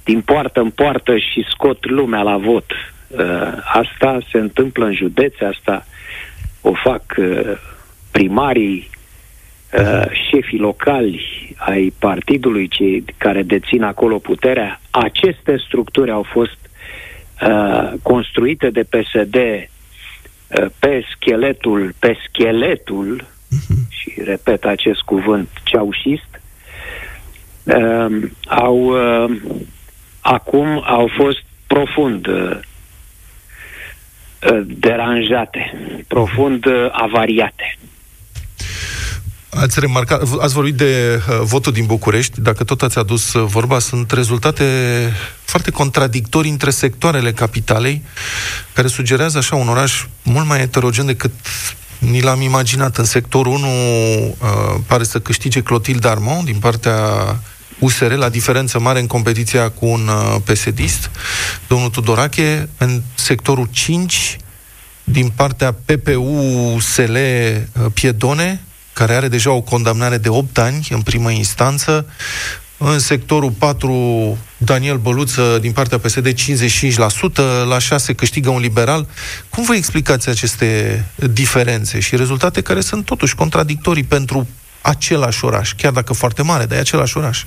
din 0.04 0.22
poartă 0.22 0.60
în 0.60 0.70
poartă 0.70 1.18
și 1.18 1.46
scot 1.50 1.90
lumea 1.90 2.22
la 2.22 2.38
vot. 2.38 2.72
Uh, 3.08 3.20
asta 3.64 4.18
se 4.32 4.38
întâmplă 4.38 4.86
în 4.86 4.94
județe, 4.94 5.46
asta 5.46 5.86
o 6.64 6.74
fac 6.74 7.04
uh, 7.18 7.58
primarii, 8.12 8.90
uh, 9.74 10.06
șefii 10.30 10.60
locali 10.60 11.22
ai 11.58 11.94
partidului, 12.00 12.68
cei 12.68 13.04
care 13.18 13.44
dețin 13.44 13.84
acolo 13.84 14.18
puterea. 14.18 14.82
Aceste 14.92 15.58
structuri 15.68 16.12
au 16.12 16.24
fost 16.24 16.58
construite 18.02 18.70
de 18.70 18.84
PSD 18.84 19.36
pe 20.80 21.04
scheletul, 21.16 21.94
pe 22.00 22.18
scheletul, 22.28 23.26
uh-huh. 23.26 23.90
și 23.90 24.14
repet 24.24 24.66
acest 24.66 25.02
cuvânt, 25.02 25.50
ceaușist, 25.64 26.42
uh, 27.64 28.30
au 28.48 28.78
uh, 28.78 29.36
acum 30.22 30.84
au 30.86 31.10
fost 31.18 31.44
profund 31.68 32.28
uh, 32.28 32.34
uh, 32.34 32.60
deranjate, 34.66 35.74
profund 36.08 36.66
uh, 36.66 36.88
avariate. 36.92 37.78
Ați 39.50 39.80
remarcat, 39.80 40.22
ați 40.40 40.54
vorbit 40.54 40.76
de 40.76 41.22
uh, 41.30 41.40
votul 41.44 41.72
din 41.72 41.86
București, 41.86 42.42
dacă 42.42 42.64
tot 42.64 42.82
ați 42.82 42.98
adus 42.98 43.34
uh, 43.34 43.44
vorba, 43.48 43.80
sunt 43.80 44.12
rezultate 44.12 44.66
foarte 45.44 45.72
contradictorii 45.72 46.52
între 46.52 46.70
sectoarele 46.70 47.32
capitalei, 47.32 48.04
care 48.74 48.88
sugerează 48.88 49.38
așa 49.38 49.56
un 49.56 49.68
oraș 49.68 50.06
mult 50.24 50.48
mai 50.48 50.58
heterogen 50.58 51.06
decât 51.06 51.32
ni 52.00 52.22
l-am 52.22 52.42
imaginat. 52.42 52.98
În 52.98 53.06
sectorul 53.06 53.54
1 53.54 53.66
uh, 53.66 54.36
pare 54.88 55.04
să 55.04 55.20
câștige 55.20 55.62
Clotilde 55.62 56.08
Armand 56.08 56.46
din 56.46 56.60
partea 56.60 56.96
USR, 57.84 58.12
la 58.12 58.30
diferență 58.30 58.80
mare 58.80 59.00
în 59.00 59.08
competiția 59.08 59.70
cu 59.70 59.86
un 59.86 60.08
uh, 60.08 60.36
PSD-ist, 60.44 61.10
domnul 61.68 61.90
Tudorache, 61.90 62.70
în 62.78 63.02
sectorul 63.16 63.68
5, 63.72 64.38
din 65.04 65.30
partea 65.36 65.76
PPU-SL 65.86 67.16
uh, 67.16 67.86
Piedone, 67.94 68.62
care 68.94 69.14
are 69.14 69.28
deja 69.28 69.52
o 69.52 69.62
condamnare 69.62 70.18
de 70.18 70.30
8 70.30 70.58
ani 70.58 70.88
în 70.90 71.02
primă 71.02 71.32
instanță, 71.32 72.06
în 72.78 73.00
sectorul 73.00 73.52
4, 73.52 74.38
Daniel 74.58 74.98
Băluță, 74.98 75.58
din 75.62 75.72
partea 75.72 76.00
PSD, 76.00 76.34
55%, 76.34 76.36
la 77.68 77.80
6 77.80 78.14
câștigă 78.14 78.50
un 78.50 78.62
liberal. 78.62 79.08
Cum 79.50 79.64
vă 79.64 79.76
explicați 79.76 80.30
aceste 80.30 81.06
diferențe 81.16 82.00
și 82.00 82.16
rezultate 82.16 82.62
care 82.62 82.82
sunt 82.82 83.06
totuși 83.06 83.36
contradictorii 83.36 84.04
pentru 84.04 84.48
același 84.82 85.46
oraș, 85.46 85.74
chiar 85.74 85.92
dacă 85.92 86.14
foarte 86.14 86.42
mare, 86.42 86.66
dar 86.66 86.78
e 86.78 86.82
același 86.82 87.18
oraș? 87.18 87.44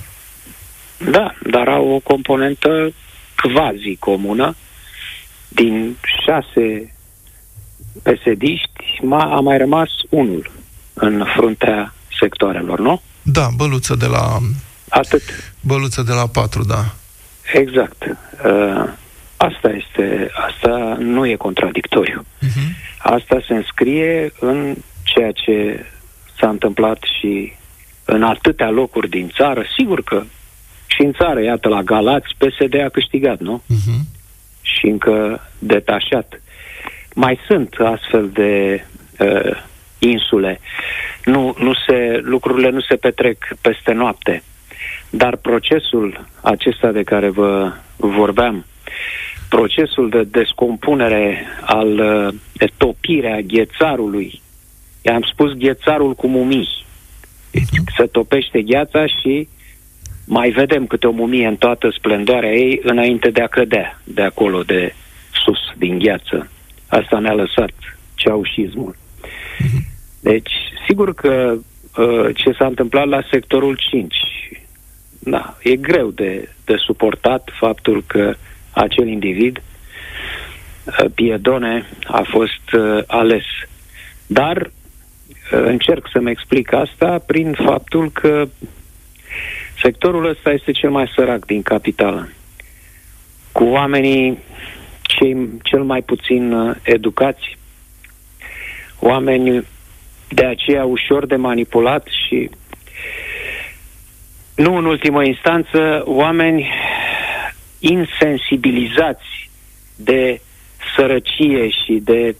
Da, 0.97 1.33
dar 1.51 1.67
au 1.67 1.87
o 1.87 1.99
componentă 1.99 2.93
quasi 3.41 3.95
comună. 3.99 4.55
Din 5.47 5.97
șase 6.25 6.93
pesediști 8.03 8.99
a 9.09 9.39
mai 9.39 9.57
rămas 9.57 9.89
unul 10.09 10.51
în 10.93 11.25
fruntea 11.35 11.93
sectoarelor, 12.19 12.79
nu? 12.79 13.01
Da, 13.21 13.47
băluță 13.55 13.95
de 13.95 14.05
la... 14.05 14.37
Atât. 14.89 15.53
Băluță 15.61 16.01
de 16.01 16.13
la 16.13 16.27
patru, 16.27 16.63
da. 16.63 16.93
Exact. 17.53 18.03
Uh, 18.03 18.89
asta 19.37 19.69
este, 19.69 20.29
asta 20.47 20.97
nu 20.99 21.25
e 21.25 21.35
contradictoriu. 21.35 22.21
Uh-huh. 22.21 22.87
Asta 22.97 23.43
se 23.47 23.53
înscrie 23.53 24.33
în 24.39 24.75
ceea 25.03 25.31
ce 25.31 25.85
s-a 26.39 26.49
întâmplat 26.49 26.97
și 27.19 27.53
în 28.05 28.23
atâtea 28.23 28.69
locuri 28.69 29.09
din 29.09 29.31
țară. 29.35 29.63
Sigur 29.77 30.03
că 30.03 30.23
și 30.87 31.01
în 31.01 31.13
țară, 31.13 31.41
iată, 31.41 31.67
la 31.67 31.83
Galați, 31.83 32.35
PSD 32.37 32.81
a 32.81 32.89
câștigat, 32.89 33.39
nu? 33.39 33.63
Uh-huh. 33.63 33.99
Și 34.61 34.85
încă 34.85 35.47
detașat. 35.59 36.41
Mai 37.13 37.39
sunt 37.47 37.75
astfel 37.79 38.29
de 38.29 38.83
uh, 39.19 39.61
insule. 39.99 40.59
Nu, 41.25 41.55
nu 41.59 41.73
se, 41.87 42.19
lucrurile 42.23 42.69
nu 42.69 42.81
se 42.81 42.95
petrec 42.95 43.37
peste 43.61 43.91
noapte. 43.91 44.43
Dar 45.09 45.35
procesul 45.35 46.27
acesta 46.41 46.91
de 46.91 47.03
care 47.03 47.29
vă 47.29 47.71
vorbeam, 47.95 48.65
procesul 49.49 50.09
de 50.09 50.23
descompunere 50.23 51.45
al 51.61 51.99
uh, 51.99 52.33
de 52.53 52.67
topirea 52.77 53.39
ghețarului, 53.39 54.41
i-am 55.01 55.21
spus 55.31 55.53
ghețarul 55.53 56.13
cu 56.13 56.27
mumii. 56.27 56.85
Uh-huh. 57.53 57.95
Se 57.97 58.03
topește 58.03 58.61
gheața 58.61 59.05
și 59.05 59.47
mai 60.27 60.49
vedem 60.49 60.87
câte 60.87 61.07
o 61.07 61.11
mumie 61.11 61.47
în 61.47 61.55
toată 61.55 61.89
splendoarea 61.89 62.53
ei 62.53 62.79
înainte 62.83 63.29
de 63.29 63.41
a 63.41 63.47
cădea 63.47 64.01
de 64.03 64.21
acolo, 64.21 64.63
de 64.63 64.93
sus, 65.31 65.59
din 65.77 65.99
gheață. 65.99 66.49
Asta 66.87 67.19
ne-a 67.19 67.33
lăsat 67.33 67.71
ceaușismul. 68.13 68.95
Deci, 70.19 70.51
sigur 70.87 71.13
că 71.13 71.57
uh, 71.97 72.35
ce 72.35 72.51
s-a 72.51 72.65
întâmplat 72.65 73.07
la 73.07 73.21
sectorul 73.31 73.77
5, 73.89 74.15
da, 75.19 75.57
e 75.63 75.75
greu 75.75 76.09
de, 76.09 76.49
de 76.65 76.75
suportat 76.77 77.49
faptul 77.59 78.03
că 78.07 78.35
acel 78.71 79.07
individ, 79.07 79.61
uh, 80.85 81.05
Piedone, 81.15 81.85
a 82.03 82.21
fost 82.29 82.73
uh, 82.73 83.03
ales. 83.07 83.43
Dar 84.25 84.57
uh, 84.57 84.71
încerc 85.49 86.07
să-mi 86.11 86.31
explic 86.31 86.73
asta 86.73 87.23
prin 87.25 87.57
faptul 87.65 88.11
că 88.11 88.47
Sectorul 89.81 90.25
ăsta 90.25 90.51
este 90.51 90.71
cel 90.71 90.89
mai 90.89 91.11
sărac 91.15 91.45
din 91.45 91.61
capitală, 91.61 92.29
cu 93.51 93.63
oamenii 93.63 94.37
cei, 95.01 95.49
cel 95.63 95.83
mai 95.83 96.01
puțin 96.01 96.51
uh, 96.51 96.75
educați, 96.83 97.57
oameni 98.99 99.67
de 100.27 100.45
aceea 100.45 100.85
ușor 100.85 101.25
de 101.25 101.35
manipulat 101.35 102.07
și 102.27 102.49
nu 104.55 104.75
în 104.77 104.85
ultimă 104.85 105.23
instanță, 105.23 106.03
oameni 106.05 106.69
insensibilizați 107.79 109.49
de 109.95 110.41
sărăcie 110.95 111.69
și 111.69 111.93
de 111.93 112.35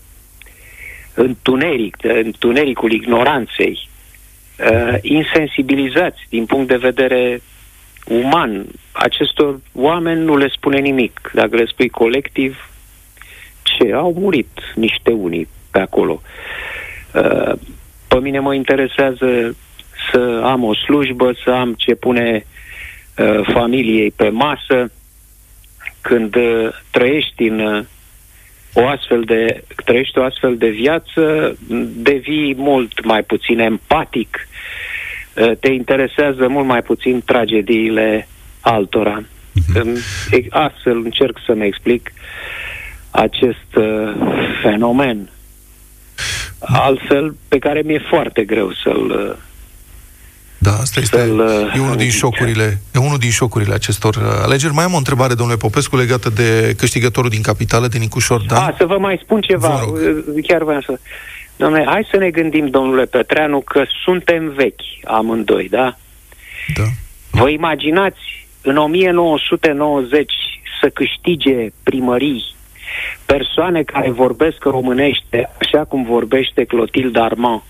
întuneric, 1.14 1.98
de 1.98 2.22
întunericul 2.26 2.92
ignoranței, 2.92 3.90
uh, 4.58 4.98
insensibilizați 5.02 6.20
din 6.30 6.46
punct 6.46 6.68
de 6.68 6.76
vedere 6.76 7.42
uman. 8.08 8.66
Acestor 8.92 9.60
oameni 9.74 10.24
nu 10.24 10.38
le 10.38 10.48
spune 10.48 10.80
nimic. 10.80 11.32
Dacă 11.34 11.56
le 11.56 11.66
spui 11.66 11.90
colectiv, 11.90 12.70
ce? 13.64 13.94
Au 13.94 14.16
murit 14.20 14.60
niște 14.76 15.12
unii 15.12 15.48
pe 15.72 15.80
acolo. 15.80 16.22
Uh, 17.14 17.54
pe 18.08 18.20
mine 18.20 18.40
mă 18.40 18.54
interesează 18.54 19.56
să 20.12 20.42
am 20.44 20.64
o 20.64 20.76
slujbă, 20.76 21.32
să 21.44 21.52
am 21.52 21.74
ce 21.74 21.96
pune 21.96 22.46
uh, 23.18 23.40
familiei 23.54 24.12
pe 24.12 24.30
masă. 24.30 24.92
Când 26.02 26.36
uh, 26.36 26.68
trăiești 26.92 27.44
în 27.44 27.60
uh, 27.60 27.86
o 28.80 28.88
astfel 28.88 29.22
de, 29.22 29.64
trăiești 29.86 30.18
o 30.18 30.24
astfel 30.24 30.58
de 30.58 30.70
viață, 30.70 31.58
devii 31.96 32.56
mult 32.58 33.06
mai 33.06 33.24
puțin 33.24 33.60
empatic, 33.60 34.48
uh, 35.36 35.52
te 35.60 35.72
interesează 35.72 36.48
mult 36.48 36.66
mai 36.66 36.82
puțin 36.82 37.22
tragediile 37.26 38.28
altora. 38.62 39.22
Uh-huh. 39.22 40.48
Astfel 40.50 40.98
încerc 41.04 41.38
să-mi 41.46 41.66
explic 41.66 42.12
acest 43.12 43.76
uh, 43.76 44.14
fenomen. 44.62 45.30
Altfel, 46.60 47.36
pe 47.48 47.58
care 47.58 47.82
mi-e 47.86 48.02
foarte 48.10 48.44
greu 48.44 48.72
să-l 48.84 49.10
uh, 49.10 49.47
da, 50.58 50.72
asta 50.72 51.00
este 51.00 51.18
e 51.76 51.80
unul 51.80 51.96
din 51.96 52.10
șocurile, 52.10 52.82
e 52.96 53.00
unul 53.00 53.18
din 53.18 53.30
șocurile 53.30 53.74
acestor 53.74 54.16
uh, 54.16 54.24
alegeri. 54.44 54.74
Mai 54.74 54.84
am 54.84 54.94
o 54.94 54.98
întrebare, 54.98 55.34
domnule 55.34 55.58
Popescu, 55.58 55.96
legată 55.96 56.30
de 56.30 56.74
câștigătorul 56.78 57.30
din 57.30 57.42
capitală, 57.42 57.88
de 57.88 57.98
Nicușor 57.98 58.42
Dan. 58.42 58.58
A, 58.58 58.76
să 58.78 58.86
vă 58.86 58.98
mai 58.98 59.20
spun 59.24 59.42
ceva. 59.42 59.80
Chiar 60.48 60.64
vreau 60.64 60.82
să... 60.82 61.00
Domnule, 61.56 61.86
hai 61.86 62.08
să 62.12 62.18
ne 62.18 62.30
gândim, 62.30 62.68
domnule 62.68 63.06
Petreanu, 63.06 63.60
că 63.60 63.84
suntem 64.04 64.54
vechi 64.56 64.82
amândoi, 65.04 65.70
da? 65.70 65.98
Da. 66.76 66.84
Vă 67.32 67.50
imaginați 67.50 68.48
în 68.62 68.78
1990 68.78 70.34
să 70.82 70.90
câștige 70.90 71.72
primării 71.84 72.56
persoane 73.26 73.84
care 73.84 74.10
vorbesc 74.10 74.64
românește 74.64 75.50
așa 75.62 75.84
cum 75.84 76.04
vorbește 76.04 76.64
Clotilde 76.64 77.20
Armand 77.20 77.62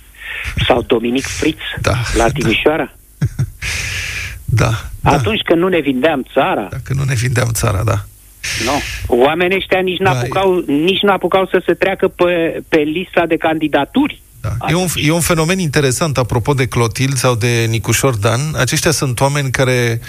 sau 0.67 0.81
Dominic 0.81 1.25
Fritz 1.25 1.61
da, 1.81 1.93
la 2.15 2.29
Timișoara? 2.29 2.91
Da. 4.49 4.69
da. 5.01 5.11
Atunci 5.11 5.41
când 5.41 5.59
nu 5.59 5.67
ne 5.67 5.79
vindeam 5.79 6.25
țara. 6.33 6.67
Dacă 6.71 6.93
nu 6.93 7.03
ne 7.03 7.13
vindeam 7.13 7.49
țara, 7.51 7.83
da. 7.83 8.05
Nu. 8.65 8.81
Oamenii 9.07 9.57
ăștia 9.57 9.79
nici 9.79 9.99
n-apucau, 9.99 10.59
da, 10.59 10.73
nici 10.73 11.01
n-apucau 11.01 11.45
să 11.45 11.61
se 11.65 11.73
treacă 11.73 12.07
pe, 12.07 12.61
pe 12.69 12.77
lista 12.77 13.25
de 13.25 13.37
candidaturi. 13.37 14.21
Da. 14.41 14.49
E, 14.69 14.75
un, 14.75 14.87
e 14.95 15.11
un 15.11 15.19
fenomen 15.19 15.59
interesant, 15.59 16.17
apropo 16.17 16.53
de 16.53 16.67
Clotil 16.67 17.13
sau 17.13 17.35
de 17.35 17.65
Nicușor 17.69 18.15
Dan. 18.15 18.39
Aceștia 18.55 18.91
sunt 18.91 19.19
oameni 19.19 19.51
care 19.51 20.01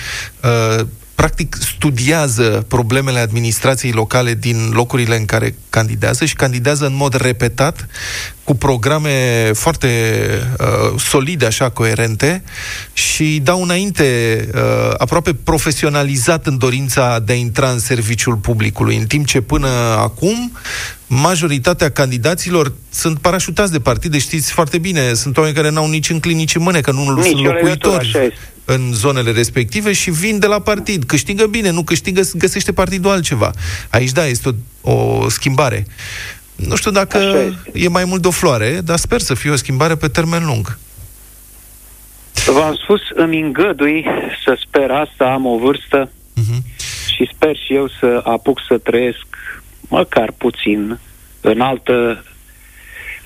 uh, 0.43 0.87
practic 1.19 1.57
studiază 1.61 2.65
problemele 2.69 3.19
administrației 3.19 3.93
locale 3.93 4.35
din 4.35 4.71
locurile 4.73 5.17
în 5.17 5.25
care 5.25 5.55
candidează 5.71 6.25
și 6.25 6.35
candidează 6.35 6.87
în 6.87 6.95
mod 6.95 7.15
repetat 7.15 7.87
cu 8.45 8.55
programe 8.55 9.51
foarte 9.55 9.89
uh, 10.61 11.01
solide, 11.01 11.47
așa, 11.47 11.71
coerente 11.71 12.43
și 12.93 13.41
dau 13.43 13.63
înainte 13.63 14.05
uh, 14.55 14.61
aproape 14.99 15.35
profesionalizat 15.35 16.47
în 16.47 16.59
dorința 16.59 17.19
de 17.19 17.33
a 17.33 17.37
intra 17.37 17.71
în 17.71 17.79
serviciul 17.79 18.37
publicului, 18.37 18.97
în 18.97 19.07
timp 19.07 19.27
ce 19.27 19.41
până 19.41 19.69
acum 19.99 20.53
majoritatea 21.09 21.91
candidaților 21.91 22.73
sunt 22.91 23.19
parașutați 23.19 23.73
de 23.73 23.81
partide, 23.81 24.19
știți 24.19 24.53
foarte 24.53 24.79
bine, 24.79 25.13
sunt 25.15 25.37
oameni 25.37 25.55
care 25.55 25.71
n-au 25.71 25.89
nici 25.89 26.11
în 26.11 26.21
nici 26.25 26.55
în 26.55 26.63
mâne, 26.63 26.81
că 26.81 26.93
nu 26.93 27.15
nici 27.15 27.25
sunt 27.25 27.45
locuitori 27.45 28.33
în 28.65 28.93
zonele 28.93 29.31
respective 29.31 29.93
și 29.93 30.11
vin 30.11 30.39
de 30.39 30.47
la 30.47 30.61
partid. 30.61 31.05
Câștigă 31.05 31.47
bine, 31.47 31.71
nu 31.71 31.83
câștigă, 31.83 32.21
găsește 32.35 32.73
partidul 32.73 33.11
altceva. 33.11 33.51
Aici, 33.91 34.13
da, 34.13 34.27
este 34.27 34.55
o, 34.81 34.93
o 34.93 35.29
schimbare. 35.29 35.87
Nu 36.57 36.77
știu 36.77 36.91
dacă 36.91 37.19
e 37.73 37.89
mai 37.89 38.05
mult 38.05 38.23
de 38.23 38.29
o 38.29 38.31
floare, 38.31 38.81
dar 38.85 38.97
sper 38.97 39.21
să 39.21 39.35
fie 39.35 39.51
o 39.51 39.57
schimbare 39.57 39.97
pe 39.97 40.09
termen 40.09 40.45
lung. 40.45 40.79
V-am 42.47 42.79
spus, 42.83 43.01
îmi 43.15 43.41
îngădui 43.41 44.05
să 44.45 44.59
sper 44.67 44.91
asta, 44.91 45.25
am 45.25 45.47
o 45.47 45.59
vârstă 45.59 46.11
uh-huh. 46.11 46.77
și 47.15 47.31
sper 47.35 47.57
și 47.57 47.75
eu 47.75 47.89
să 48.01 48.21
apuc 48.25 48.61
să 48.69 48.79
trăiesc 48.79 49.27
măcar 49.89 50.33
puțin 50.39 50.99
în 51.41 51.61
altă 51.61 52.23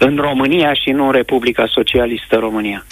în 0.05 0.17
România 0.17 0.75
și 0.75 0.91
nu 0.91 1.07
în 1.07 1.13
Republica 1.13 1.65
Socialistă 1.69 2.37
România. 2.37 2.85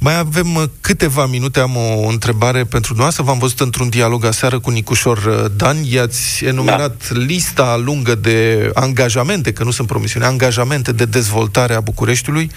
Mai 0.00 0.18
avem 0.18 0.54
uh, 0.54 0.62
câteva 0.80 1.26
minute, 1.26 1.60
am 1.60 1.76
o 1.76 2.08
întrebare 2.08 2.58
pentru 2.58 2.94
dumneavoastră. 2.94 3.24
V-am 3.24 3.38
văzut 3.38 3.60
într-un 3.60 3.88
dialog 3.88 4.24
aseară 4.24 4.58
cu 4.58 4.70
Nicușor 4.70 5.16
uh, 5.18 5.50
Dan. 5.56 5.76
I-ați 5.92 6.44
enumerat 6.44 7.08
da. 7.10 7.18
lista 7.18 7.82
lungă 7.84 8.14
de 8.14 8.70
angajamente, 8.74 9.52
că 9.52 9.64
nu 9.64 9.70
sunt 9.70 9.88
promisiuni, 9.88 10.26
angajamente 10.26 10.92
de 10.92 11.04
dezvoltare 11.04 11.74
a 11.74 11.80
Bucureștiului. 11.80 12.50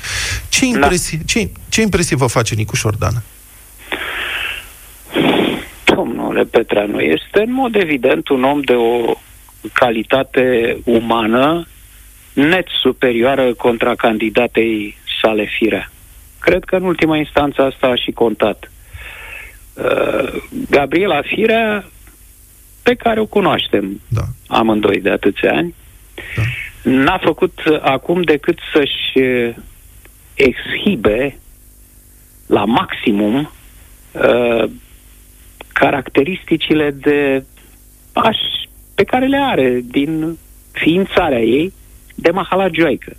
Ce 0.50 0.60
da. 0.60 0.68
impresie, 0.68 1.18
da. 1.18 1.24
ce, 1.26 1.50
ce 1.70 1.82
impresie 1.82 2.16
vă 2.16 2.28
face 2.28 2.56
Nicușor 2.56 2.96
Dan? 2.96 3.24
Domnule 5.84 6.44
Petreanu, 6.44 7.00
este 7.00 7.44
în 7.46 7.54
mod 7.54 7.76
evident 7.76 8.28
un 8.28 8.44
om 8.44 8.62
de 8.62 8.74
o 8.74 9.18
calitate 9.74 10.78
umană 10.84 11.68
net 12.34 12.68
superioară 12.82 13.54
contra 13.54 13.96
candidatei 13.96 14.98
sale 15.22 15.46
firea. 15.58 15.92
Cred 16.40 16.64
că 16.64 16.76
în 16.76 16.84
ultima 16.84 17.18
instanță 17.18 17.62
asta 17.62 17.88
a 17.88 17.96
și 17.96 18.12
contat. 18.12 18.72
Uh, 19.74 20.42
Gabriela 20.70 21.22
Firea, 21.22 21.86
pe 22.84 22.94
care 22.94 23.20
o 23.20 23.26
cunoaștem 23.26 24.02
da. 24.08 24.22
amândoi 24.48 25.00
de 25.02 25.10
atâția 25.10 25.54
ani, 25.54 25.76
da. 26.36 26.42
n-a 26.92 27.18
făcut 27.18 27.60
acum 27.82 28.22
decât 28.22 28.60
să-și 28.74 29.20
exhibe 30.34 31.38
la 32.48 32.66
maximum 32.66 33.52
uh, 34.12 34.70
caracteristicile 35.74 36.92
de 36.92 37.44
aș, 38.14 38.38
pe 38.98 39.04
care 39.04 39.26
le 39.26 39.38
are 39.38 39.82
din 39.86 40.38
ființarea 40.72 41.42
ei 41.42 41.74
de 42.16 42.32
mahalagioică. 42.32 43.18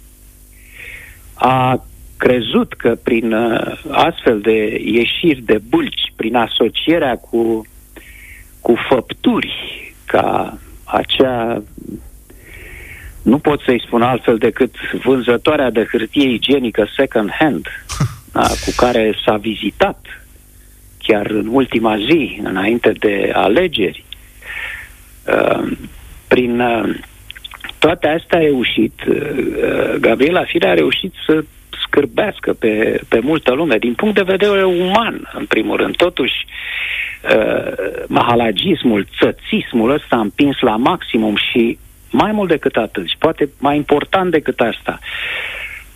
A 1.34 1.84
crezut 2.16 2.72
că 2.72 2.94
prin 3.02 3.32
uh, 3.32 3.82
astfel 3.90 4.40
de 4.40 4.80
ieșiri 4.84 5.42
de 5.42 5.58
bulci, 5.68 6.12
prin 6.16 6.34
asocierea 6.34 7.16
cu, 7.16 7.66
cu 8.60 8.74
făpturi 8.88 9.54
ca 10.06 10.58
acea 10.84 11.62
nu 13.22 13.38
pot 13.38 13.60
să-i 13.60 13.82
spun 13.86 14.02
altfel 14.02 14.38
decât 14.38 14.74
vânzătoarea 15.04 15.70
de 15.70 15.86
hârtie 15.90 16.28
igienică 16.28 16.86
second 16.96 17.30
hand, 17.30 17.66
da, 18.32 18.40
cu 18.40 18.72
care 18.76 19.14
s-a 19.24 19.36
vizitat 19.36 20.06
chiar 20.98 21.26
în 21.26 21.46
ultima 21.46 21.96
zi, 21.96 22.40
înainte 22.42 22.92
de 22.98 23.30
alegeri. 23.34 24.04
Uh, 25.32 25.76
prin 26.28 26.60
uh, 26.60 26.94
toate 27.78 28.08
astea 28.08 28.38
a 28.38 28.42
reușit, 28.42 29.02
uh, 29.08 29.94
Gabriela 30.00 30.44
Firea 30.44 30.70
a 30.70 30.74
reușit 30.74 31.14
să 31.26 31.44
scârbească 31.82 32.52
pe, 32.52 33.00
pe 33.08 33.20
multă 33.20 33.52
lume, 33.52 33.78
din 33.78 33.94
punct 33.94 34.14
de 34.14 34.22
vedere 34.22 34.64
uman, 34.64 35.30
în 35.32 35.46
primul 35.46 35.76
rând. 35.76 35.96
Totuși, 35.96 36.46
uh, 37.36 37.72
mahalagismul, 38.06 39.06
țățismul 39.18 39.90
ăsta 39.90 40.16
a 40.16 40.20
împins 40.20 40.60
la 40.60 40.76
maximum 40.76 41.36
și 41.36 41.78
mai 42.10 42.32
mult 42.32 42.48
decât 42.48 42.76
atât, 42.76 43.08
și 43.08 43.16
poate 43.18 43.48
mai 43.58 43.76
important 43.76 44.30
decât 44.30 44.60
asta, 44.60 44.98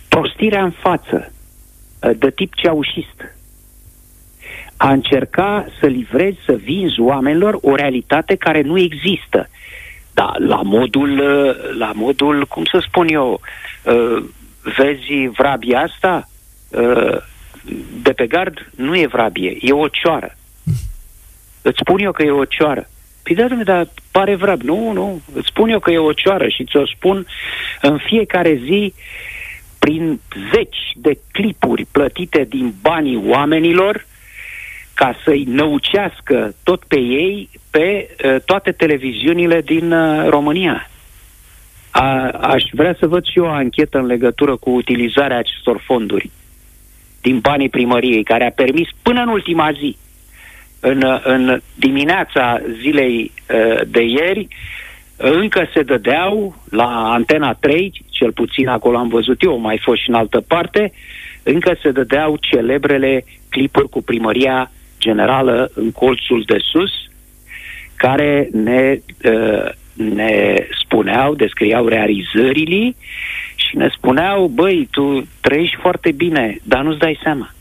prostirea 0.07 0.63
în 0.63 0.71
față, 0.71 1.33
uh, 2.01 2.11
de 2.17 2.29
tip 2.29 2.53
ceaușist, 2.55 3.35
a 4.83 4.91
încerca 4.91 5.65
să 5.79 5.85
livrezi, 5.85 6.37
să 6.45 6.53
vinzi 6.53 6.99
oamenilor 6.99 7.57
o 7.61 7.75
realitate 7.75 8.35
care 8.35 8.61
nu 8.61 8.77
există. 8.79 9.49
Da, 10.13 10.33
la 10.37 10.61
modul, 10.61 11.19
uh, 11.19 11.77
la 11.77 11.91
modul, 11.95 12.45
cum 12.45 12.65
să 12.65 12.83
spun 12.87 13.07
eu, 13.07 13.41
uh, 13.83 14.23
vezi 14.77 15.27
vrabia 15.37 15.79
asta? 15.79 16.29
Uh, 16.69 17.17
de 18.01 18.11
pe 18.11 18.27
gard 18.27 18.71
nu 18.75 18.97
e 18.97 19.07
vrabie, 19.07 19.57
e 19.61 19.71
o 19.71 19.87
cioară. 19.87 20.35
Îți 21.61 21.79
spun 21.79 21.99
eu 21.99 22.11
că 22.11 22.23
e 22.23 22.31
o 22.31 22.45
cioară. 22.45 22.89
Păi 23.23 23.35
da, 23.35 23.47
dar 23.47 23.87
pare 24.11 24.35
vrab. 24.35 24.61
Nu, 24.61 24.91
nu, 24.91 25.21
îți 25.33 25.47
spun 25.47 25.69
eu 25.69 25.79
că 25.79 25.91
e 25.91 25.97
o 25.97 26.13
cioară 26.13 26.47
și 26.47 26.65
ți-o 26.65 26.85
spun 26.85 27.25
în 27.81 27.97
fiecare 27.97 28.61
zi 28.65 28.93
prin 29.79 30.19
zeci 30.53 30.91
de 30.95 31.19
clipuri 31.31 31.85
plătite 31.91 32.45
din 32.49 32.73
banii 32.81 33.21
oamenilor 33.25 34.05
ca 34.93 35.15
să-i 35.23 35.43
năucească 35.47 36.55
tot 36.63 36.83
pe 36.83 36.99
ei 36.99 37.49
pe 37.71 38.15
uh, 38.25 38.35
toate 38.45 38.71
televiziunile 38.71 39.61
din 39.61 39.91
uh, 39.91 40.29
România. 40.29 40.89
A, 41.89 42.29
aș 42.29 42.63
vrea 42.71 42.95
să 42.99 43.07
văd 43.07 43.25
și 43.25 43.37
eu 43.37 43.45
o 43.45 43.49
anchetă 43.49 43.97
în 43.97 44.05
legătură 44.05 44.55
cu 44.55 44.69
utilizarea 44.69 45.37
acestor 45.37 45.81
fonduri 45.85 46.29
din 47.21 47.39
banii 47.39 47.69
primăriei, 47.69 48.23
care 48.23 48.45
a 48.45 48.51
permis 48.51 48.87
până 49.01 49.21
în 49.21 49.27
ultima 49.27 49.71
zi, 49.71 49.97
în, 50.79 51.03
în 51.23 51.61
dimineața 51.75 52.61
zilei 52.81 53.31
uh, 53.53 53.81
de 53.87 54.01
ieri, 54.01 54.47
încă 55.17 55.67
se 55.73 55.81
dădeau 55.81 56.55
la 56.69 57.11
Antena 57.13 57.53
3, 57.53 57.91
cel 58.09 58.31
puțin 58.31 58.67
acolo 58.67 58.97
am 58.97 59.07
văzut 59.07 59.41
eu, 59.41 59.57
mai 59.57 59.79
fost 59.83 60.01
și 60.01 60.09
în 60.09 60.15
altă 60.15 60.41
parte, 60.47 60.91
încă 61.43 61.77
se 61.81 61.91
dădeau 61.91 62.37
celebrele 62.39 63.25
clipuri 63.49 63.89
cu 63.89 64.01
primăria 64.01 64.71
generală 65.03 65.71
în 65.73 65.91
colțul 65.91 66.43
de 66.45 66.57
sus, 66.71 66.91
care 67.95 68.49
ne, 68.51 68.99
uh, 69.23 69.69
ne 69.93 70.55
spuneau, 70.83 71.35
descriau 71.35 71.87
realizările 71.87 72.95
și 73.55 73.77
ne 73.77 73.89
spuneau, 73.97 74.47
băi, 74.47 74.87
tu 74.91 75.27
trăiești 75.41 75.75
foarte 75.75 76.11
bine, 76.11 76.57
dar 76.63 76.83
nu-ți 76.83 76.99
dai 76.99 77.19
seama 77.23 77.53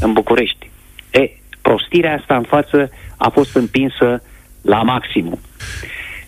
în 0.00 0.12
București. 0.12 0.70
E, 1.10 1.30
prostirea 1.62 2.14
asta 2.14 2.36
în 2.36 2.42
față 2.42 2.90
a 3.16 3.28
fost 3.28 3.54
împinsă 3.56 4.22
la 4.62 4.82
maximum. 4.82 5.38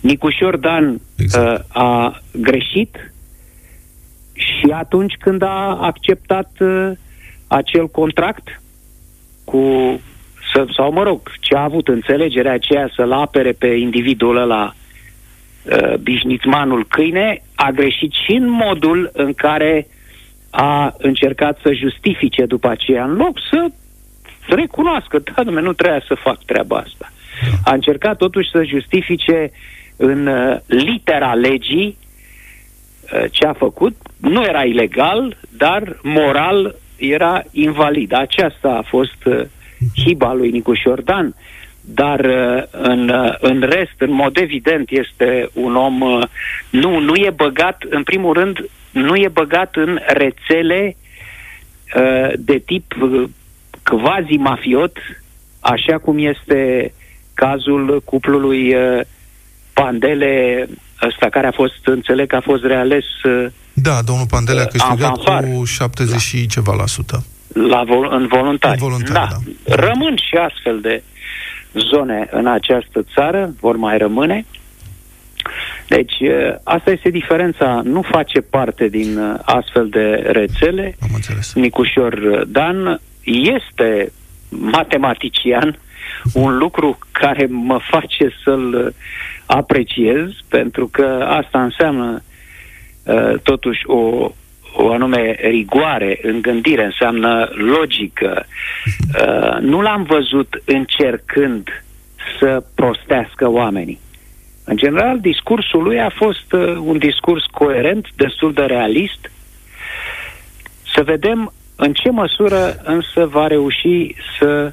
Nicușor 0.00 0.56
Dan 0.56 1.00
exact. 1.16 1.58
uh, 1.58 1.82
a 1.82 2.20
greșit 2.32 3.12
și 4.32 4.70
atunci 4.72 5.14
când 5.18 5.42
a 5.42 5.78
acceptat 5.80 6.50
uh, 6.58 6.90
acel 7.46 7.88
contract 7.88 8.62
cu 9.44 10.00
să, 10.52 10.66
sau 10.76 10.92
mă 10.92 11.02
rog, 11.02 11.20
ce 11.40 11.54
a 11.54 11.62
avut 11.62 11.88
înțelegerea 11.88 12.52
aceea 12.52 12.90
să-l 12.96 13.12
apere 13.12 13.52
pe 13.52 13.66
individul 13.66 14.36
ăla 14.36 14.72
uh, 15.62 15.94
bișnițmanul 15.96 16.86
câine, 16.88 17.42
a 17.54 17.70
greșit 17.70 18.12
și 18.12 18.32
în 18.32 18.50
modul 18.50 19.10
în 19.12 19.32
care 19.34 19.86
a 20.50 20.94
încercat 20.98 21.58
să 21.62 21.72
justifice 21.72 22.46
după 22.46 22.68
aceea, 22.68 23.04
în 23.04 23.14
loc 23.16 23.38
să 23.50 23.66
recunoască, 24.54 25.18
da, 25.18 25.42
dumne, 25.42 25.60
nu 25.60 25.72
trebuia 25.72 26.02
să 26.06 26.14
fac 26.14 26.44
treaba 26.44 26.76
asta. 26.76 27.12
A 27.64 27.72
încercat 27.72 28.16
totuși 28.16 28.50
să 28.50 28.64
justifice 28.64 29.50
în 29.96 30.26
uh, 30.26 30.56
litera 30.66 31.34
legii 31.34 31.96
uh, 33.12 33.24
ce 33.30 33.46
a 33.46 33.52
făcut. 33.52 33.96
Nu 34.16 34.42
era 34.42 34.64
ilegal, 34.64 35.36
dar 35.48 35.98
moral 36.02 36.74
era 36.96 37.42
invalid. 37.50 38.12
Aceasta 38.12 38.68
a 38.68 38.82
fost 38.82 39.24
uh, 39.24 39.40
hiba 39.94 40.32
lui 40.32 40.50
Nicu 40.50 40.74
Șordan. 40.74 41.34
Dar 41.80 42.20
uh, 42.20 42.62
în, 42.70 43.08
uh, 43.08 43.34
în 43.40 43.60
rest, 43.60 43.94
în 43.98 44.12
mod 44.12 44.36
evident, 44.36 44.90
este 44.90 45.48
un 45.52 45.76
om... 45.76 46.00
Uh, 46.00 46.22
nu, 46.70 46.98
nu 46.98 47.14
e 47.14 47.32
băgat, 47.36 47.82
în 47.90 48.02
primul 48.02 48.32
rând, 48.32 48.58
nu 48.90 49.16
e 49.16 49.28
băgat 49.28 49.76
în 49.76 49.98
rețele 50.06 50.96
uh, 51.96 52.32
de 52.38 52.58
tip 52.58 52.94
uh, 53.00 53.28
quasi-mafiot, 53.82 54.96
așa 55.60 55.98
cum 55.98 56.18
este 56.18 56.92
cazul 57.34 58.02
cuplului 58.04 58.74
uh, 58.74 59.00
Pandele, 59.72 60.66
ăsta 61.06 61.28
care 61.28 61.46
a 61.46 61.52
fost, 61.52 61.80
înțeleg 61.84 62.28
că 62.28 62.36
a 62.36 62.40
fost 62.40 62.64
reales... 62.64 63.04
Uh, 63.24 63.46
Da, 63.72 64.02
domnul 64.02 64.26
Pandele 64.26 64.60
a 64.60 64.62
uh, 64.62 64.68
câștigat 64.68 65.22
fanfar. 65.22 65.44
cu 65.44 65.64
70 65.64 66.20
și 66.20 66.46
ceva 66.46 66.74
la 66.74 66.86
sută. 66.86 67.24
La 67.52 67.82
vol- 67.84 68.12
în 68.12 68.26
voluntari. 68.26 68.78
În 68.80 68.88
voluntari, 68.88 69.12
da. 69.12 69.28
da. 69.64 69.86
Rămân 69.86 70.16
și 70.16 70.34
astfel 70.34 70.80
de 70.80 71.02
zone 71.72 72.28
în 72.30 72.46
această 72.46 73.04
țară, 73.14 73.54
vor 73.60 73.76
mai 73.76 73.98
rămâne. 73.98 74.44
Deci, 75.88 76.18
eh, 76.20 76.54
asta 76.62 76.90
este 76.90 77.10
diferența. 77.10 77.80
Nu 77.84 78.02
face 78.02 78.40
parte 78.40 78.88
din 78.88 79.18
eh, 79.18 79.40
astfel 79.42 79.88
de 79.88 80.30
rețele. 80.32 80.96
Am 81.02 81.08
înțeles. 81.14 81.52
Nicușor 81.54 82.44
Dan 82.46 83.00
este 83.24 84.12
matematician, 84.48 85.78
un 86.34 86.56
lucru 86.56 86.98
care 87.12 87.46
mă 87.50 87.78
face 87.90 88.30
să-l 88.44 88.84
eh, 88.86 88.94
apreciez, 89.46 90.28
pentru 90.48 90.86
că 90.86 91.26
asta 91.28 91.62
înseamnă 91.62 92.22
uh, 93.02 93.38
totuși 93.42 93.86
o, 93.86 94.30
o 94.72 94.92
anume 94.92 95.36
rigoare 95.40 96.18
în 96.22 96.40
gândire, 96.40 96.84
înseamnă 96.84 97.48
logică. 97.52 98.44
Uh, 99.10 99.58
nu 99.60 99.80
l-am 99.80 100.02
văzut 100.02 100.62
încercând 100.64 101.84
să 102.38 102.62
prostească 102.74 103.48
oamenii. 103.48 103.98
În 104.64 104.76
general, 104.76 105.20
discursul 105.20 105.82
lui 105.82 106.00
a 106.00 106.10
fost 106.10 106.52
uh, 106.52 106.76
un 106.84 106.98
discurs 106.98 107.44
coerent, 107.44 108.06
destul 108.16 108.52
de 108.52 108.62
realist. 108.62 109.30
Să 110.94 111.02
vedem 111.02 111.52
în 111.76 111.92
ce 111.92 112.10
măsură 112.10 112.80
însă 112.82 113.26
va 113.26 113.46
reuși 113.46 114.14
să 114.38 114.72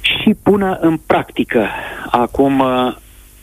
și 0.00 0.34
pună 0.42 0.78
în 0.80 0.96
practică 0.96 1.68
acum 2.10 2.58
uh, 2.58 2.96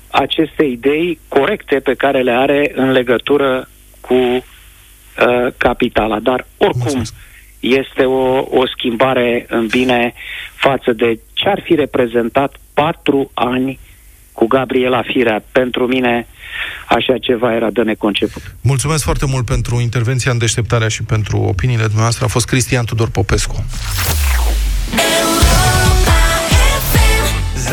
aceste 0.10 0.64
idei 0.64 1.20
corecte 1.28 1.80
pe 1.80 1.94
care 1.94 2.22
le 2.22 2.32
are 2.32 2.72
în 2.76 2.92
legătură 2.92 3.68
cu 4.02 4.44
uh, 5.20 5.54
capitala. 5.58 6.20
Dar 6.20 6.48
oricum 6.58 6.82
Mulțumesc. 6.82 7.14
este 7.60 8.04
o, 8.04 8.38
o 8.38 8.68
schimbare 8.78 9.46
în 9.50 9.68
bine 9.68 10.14
față 10.56 10.94
de 10.94 11.20
ce 11.34 11.50
ar 11.50 11.62
fi 11.64 11.76
reprezentat 11.76 12.56
patru 12.74 13.32
ani 13.34 13.80
cu 14.32 14.48
Gabriela 14.48 15.02
Firea. 15.02 15.44
Pentru 15.52 15.88
mine 15.88 16.28
așa 16.88 17.18
ceva 17.18 17.54
era 17.54 17.70
de 17.70 17.82
neconceput. 17.82 18.56
Mulțumesc 18.62 19.04
foarte 19.04 19.26
mult 19.26 19.46
pentru 19.46 19.80
intervenția 19.80 20.32
în 20.32 20.38
deșteptarea 20.38 20.88
și 20.88 21.04
pentru 21.04 21.38
opiniile 21.38 21.84
dumneavoastră. 21.84 22.26
A 22.26 22.28
fost 22.28 22.46
Cristian 22.46 22.86
Tudor 22.86 23.10
Popescu. 23.10 23.66
0372069599 27.66 27.72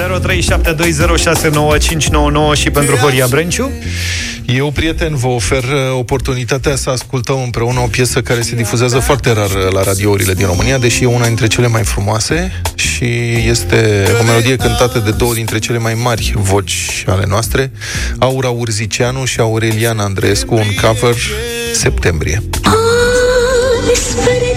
și 2.55 2.71
pentru 2.71 2.97
Horia 2.97 3.27
Brenciu. 3.27 3.71
Eu, 4.47 4.71
prieten, 4.71 5.15
vă 5.15 5.27
ofer 5.27 5.63
uh, 5.63 5.99
oportunitatea 5.99 6.77
să 6.77 6.91
ascultăm 6.91 7.43
împreună 7.43 7.81
o 7.81 7.87
piesă 7.87 8.21
care 8.21 8.41
se 8.41 8.55
difuzează 8.55 8.99
foarte 8.99 9.33
rar 9.33 9.51
uh, 9.51 9.73
la 9.73 9.83
radiourile 9.83 10.35
din 10.35 10.47
România, 10.47 10.79
deși 10.79 11.03
e 11.03 11.07
una 11.07 11.27
dintre 11.27 11.47
cele 11.47 11.67
mai 11.67 11.83
frumoase 11.83 12.63
și 12.75 13.05
este 13.49 14.07
o 14.21 14.25
melodie 14.25 14.57
cântată 14.57 14.99
de 14.99 15.11
două 15.11 15.35
dintre 15.35 15.59
cele 15.59 15.79
mai 15.79 15.95
mari 15.95 16.33
voci 16.37 17.05
ale 17.07 17.25
noastre, 17.29 17.71
Aura 18.19 18.49
Urzicianu 18.49 19.25
și 19.25 19.41
Aureliana 19.41 20.05
Andreescu, 20.05 20.55
un 20.55 20.75
cover 20.83 21.17
Septembrie. 21.75 22.43
Spre 23.95 24.52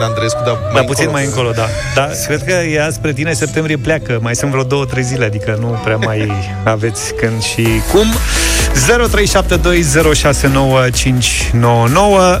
și 0.00 0.06
Aureliana 0.06 0.06
Andreescu, 0.06 0.42
dar 0.44 0.58
Dar 0.74 0.84
puțin 0.84 1.10
mai 1.10 1.24
încolo, 1.24 1.50
da. 1.50 1.66
Dar 1.94 2.10
cred 2.26 2.44
că 2.44 2.52
ea 2.52 2.90
spre 2.90 3.12
tine 3.12 3.32
septembrie 3.32 3.76
pleacă. 3.76 4.18
Mai 4.20 4.36
sunt 4.36 4.50
vreo 4.50 4.62
două, 4.62 4.84
trei 4.84 5.02
zile, 5.02 5.24
adică 5.24 5.56
nu 5.60 5.66
prea 5.84 5.96
mai 5.96 6.32
aveți 6.64 7.14
când 7.14 7.42
și 7.42 7.66
cum. 7.92 8.06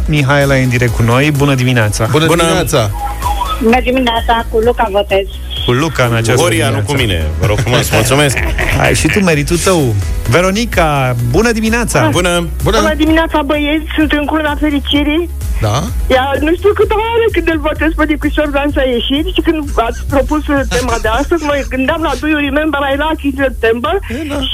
Mihaela 0.06 0.58
e 0.58 0.62
în 0.62 0.68
direct 0.68 0.94
cu 0.94 1.02
noi. 1.02 1.30
Bună 1.30 1.54
dimineața! 1.54 2.06
Bună, 2.10 2.26
Bună 2.26 2.42
dimineața! 2.42 2.90
Bună 3.62 3.80
dimineața, 3.82 4.46
cu 4.50 4.58
Luca 4.58 4.88
votez. 4.90 5.26
Cu 5.66 5.72
Luca 5.72 6.04
în 6.04 6.14
această 6.14 6.40
Horia, 6.42 6.68
nu 6.68 6.80
dimineață. 6.80 6.92
cu 6.92 7.00
mine. 7.00 7.18
Vă 7.40 7.46
rog 7.46 7.58
frumos, 7.58 7.90
mulțumesc. 7.98 8.36
Ai 8.80 8.94
și 8.94 9.06
tu 9.12 9.18
meritul 9.30 9.58
tău. 9.58 9.94
Veronica, 10.28 11.16
bună 11.30 11.50
dimineața! 11.52 12.08
Bună! 12.18 12.48
Bună 12.62 12.94
dimineața, 12.96 13.42
băieți, 13.42 13.86
sunt 13.96 14.12
în 14.12 14.24
curna 14.24 14.54
fericirii. 14.60 15.30
Da? 15.60 15.76
Ia, 16.14 16.26
nu 16.40 16.50
știu 16.58 16.72
câtă 16.80 16.94
oară 17.04 17.26
când 17.34 17.48
îl 17.52 17.58
votez 17.68 17.90
pe 17.96 18.04
Nicușor 18.12 18.48
Dan 18.48 18.70
să 18.76 18.82
ieșit 18.96 19.26
și 19.34 19.40
când 19.46 19.58
ați 19.88 20.00
propus 20.14 20.42
uh, 20.46 20.60
tema 20.74 20.96
de 21.04 21.08
astăzi, 21.20 21.42
mă 21.44 21.54
gândeam 21.68 22.00
la 22.08 22.12
Do 22.20 22.26
You 22.32 22.40
Remember 22.48 22.80
I 22.92 22.96
Lucky 23.04 23.30
September 23.42 23.94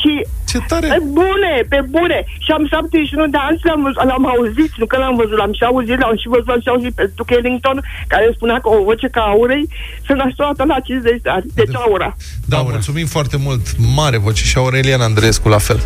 și 0.01 0.13
Ce 0.57 0.63
Ce 0.63 0.69
tare! 0.73 0.87
Pe 0.95 1.01
bune, 1.19 1.55
pe 1.73 1.81
bune. 1.95 2.19
Și 2.45 2.51
am 2.57 2.65
71 2.67 3.27
de 3.35 3.39
ani 3.49 3.59
și 3.61 3.67
l-am, 3.69 3.83
văzut- 3.87 4.05
l-am 4.11 4.25
auzit, 4.35 4.73
nu 4.81 4.87
că 4.91 4.97
l-am 5.03 5.17
văzut, 5.21 5.37
l-am 5.41 5.53
și 5.59 5.65
auzit, 5.71 5.99
l-am 6.03 6.17
și 6.23 6.29
văzut, 6.33 6.47
l-am 6.51 6.61
și 6.65 6.69
auzit 6.75 6.93
pe 6.99 7.05
Duke 7.17 7.35
Ellington, 7.41 7.77
care 8.13 8.25
spunea 8.39 8.59
că 8.63 8.69
o 8.77 8.83
voce 8.89 9.09
ca 9.17 9.21
aurei 9.35 9.65
se 10.07 10.13
naște 10.21 10.35
toată 10.43 10.63
la 10.73 10.79
50 10.81 11.21
de 11.27 11.31
ani. 11.37 11.47
Deci 11.55 11.75
aura. 11.85 12.09
Da, 12.53 12.59
mulțumim 12.71 13.07
foarte 13.17 13.37
mult. 13.47 13.65
Mare 14.01 14.19
voce 14.27 14.43
și 14.51 14.57
Aurelian 14.59 15.01
Andreescu 15.01 15.49
la 15.49 15.59
fel. 15.59 15.81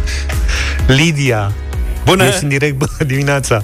Lidia. 0.86 1.52
Bună! 2.04 2.24
Ești 2.24 2.42
în 2.42 2.48
direct 2.48 2.76
bună 2.76 2.96
dimineața. 3.06 3.62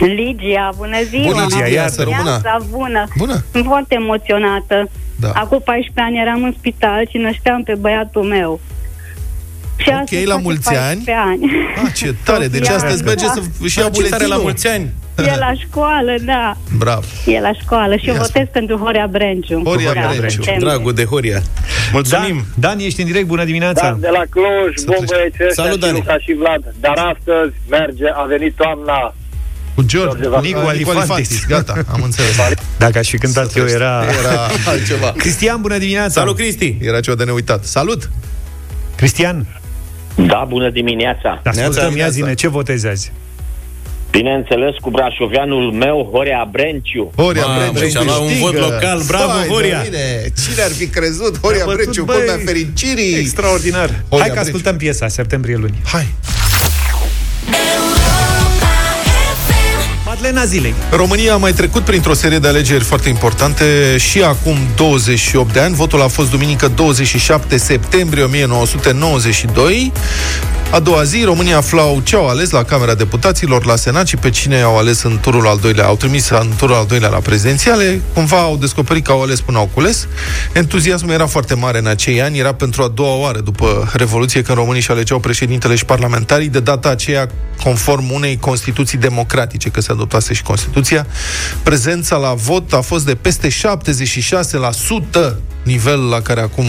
Ligia, 0.00 0.70
bună 0.76 1.02
ziua! 1.02 1.22
Bună, 1.32 1.46
Lidia, 1.48 1.66
iar 1.66 1.88
să 1.88 2.02
rămână. 2.02 2.22
Viața 2.22 2.58
bună! 2.70 3.04
Bună. 3.16 3.44
Sunt 3.52 3.64
foarte 3.64 3.94
emoționată. 3.94 4.88
Da. 5.16 5.30
Acum 5.34 5.60
14 5.64 6.00
ani 6.00 6.20
eram 6.20 6.44
în 6.44 6.54
spital 6.58 7.06
și 7.10 7.16
nășteam 7.16 7.62
pe 7.62 7.74
băiatul 7.80 8.22
meu. 8.22 8.60
Și 9.82 9.88
Ok, 9.88 10.00
astăzi 10.02 10.24
la 10.24 10.32
face 10.32 10.42
mulți 10.46 10.68
14 10.72 11.12
ani. 11.30 11.42
Ah, 11.84 11.92
ce 11.94 12.14
tare! 12.24 12.46
Deci 12.48 12.60
Sofia, 12.66 12.76
astăzi 12.76 13.02
merge 13.02 13.26
da. 13.26 13.32
să 13.32 13.40
își 13.60 13.78
ia 13.78 13.84
Ce 13.84 13.90
tare 13.90 14.02
buletinul. 14.08 14.28
la 14.36 14.42
mulți 14.42 14.66
ani! 14.68 14.90
E 15.16 15.36
la 15.38 15.52
școală, 15.64 16.14
da. 16.24 16.56
Bravo! 16.78 17.04
E 17.26 17.40
la 17.40 17.52
școală 17.62 17.96
și 17.96 18.08
eu 18.08 18.14
Ia 18.14 18.20
votez 18.20 18.46
pentru 18.52 18.76
Horea 18.76 19.06
Brenciu. 19.10 19.62
Horia 19.64 19.92
Da, 19.92 20.00
Brenciu. 20.16 20.28
septembrie. 20.42 20.68
Dragul 20.68 20.92
de 20.94 21.04
Horia. 21.04 21.42
Mulțumim! 21.92 22.36
Dan, 22.56 22.76
Dan, 22.76 22.84
ești 22.86 23.00
în 23.00 23.06
direct, 23.06 23.26
bună 23.26 23.44
dimineața. 23.44 23.86
Da, 23.90 23.96
de 24.00 24.08
la 24.18 24.22
Cluj, 24.30 24.72
Să 24.74 24.84
bombă 24.86 25.04
treci. 25.04 25.34
e 25.50 25.52
Salut, 25.52 25.80
Dani. 25.80 25.92
și 25.96 25.98
Luca 26.04 26.18
și 26.18 26.32
Vlad. 26.38 26.62
Dar 26.80 26.96
astăzi 27.12 27.54
merge, 27.70 28.04
a 28.14 28.22
venit 28.22 28.54
toamna. 28.56 29.14
Cu 29.74 29.82
George, 29.82 30.22
George 30.22 30.46
Nicu 30.46 30.58
Nicu 30.58 30.68
Alifantis. 30.68 30.98
Alifantis. 31.00 31.46
Gata, 31.46 31.74
am 31.92 32.00
înțeles. 32.02 32.36
Dacă 32.78 32.98
aș 32.98 33.08
fi 33.08 33.18
cântat 33.18 33.56
eu, 33.56 33.66
era... 33.66 34.04
Era 34.20 34.40
altceva. 34.70 35.12
Cristian, 35.16 35.60
bună 35.60 35.78
dimineața. 35.78 36.20
Salut, 36.20 36.36
Cristi! 36.36 36.76
Era 36.80 37.00
ceva 37.00 37.16
de 37.16 37.24
neuitat. 37.24 37.64
Salut! 37.64 38.10
Cristian, 38.96 39.46
Da, 40.16 40.44
bună 40.48 40.70
dimineața. 40.70 41.40
te 41.42 41.48
ascultăm, 41.48 41.88
ia 41.88 41.94
Neața. 41.94 42.10
zine, 42.10 42.34
ce 42.34 42.48
votezi 42.48 42.86
azi? 42.88 43.12
Bineînțeles, 44.10 44.74
cu 44.80 44.90
brașoveanul 44.90 45.70
meu, 45.72 46.08
Horea 46.12 46.48
Brenciu. 46.50 47.12
Horia 47.16 47.46
Mamă, 47.46 47.70
Brenciu 47.72 47.88
și-a 47.90 48.02
luat 48.02 48.18
un 48.20 48.26
câștigă. 48.26 48.46
vot 48.50 48.58
local. 48.58 49.02
Bravo, 49.06 49.30
Stai 49.32 49.42
de 49.42 49.48
Horia! 49.52 49.82
mine. 49.82 50.04
Cine 50.48 50.62
ar 50.62 50.70
fi 50.70 50.86
crezut? 50.86 51.40
Horia 51.40 51.62
A 51.62 51.64
bătut, 51.64 51.80
Brenciu, 51.82 52.04
băi. 52.04 52.16
culmea 52.16 52.38
fericirii. 52.44 53.14
Extraordinar. 53.14 53.88
Horia 53.88 54.02
Hai 54.08 54.18
că 54.18 54.22
Brenciu. 54.32 54.40
ascultăm 54.40 54.76
piesa, 54.76 55.08
septembrie 55.08 55.56
luni. 55.56 55.78
Hai! 55.92 56.06
Madlena 60.32 60.44
zilei. 60.44 60.74
România 60.90 61.34
a 61.34 61.36
mai 61.36 61.52
trecut 61.52 61.82
printr-o 61.82 62.14
serie 62.14 62.38
de 62.38 62.48
alegeri 62.48 62.84
foarte 62.84 63.08
importante 63.08 63.96
și 63.98 64.22
acum 64.22 64.56
28 64.76 65.52
de 65.52 65.60
ani. 65.60 65.74
Votul 65.74 66.02
a 66.02 66.08
fost 66.08 66.30
duminică 66.30 66.72
27 66.74 67.56
septembrie 67.56 68.24
1992. 68.24 69.92
A 70.72 70.80
doua 70.80 71.02
zi, 71.02 71.22
România 71.24 71.56
aflau 71.56 72.00
ce 72.04 72.16
au 72.16 72.28
ales 72.28 72.50
la 72.50 72.62
Camera 72.64 72.94
Deputaților, 72.94 73.64
la 73.64 73.76
Senat 73.76 74.06
și 74.06 74.16
pe 74.16 74.30
cine 74.30 74.60
au 74.60 74.78
ales 74.78 75.02
în 75.02 75.18
turul 75.20 75.46
al 75.46 75.58
doilea, 75.58 75.86
au 75.86 75.96
trimis 75.96 76.28
în 76.28 76.50
turul 76.56 76.74
al 76.74 76.86
doilea 76.86 77.08
la 77.08 77.18
prezidențiale. 77.18 78.00
Cumva 78.14 78.36
au 78.38 78.56
descoperit 78.56 79.04
că 79.04 79.12
au 79.12 79.22
ales 79.22 79.40
până 79.40 79.58
au 79.58 79.70
cules. 79.74 80.06
Entuziasmul 80.52 81.12
era 81.12 81.26
foarte 81.26 81.54
mare 81.54 81.78
în 81.78 81.86
acei 81.86 82.22
ani, 82.22 82.38
era 82.38 82.54
pentru 82.54 82.82
a 82.82 82.88
doua 82.88 83.14
oară 83.14 83.40
după 83.40 83.90
Revoluție 83.92 84.42
când 84.42 84.58
românii 84.58 84.82
și 84.82 84.90
alegeau 84.90 85.18
președintele 85.18 85.74
și 85.74 85.84
parlamentarii, 85.84 86.48
de 86.48 86.60
data 86.60 86.88
aceea 86.88 87.28
conform 87.62 88.10
unei 88.10 88.36
Constituții 88.36 88.98
democratice, 88.98 89.68
că 89.68 89.80
se 89.80 89.92
adoptase 89.92 90.34
și 90.34 90.42
Constituția. 90.42 91.06
Prezența 91.62 92.16
la 92.16 92.32
vot 92.32 92.72
a 92.72 92.80
fost 92.80 93.04
de 93.04 93.14
peste 93.14 93.48
76%, 93.48 93.52
nivel 95.62 96.08
la 96.08 96.20
care 96.20 96.40
acum 96.40 96.66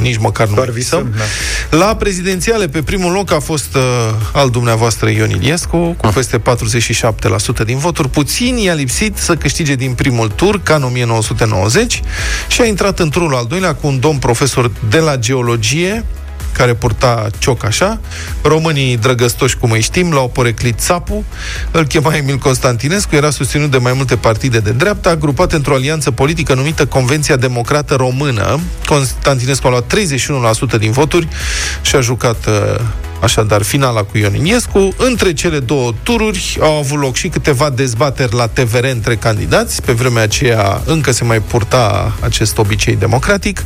nici 0.00 0.16
măcar 0.16 0.48
nu 0.48 0.54
Doar 0.54 0.66
mai 0.66 0.76
visăm, 0.76 1.02
visăm. 1.02 1.78
La 1.80 1.96
prezidențiale, 1.96 2.68
pe 2.68 2.82
primul 2.82 3.12
loc 3.12 3.32
a 3.32 3.40
fost 3.40 3.74
uh, 3.74 3.82
al 4.32 4.50
dumneavoastră 4.50 5.08
Ion 5.08 5.30
Iliescu, 5.30 5.94
cu 5.98 6.06
peste 6.14 6.42
47% 7.62 7.64
din 7.64 7.78
voturi. 7.78 8.08
Puțin 8.08 8.56
i-a 8.56 8.74
lipsit 8.74 9.16
să 9.16 9.36
câștige 9.36 9.74
din 9.74 9.92
primul 9.92 10.28
tur, 10.28 10.60
ca 10.62 10.74
în 10.74 10.82
1990, 10.82 12.02
și 12.48 12.60
a 12.60 12.64
intrat 12.64 12.98
în 12.98 13.10
turul 13.10 13.34
al 13.34 13.46
doilea 13.48 13.74
cu 13.74 13.86
un 13.86 14.00
domn 14.00 14.18
profesor 14.18 14.70
de 14.88 14.98
la 14.98 15.16
geologie, 15.16 16.04
care 16.52 16.74
purta 16.74 17.26
cioc 17.38 17.64
așa. 17.64 18.00
Românii 18.42 18.96
drăgăstoși, 18.96 19.56
cum 19.56 19.70
îi 19.70 19.80
știm, 19.80 20.12
l-au 20.12 20.28
poreclit 20.28 20.78
țapu. 20.78 21.24
Îl 21.70 21.86
chema 21.86 22.16
Emil 22.16 22.36
Constantinescu, 22.36 23.14
era 23.14 23.30
susținut 23.30 23.70
de 23.70 23.78
mai 23.78 23.92
multe 23.92 24.16
partide 24.16 24.58
de 24.58 24.70
dreapta, 24.70 25.10
agrupat 25.10 25.52
într-o 25.52 25.74
alianță 25.74 26.10
politică 26.10 26.54
numită 26.54 26.86
Convenția 26.86 27.36
Democrată 27.36 27.94
Română. 27.94 28.60
Constantinescu 28.86 29.66
a 29.66 29.70
luat 29.70 29.94
31% 30.76 30.78
din 30.78 30.90
voturi 30.90 31.28
și 31.82 31.96
a 31.96 32.00
jucat 32.00 32.46
uh, 32.46 32.80
Așadar, 33.20 33.62
finala 33.62 34.02
cu 34.02 34.18
Ion 34.18 34.34
Iliescu. 34.34 34.94
Între 34.96 35.32
cele 35.32 35.58
două 35.58 35.92
tururi 36.02 36.58
au 36.60 36.76
avut 36.76 37.00
loc 37.00 37.14
și 37.14 37.28
câteva 37.28 37.70
dezbateri 37.70 38.34
la 38.34 38.46
TVR 38.46 38.84
între 38.84 39.16
candidați. 39.16 39.82
Pe 39.82 39.92
vremea 39.92 40.22
aceea 40.22 40.82
încă 40.86 41.10
se 41.10 41.24
mai 41.24 41.40
purta 41.40 42.16
acest 42.20 42.58
obicei 42.58 42.96
democratic. 42.96 43.62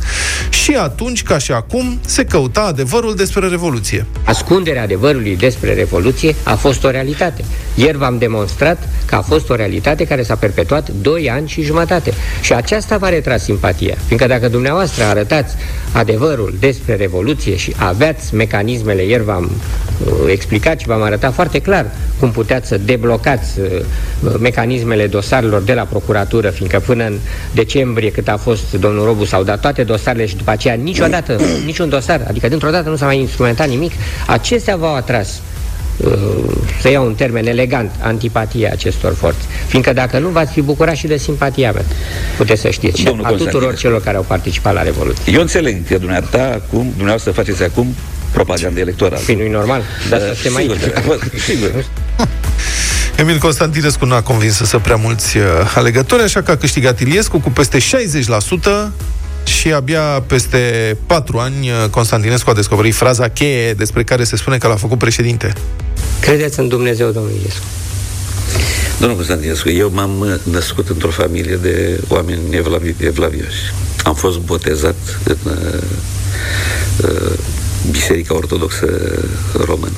Și 0.49 0.71
atunci, 0.71 1.23
ca 1.23 1.37
și 1.37 1.51
acum, 1.51 1.99
se 2.05 2.25
căuta 2.25 2.61
adevărul 2.61 3.15
despre 3.15 3.47
Revoluție. 3.47 4.05
Ascunderea 4.23 4.83
adevărului 4.83 5.35
despre 5.35 5.73
Revoluție 5.73 6.35
a 6.43 6.55
fost 6.55 6.83
o 6.83 6.89
realitate. 6.89 7.43
Ieri 7.75 7.97
v-am 7.97 8.17
demonstrat 8.17 8.89
că 9.05 9.15
a 9.15 9.21
fost 9.21 9.49
o 9.49 9.55
realitate 9.55 10.05
care 10.05 10.23
s-a 10.23 10.35
perpetuat 10.35 10.89
2 10.89 11.29
ani 11.29 11.47
și 11.47 11.61
jumătate. 11.61 12.13
Și 12.41 12.53
aceasta 12.53 12.97
v-a 12.97 13.09
retras 13.09 13.43
simpatia. 13.43 13.95
Fiindcă 14.05 14.27
dacă 14.27 14.47
dumneavoastră 14.47 15.03
arătați 15.03 15.55
adevărul 15.91 16.55
despre 16.59 16.95
Revoluție 16.95 17.55
și 17.55 17.73
aveați 17.77 18.35
mecanismele, 18.35 19.03
ieri 19.03 19.23
v-am 19.23 19.44
uh, 19.49 20.13
explicat 20.27 20.79
și 20.79 20.87
v-am 20.87 21.01
arătat 21.01 21.33
foarte 21.33 21.59
clar 21.59 21.85
cum 22.19 22.31
puteți 22.31 22.67
să 22.67 22.77
deblocați 22.77 23.59
uh, 23.59 23.67
mecanismele 24.39 25.07
dosarelor 25.07 25.61
de 25.61 25.73
la 25.73 25.83
procuratură, 25.83 26.49
fiindcă 26.49 26.79
până 26.79 27.03
în 27.03 27.17
decembrie 27.53 28.11
cât 28.11 28.27
a 28.27 28.37
fost 28.37 28.73
domnul 28.73 29.05
Robu 29.05 29.25
s-au 29.25 29.43
dat 29.43 29.59
toate 29.59 29.83
dosarele 29.83 30.25
și 30.25 30.35
după 30.35 30.51
aceea 30.51 30.73
niciodată, 30.73 31.39
niciun 31.65 31.89
dosar, 31.89 32.25
adică 32.27 32.47
dintr-o 32.47 32.69
dată 32.69 32.89
nu 32.89 32.95
s-a 32.95 33.05
mai 33.05 33.19
instrumentat 33.19 33.67
nimic, 33.67 33.91
acestea 34.27 34.75
v-au 34.75 34.95
atras 34.95 35.41
uh, 35.97 36.13
să 36.81 36.89
iau 36.89 37.05
un 37.05 37.15
termen 37.15 37.47
elegant, 37.47 37.91
antipatia 37.99 38.69
acestor 38.71 39.13
forțe. 39.13 39.39
Fiindcă 39.67 39.93
dacă 39.93 40.19
nu, 40.19 40.27
v-ați 40.27 40.51
fi 40.51 40.61
bucurat 40.61 40.95
și 40.95 41.07
de 41.07 41.17
simpatia 41.17 41.71
mea. 41.71 41.83
Puteți 42.37 42.61
să 42.61 42.69
știți. 42.69 42.99
Și 42.99 43.05
Domnul 43.05 43.25
a 43.25 43.29
tuturor 43.29 43.51
Constantin. 43.51 43.81
celor 43.81 44.01
care 44.01 44.17
au 44.17 44.23
participat 44.27 44.73
la 44.73 44.81
Revoluție. 44.81 45.33
Eu 45.33 45.41
înțeleg 45.41 45.87
că 45.87 45.97
dumneavoastră, 45.97 46.41
acum, 46.41 46.87
dumneavoastră 46.89 47.31
faceți 47.31 47.63
acum 47.63 47.95
propaganda 48.35 48.79
electorală. 48.79 49.21
Păi 49.25 49.35
nu-i 49.35 49.49
normal, 49.49 49.81
dar 50.09 50.19
să 50.19 50.33
suntem 50.33 50.55
aici. 50.55 50.71
Sigur, 50.79 51.19
sigur. 51.47 51.85
Emil 53.15 53.37
Constantinescu 53.37 54.05
n-a 54.05 54.21
convins 54.21 54.55
să 54.55 54.77
prea 54.77 54.95
mulți 54.95 55.37
uh, 55.37 55.43
alegători, 55.75 56.23
așa 56.23 56.41
că 56.41 56.51
a 56.51 56.57
câștigat 56.57 56.99
Iliescu 56.99 57.39
cu 57.39 57.49
peste 57.49 57.77
60% 57.77 57.81
și 59.43 59.73
abia 59.73 60.01
peste 60.01 60.57
4 61.07 61.37
ani 61.37 61.69
uh, 61.69 61.89
Constantinescu 61.89 62.49
a 62.49 62.53
descoperit 62.53 62.95
fraza 62.95 63.27
cheie 63.27 63.73
despre 63.73 64.03
care 64.03 64.23
se 64.23 64.35
spune 64.35 64.57
că 64.57 64.67
l-a 64.67 64.75
făcut 64.75 64.97
președinte. 64.97 65.53
Credeți 66.19 66.59
în 66.59 66.67
Dumnezeu, 66.67 67.09
domnul 67.11 67.31
Iliescu? 67.37 67.63
Domnul 68.99 69.15
Constantinescu, 69.17 69.69
eu 69.69 69.91
m-am 69.93 70.19
uh, 70.19 70.33
născut 70.51 70.89
într-o 70.89 71.09
familie 71.09 71.55
de 71.55 71.99
oameni 72.07 72.55
evlavi- 72.55 73.05
evlavioși. 73.05 73.73
Am 74.03 74.15
fost 74.15 74.37
botezat 74.39 74.95
în 75.23 75.37
uh, 75.43 75.81
uh, 77.03 77.31
Biserica 77.91 78.35
Ortodoxă 78.35 78.87
Română 79.65 79.97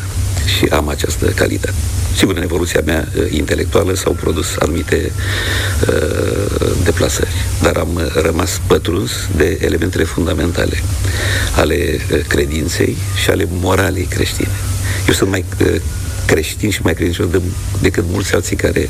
și 0.57 0.65
am 0.65 0.87
această 0.87 1.25
calitate. 1.25 1.73
Sigur, 2.15 2.35
în 2.35 2.41
evoluția 2.41 2.81
mea 2.85 3.07
uh, 3.17 3.31
intelectuală 3.31 3.93
s-au 3.93 4.11
produs 4.11 4.47
anumite 4.59 5.11
uh, 5.87 6.71
deplasări, 6.83 7.29
dar 7.61 7.75
am 7.77 7.95
uh, 7.95 8.21
rămas 8.21 8.61
pătruns 8.67 9.11
de 9.35 9.57
elementele 9.61 10.03
fundamentale 10.03 10.83
ale 11.55 11.99
uh, 12.11 12.19
credinței 12.27 12.97
și 13.23 13.29
ale 13.29 13.47
moralei 13.49 14.03
creștine. 14.03 14.51
Eu 15.07 15.13
sunt 15.13 15.29
mai 15.29 15.45
uh, 15.61 15.81
creștin 16.25 16.69
și 16.69 16.81
mai 16.83 16.93
credincios 16.93 17.29
de, 17.29 17.41
decât 17.81 18.03
mulți 18.11 18.33
alții 18.33 18.55
care 18.55 18.89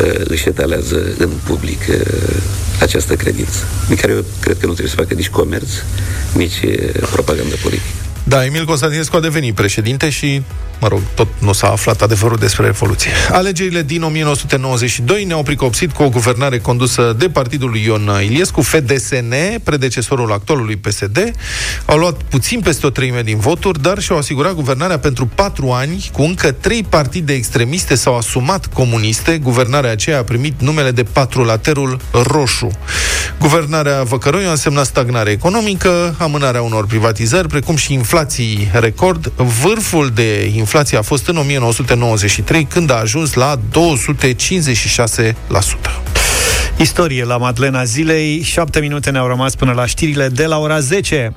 uh, 0.00 0.20
își 0.24 0.48
etalează 0.48 1.14
în 1.18 1.30
public 1.44 1.80
uh, 1.88 1.96
această 2.80 3.14
credință, 3.16 3.64
din 3.86 3.96
care 3.96 4.12
eu 4.12 4.24
cred 4.40 4.56
că 4.58 4.66
nu 4.66 4.72
trebuie 4.72 4.94
să 4.94 5.00
facă 5.02 5.14
nici 5.14 5.28
comerț, 5.28 5.68
nici 6.34 6.60
uh, 6.64 7.08
propagandă 7.12 7.54
politică. 7.62 8.05
Da, 8.28 8.44
Emil 8.44 8.64
Constantinescu 8.64 9.16
a 9.16 9.20
devenit 9.20 9.54
președinte 9.54 10.10
și 10.10 10.42
mă 10.80 10.88
rog, 10.88 11.00
tot 11.14 11.28
nu 11.38 11.52
s-a 11.52 11.70
aflat 11.70 12.02
adevărul 12.02 12.36
despre 12.36 12.64
Revoluție. 12.64 13.10
Alegerile 13.32 13.82
din 13.82 14.02
1992 14.02 15.24
ne-au 15.24 15.42
pricopsit 15.42 15.92
cu 15.92 16.02
o 16.02 16.08
guvernare 16.08 16.58
condusă 16.58 17.14
de 17.18 17.28
partidul 17.28 17.70
lui 17.70 17.82
Ion 17.84 18.10
Iliescu, 18.24 18.60
FDSN, 18.60 19.34
predecesorul 19.64 20.32
actualului 20.32 20.76
PSD. 20.76 21.30
Au 21.84 21.98
luat 21.98 22.22
puțin 22.22 22.60
peste 22.60 22.86
o 22.86 22.90
treime 22.90 23.22
din 23.22 23.38
voturi, 23.38 23.82
dar 23.82 23.98
și-au 23.98 24.18
asigurat 24.18 24.54
guvernarea 24.54 24.98
pentru 24.98 25.26
patru 25.34 25.70
ani, 25.70 26.10
cu 26.12 26.22
încă 26.22 26.52
trei 26.52 26.82
partide 26.88 27.32
extremiste 27.32 27.94
s-au 27.94 28.16
asumat 28.16 28.66
comuniste. 28.66 29.38
Guvernarea 29.38 29.90
aceea 29.90 30.18
a 30.18 30.22
primit 30.22 30.60
numele 30.60 30.90
de 30.90 31.02
patrulaterul 31.02 32.00
roșu. 32.10 32.70
Guvernarea 33.40 34.02
Văcăroiu 34.02 34.48
a 34.48 34.50
însemnat 34.50 34.86
stagnare 34.86 35.30
economică, 35.30 36.14
amânarea 36.18 36.62
unor 36.62 36.86
privatizări, 36.86 37.48
precum 37.48 37.76
și 37.76 37.92
inflații 37.92 38.70
record. 38.72 39.32
Vârful 39.36 40.10
de 40.14 40.50
inflație 40.66 40.98
a 40.98 41.02
fost 41.02 41.28
în 41.28 41.36
1993, 41.36 42.64
când 42.64 42.90
a 42.90 42.94
ajuns 42.94 43.34
la 43.34 43.56
256%. 43.56 43.60
Istorie 46.76 47.24
la 47.24 47.36
Madlena 47.36 47.84
Zilei. 47.84 48.42
7 48.42 48.80
minute 48.80 49.10
ne-au 49.10 49.26
rămas 49.26 49.54
până 49.54 49.72
la 49.72 49.86
știrile 49.86 50.28
de 50.28 50.46
la 50.46 50.58
ora 50.58 50.80
10. 50.80 51.32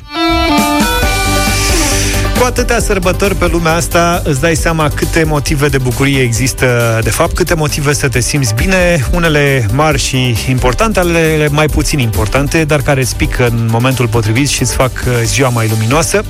Cu 2.40 2.46
atâtea 2.46 2.80
sărbători 2.80 3.36
pe 3.36 3.48
lumea 3.48 3.74
asta, 3.74 4.22
îți 4.26 4.42
dai 4.42 4.56
seama 4.56 4.90
câte 4.90 5.24
motive 5.24 5.68
de 5.68 5.78
bucurie 5.78 6.22
există, 6.22 7.00
de 7.04 7.10
fapt, 7.10 7.36
câte 7.36 7.54
motive 7.54 7.94
să 7.94 8.08
te 8.08 8.20
simți 8.20 8.54
bine, 8.54 9.06
unele 9.12 9.66
mari 9.74 10.00
și 10.00 10.36
importante, 10.50 11.00
altele 11.00 11.48
mai 11.52 11.66
puțin 11.66 12.00
importante, 12.00 12.64
dar 12.64 12.82
care 12.82 13.02
îți 13.02 13.16
pică 13.16 13.48
în 13.48 13.68
momentul 13.72 14.08
potrivit 14.08 14.50
și 14.50 14.62
îți 14.62 14.76
fac 14.76 14.92
uh, 15.08 15.14
ziua 15.24 15.50
mai 15.50 15.68
luminoasă. 15.68 16.24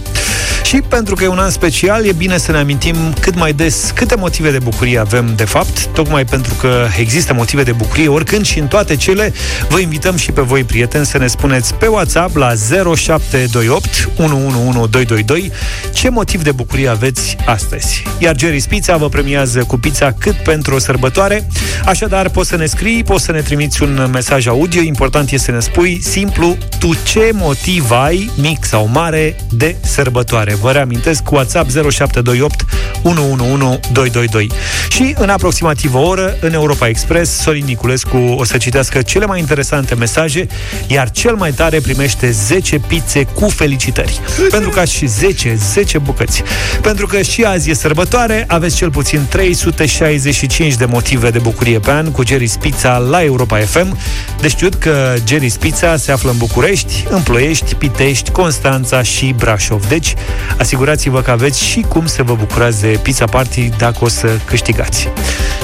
Și 0.70 0.82
pentru 0.82 1.16
că 1.16 1.24
e 1.24 1.28
un 1.28 1.38
an 1.38 1.50
special, 1.50 2.06
e 2.06 2.12
bine 2.12 2.38
să 2.38 2.52
ne 2.52 2.58
amintim 2.58 2.96
cât 3.20 3.36
mai 3.36 3.54
des 3.54 3.92
câte 3.96 4.16
motive 4.16 4.52
de 4.52 4.60
bucurie 4.60 5.00
avem, 5.00 5.34
de 5.36 5.44
fapt, 5.44 5.86
tocmai 5.86 6.26
pentru 6.26 6.54
că 6.54 6.88
există 7.00 7.34
motive 7.34 7.64
de 7.64 7.72
bucurie 7.72 8.08
oricând 8.08 8.46
și 8.46 8.60
în 8.60 8.68
toate 8.68 8.96
cele, 8.96 9.34
vă 9.70 9.80
invităm 9.80 10.16
și 10.16 10.32
pe 10.32 10.42
voi, 10.42 10.64
prieteni, 10.64 11.06
să 11.06 11.18
ne 11.18 11.28
spuneți 11.28 11.74
pe 11.74 11.88
WhatsApp 11.88 12.36
la 12.36 12.54
0728 12.96 14.10
111222 14.18 15.52
ce 15.94 16.10
motiv 16.10 16.44
de 16.44 16.52
bucurie 16.52 16.88
aveți 16.88 17.36
astăzi. 17.46 18.04
Iar 18.20 18.36
Jerry 18.38 18.66
Pizza 18.70 18.98
vă 18.98 19.10
premiază 19.10 19.64
cu 19.64 19.78
pizza 19.78 20.12
cât 20.12 20.36
pentru 20.36 20.76
o 20.76 20.80
sărbătoare, 20.80 21.48
așadar 21.86 22.30
poți 22.30 22.50
să 22.50 22.56
ne 22.56 22.66
scrii, 22.66 23.04
poți 23.04 23.24
să 23.24 23.32
ne 23.32 23.42
trimiți 23.42 23.84
un 23.84 24.10
mesaj 24.12 24.48
audio, 24.48 24.82
important 24.82 25.32
este 25.32 25.46
să 25.46 25.52
ne 25.52 25.60
spui 25.60 26.00
simplu 26.02 26.58
tu 26.80 26.90
ce 27.04 27.30
motiv 27.34 27.92
ai, 27.92 28.32
mic 28.36 28.66
sau 28.66 28.90
mare, 28.94 29.36
de 29.50 29.76
sărbătoare. 29.82 30.58
Vă 30.62 30.72
reamintesc 30.72 31.24
cu 31.24 31.36
WhatsApp 31.36 31.70
0728 31.70 32.66
111222. 33.02 34.52
Și 34.90 35.16
în 35.18 35.30
aproximativ 35.30 35.96
o 35.96 36.00
oră, 36.00 36.38
în 36.42 36.54
Europa 36.54 36.88
Express, 36.88 37.42
Sorin 37.42 37.66
Niculescu 37.66 38.18
o 38.18 38.44
să 38.44 38.58
citească 38.58 39.02
cele 39.02 39.26
mai 39.26 39.40
interesante 39.40 39.96
mesaje, 39.96 40.48
iar 40.88 41.12
cel 41.12 41.36
mai 41.36 41.52
tare 41.52 41.80
primește 41.80 42.32
10 42.32 42.80
pizze 42.80 43.24
cu 43.24 43.50
felicitări. 43.50 44.20
Pentru 44.50 44.70
că 44.70 44.86
și 44.86 45.06
10, 45.06 45.56
10 45.56 45.98
bucăți. 45.98 46.44
Pentru 46.82 47.08
că 47.08 47.22
și 47.22 47.44
azi 47.44 47.70
e 47.70 47.74
sărbătoare, 47.74 48.46
aveți 48.48 48.76
cel 48.76 48.92
puțin 48.92 49.26
365 49.30 50.74
de 50.74 50.86
motive 50.86 51.30
de 51.30 51.40
bucurie 51.40 51.80
pe 51.80 51.92
an 51.92 52.12
cu 52.12 52.24
Jerry's 52.26 52.60
Pizza 52.60 52.98
la 52.98 53.24
Europa 53.24 53.58
FM. 53.58 53.98
De 54.42 54.48
știut 54.48 54.76
că 54.76 55.14
Jerry's 55.18 55.60
Pizza 55.60 55.98
se 55.98 56.12
află 56.12 56.30
în 56.30 56.38
București, 56.38 57.06
în 57.10 57.22
Ploiești, 57.22 57.76
Pitești, 57.76 58.32
Constanța 58.32 59.02
și 59.02 59.36
Brașov. 59.38 59.88
Deci, 59.88 60.14
asigurați-vă 60.58 61.22
că 61.22 61.32
aveți 61.32 61.64
și 61.64 61.86
cum 61.88 62.06
să 62.06 62.24
vă 62.24 62.34
bucurați 62.34 62.82
de 62.82 63.00
Pizza 63.02 63.26
Party 63.26 63.70
dacă 63.78 63.98
o 64.00 64.08
să 64.08 64.28
câștigați. 64.46 65.10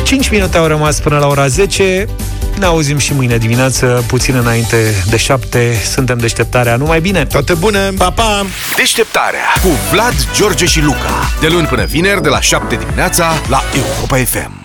5 0.04 0.30
minute 0.30 0.58
au 0.58 0.68
rămas 0.68 1.00
până 1.00 1.18
la 1.18 1.28
ora 1.28 1.48
10. 1.48 2.06
Ne 2.60 2.66
auzim 2.66 2.98
și 2.98 3.14
mâine 3.14 3.38
dimineață, 3.38 4.04
puțin 4.08 4.36
înainte 4.36 5.04
de 5.10 5.18
7. 5.18 5.82
Suntem 5.92 6.18
deșteptarea. 6.18 6.76
Numai 6.76 7.00
bine! 7.00 7.26
Toate 7.26 7.54
bune! 7.54 7.90
Pa, 7.98 8.12
pa! 8.12 8.46
Deșteptarea 8.76 9.46
cu 9.62 9.70
Vlad, 9.92 10.28
George 10.36 10.66
și 10.66 10.82
Luca. 10.82 11.30
De 11.40 11.48
luni 11.48 11.68
până 11.68 11.86
vineri, 11.86 12.22
de 12.22 12.30
la 12.30 12.42
7 12.42 12.76
dimineața, 12.76 13.34
la 13.50 13.62
Europa 13.74 14.18
FM. 14.18 14.65